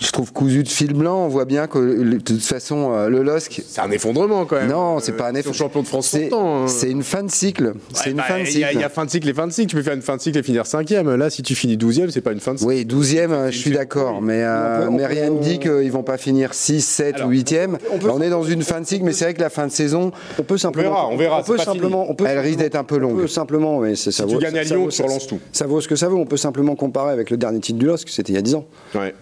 je 0.00 0.10
trouve, 0.10 0.32
cousue 0.32 0.62
de 0.62 0.68
fil 0.68 0.92
blanc. 0.92 1.24
On 1.24 1.28
voit 1.28 1.44
bien 1.44 1.66
que, 1.66 1.78
de 2.02 2.18
toute 2.18 2.42
façon, 2.42 2.92
euh, 2.92 3.08
le 3.08 3.22
LOSC. 3.22 3.62
C'est 3.66 3.80
un 3.80 3.90
effondrement 3.90 4.44
quand 4.44 4.56
même. 4.56 4.68
Non, 4.68 4.98
c'est 5.00 5.12
pas 5.12 5.28
un 5.28 5.30
Ils 5.30 5.42
sont 5.42 5.50
effondrement. 5.50 5.58
champion 5.58 5.82
de 5.82 5.86
France 5.86 6.08
C'est 6.08 6.30
hein. 6.32 6.64
c'est 6.68 6.90
une 6.90 7.02
fin 7.02 7.22
de 7.22 7.30
cycle. 7.30 7.72
C'est 7.92 8.06
Ouais, 8.06 8.10
une 8.10 8.16
bah, 8.18 8.22
fin 8.24 8.34
de 8.38 8.40
Il 8.40 8.48
y, 8.48 8.52
cycle. 8.52 8.64
a- 8.64 8.72
il 8.72 8.80
y 8.80 8.84
a 8.84 8.88
fin 8.88 9.04
de 9.04 9.10
cycle 9.10 9.28
et 9.28 9.34
fin 9.34 9.46
de 9.46 9.52
cycle. 9.52 9.68
Tu 9.70 9.76
peux 9.76 9.82
faire 9.82 9.94
une 9.94 10.02
fin 10.02 10.16
de 10.16 10.20
cycle 10.20 10.38
et 10.38 10.42
finir 10.42 10.66
cinquième. 10.66 11.14
Là, 11.14 11.30
si 11.30 11.42
tu 11.42 11.54
finis 11.54 11.76
douzième, 11.76 12.10
c'est 12.10 12.20
pas 12.20 12.32
une 12.32 12.40
fin 12.40 12.52
de 12.54 12.58
cycle. 12.58 12.68
Oui, 12.68 12.84
12e, 12.84 13.32
euh, 13.32 13.50
je 13.50 13.58
suis 13.58 13.70
d'accord, 13.70 14.20
mais, 14.20 14.42
euh, 14.42 14.88
On 14.90 14.94
on 14.94 15.06
rien 15.06 15.30
ne 15.30 15.38
dit 15.40 15.58
qu'ils 15.58 15.92
vont 15.92 16.02
pas 16.02 16.18
finir 16.18 16.54
6, 16.54 16.80
7 16.84 17.16
Alors, 17.16 17.28
ou 17.28 17.30
8e. 17.32 17.78
on 17.92 17.98
peut- 17.98 18.10
on 18.10 18.20
est 18.20 18.30
dans 18.30 18.42
une 18.42 18.62
fin 18.62 18.80
de 18.80 18.86
cycle, 18.86 19.04
mais 19.04 19.12
c'est 19.12 19.24
vrai 19.24 19.34
que 19.34 19.40
la 19.40 19.50
fin 19.50 19.66
de 19.66 19.72
saison, 19.72 20.10
On 20.38 20.42
peut 20.42 20.58
simplement. 20.58 20.90
verra, 20.90 21.08
on 21.08 21.16
verra, 21.16 21.40
On 21.40 21.42
peut 21.44 21.56
pas 21.56 21.64
simplement. 21.64 22.06
On 22.10 22.14
peut 22.14 22.24
Elle 22.26 22.38
risque 22.40 22.58
d'être 22.58 22.76
un 22.76 22.84
peu 22.84 22.96
On 22.96 23.00
longue. 23.00 23.16
peut 23.20 23.26
simplement, 23.28 23.78
mais 23.80 23.94
c'est 23.96 24.10
ça 24.12 24.24
Si 24.26 24.34
tu 24.34 24.38
gagnes 24.42 24.58
à 24.58 24.62
Lyon, 24.64 24.86
tu 24.86 24.96
ça- 24.96 25.04
relances 25.04 25.26
tout. 25.26 25.38
Ça 25.52 25.66
vaut 25.66 25.80
ce 25.80 25.88
que 25.88 25.96
ça 25.96 26.08
vaut. 26.08 26.18
On 26.18 26.26
peut 26.26 26.36
simplement 26.36 26.74
comparer 26.74 27.12
avec 27.12 27.30
le 27.30 27.36
dernier 27.36 27.60
titre 27.60 27.78
du 27.78 27.86
LOSC, 27.86 28.08
c'était 28.08 28.32
il 28.32 28.36
y 28.36 28.38
a 28.38 28.42
10 28.42 28.54
ans. 28.56 28.64
Ouais. 28.94 29.14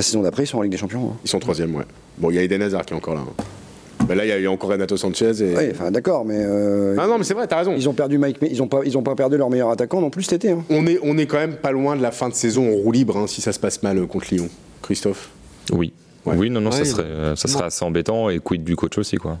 La 0.00 0.02
saison 0.02 0.22
d'après, 0.22 0.44
ils 0.44 0.46
sont 0.46 0.56
en 0.56 0.62
Ligue 0.62 0.72
des 0.72 0.78
Champions. 0.78 1.10
hein. 1.12 1.16
Ils 1.22 1.28
sont 1.28 1.38
troisième, 1.40 1.74
ouais. 1.76 1.84
Bon, 2.16 2.30
il 2.30 2.36
y 2.36 2.38
a 2.38 2.42
Eden 2.42 2.62
Hazard 2.62 2.86
qui 2.86 2.94
est 2.94 2.96
encore 2.96 3.14
là. 3.16 3.20
hein. 3.20 4.06
Là, 4.14 4.24
il 4.24 4.28
y 4.28 4.32
a 4.32 4.38
eu 4.38 4.48
encore 4.48 4.70
Renato 4.70 4.96
Sanchez. 4.96 5.42
Et... 5.42 5.54
Oui, 5.54 5.64
enfin 5.72 5.90
d'accord, 5.90 6.24
mais. 6.24 6.38
euh, 6.38 6.96
Ah 6.98 7.06
non, 7.06 7.18
mais 7.18 7.24
c'est 7.24 7.34
vrai, 7.34 7.46
t'as 7.46 7.58
raison. 7.58 7.74
Ils 7.76 7.86
ont 7.86 7.92
perdu 7.92 8.16
Mike, 8.16 8.38
mais 8.40 8.48
ils 8.50 8.62
ont 8.62 8.66
pas, 8.66 8.80
ils 8.86 8.96
ont 8.96 9.02
pas 9.02 9.14
perdu 9.14 9.36
leur 9.36 9.50
meilleur 9.50 9.68
attaquant 9.68 10.00
non 10.00 10.08
plus 10.08 10.22
cet 10.22 10.42
été. 10.42 10.52
hein. 10.52 10.64
On 10.70 10.86
est, 10.86 10.98
on 11.02 11.18
est 11.18 11.26
quand 11.26 11.36
même 11.36 11.56
pas 11.56 11.70
loin 11.70 11.96
de 11.96 12.02
la 12.02 12.12
fin 12.12 12.30
de 12.30 12.34
saison 12.34 12.66
en 12.72 12.76
roue 12.76 12.92
libre 12.92 13.18
hein, 13.18 13.26
si 13.26 13.42
ça 13.42 13.52
se 13.52 13.60
passe 13.60 13.82
mal 13.82 13.98
euh, 13.98 14.06
contre 14.06 14.28
Lyon. 14.32 14.48
Christophe? 14.80 15.28
Oui. 15.70 15.92
Ouais. 16.24 16.34
Oui, 16.34 16.48
non, 16.48 16.62
non, 16.62 16.70
ça 16.70 16.82
serait, 16.86 17.02
euh, 17.04 17.36
ça 17.36 17.46
serait 17.46 17.64
assez 17.64 17.84
embêtant 17.84 18.30
et 18.30 18.38
quid 18.38 18.64
du 18.64 18.76
coach 18.76 18.96
aussi, 18.96 19.16
quoi. 19.18 19.38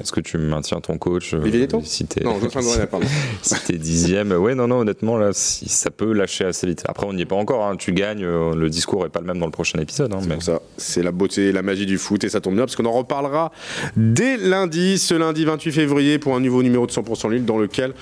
Est-ce 0.00 0.12
que 0.12 0.20
tu 0.20 0.38
maintiens 0.38 0.80
ton 0.80 0.98
coach 0.98 1.34
euh, 1.34 1.38
Olivier 1.40 1.60
Letton 1.60 1.82
si 1.84 2.04
t'es 2.06 2.22
Non, 2.24 2.38
Jocelyn 2.40 2.62
Gourena, 2.62 2.86
pardon. 2.86 3.06
si 3.42 3.54
t'es 3.66 3.78
dixième 3.78 4.32
Ouais, 4.32 4.54
non, 4.54 4.68
non, 4.68 4.78
honnêtement, 4.80 5.16
là, 5.16 5.30
si, 5.32 5.68
ça 5.68 5.90
peut 5.90 6.12
lâcher 6.12 6.44
assez 6.44 6.66
vite. 6.66 6.82
Après, 6.86 7.06
on 7.06 7.12
n'y 7.12 7.22
est 7.22 7.26
pas 7.26 7.36
encore. 7.36 7.64
hein. 7.64 7.76
Tu 7.76 7.92
gagnes, 7.92 8.24
euh, 8.24 8.54
le 8.54 8.68
discours 8.70 9.06
est 9.06 9.08
pas 9.10 9.20
le 9.20 9.26
même 9.26 9.38
dans 9.38 9.46
le 9.46 9.52
prochain 9.52 9.78
épisode. 9.80 10.12
hein, 10.12 10.20
mais... 10.28 10.34
Pour 10.34 10.42
ça, 10.42 10.60
c'est 10.76 11.02
la 11.02 11.12
beauté 11.12 11.48
et 11.48 11.52
la 11.52 11.62
magie 11.62 11.86
du 11.86 11.98
foot 11.98 12.22
et 12.24 12.28
ça 12.28 12.40
tombe 12.40 12.54
bien 12.54 12.64
parce 12.64 12.76
qu'on 12.76 12.84
en 12.86 12.92
reparlera 12.92 13.52
dès 13.96 14.36
lundi, 14.36 14.98
ce 14.98 15.14
lundi 15.14 15.44
28 15.44 15.72
février 15.72 16.18
pour 16.18 16.34
un 16.34 16.40
nouveau 16.40 16.62
numéro 16.62 16.86
de 16.86 16.92
100% 16.92 17.30
Lille 17.30 17.44
dans 17.44 17.58
lequel 17.58 17.92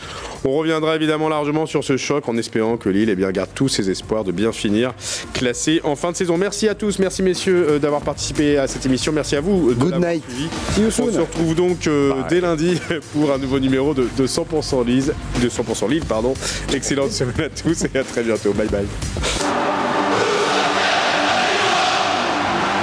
on 0.44 0.52
reviendra 0.52 0.96
évidemment 0.96 1.28
largement 1.28 1.66
sur 1.66 1.84
ce 1.84 1.96
choc 1.96 2.28
en 2.28 2.36
espérant 2.36 2.76
que 2.76 2.88
Lille 2.88 3.08
eh 3.10 3.16
bien, 3.16 3.30
garde 3.32 3.50
tous 3.54 3.68
ses 3.68 3.90
espoirs 3.90 4.24
de 4.24 4.32
bien 4.32 4.52
finir 4.52 4.94
classé 5.34 5.80
en 5.84 5.96
fin 5.96 6.12
de 6.12 6.16
saison. 6.16 6.36
Merci 6.38 6.68
à 6.68 6.74
tous, 6.74 6.98
merci 6.98 7.22
messieurs 7.22 7.66
euh, 7.68 7.78
d'avoir 7.78 8.00
participé 8.02 8.56
à 8.58 8.66
cette 8.66 8.84
émission, 8.86 9.12
merci 9.12 9.36
à 9.36 9.40
vous. 9.40 9.70
euh, 9.70 9.74
Good 9.74 9.96
night. 10.00 10.22
suivi. 10.28 10.48
See 10.74 10.80
you 10.80 10.86
On 11.08 11.12
se 11.12 11.20
retrouve 11.20 11.54
donc 11.54 11.67
euh, 11.86 12.12
dès 12.28 12.40
lundi 12.40 12.80
pour 13.12 13.32
un 13.32 13.38
nouveau 13.38 13.58
numéro 13.60 13.94
de, 13.94 14.08
de 14.16 14.26
100% 14.26 14.84
Lille, 14.86 15.12
de 15.42 15.48
100% 15.48 15.88
Lille, 15.90 16.04
pardon. 16.04 16.34
Excellente 16.72 17.10
semaine 17.12 17.40
à 17.40 17.48
tous 17.48 17.84
et 17.84 17.98
à 17.98 18.04
très 18.04 18.22
bientôt. 18.22 18.52
Bye 18.52 18.68
bye. 18.68 18.86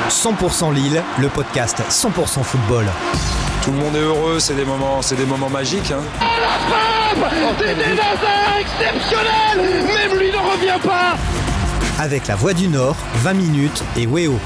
100% 0.10 0.74
Lille, 0.74 1.02
le 1.20 1.28
podcast 1.30 1.78
100% 1.90 2.44
football. 2.44 2.86
Tout 3.64 3.72
le 3.72 3.78
monde 3.78 3.96
est 3.96 4.00
heureux, 4.00 4.40
c'est 4.40 4.54
des 4.56 4.66
moments, 4.66 5.02
c'est 5.02 5.16
des 5.16 5.26
moments 5.26 5.50
magiques. 5.50 5.92
hein. 5.92 6.02
Eden 7.62 7.94
Hazard 8.00 8.58
exceptionnel 8.60 9.86
Même 9.86 10.20
lui 10.20 10.32
ne 10.32 10.38
revient 10.38 10.80
pas 10.84 11.16
Avec 12.00 12.28
la 12.28 12.36
Voix 12.36 12.54
du 12.54 12.68
Nord, 12.68 12.96
20 13.24 13.34
minutes 13.34 13.84
et 13.98 14.06
Weo. 14.06 14.38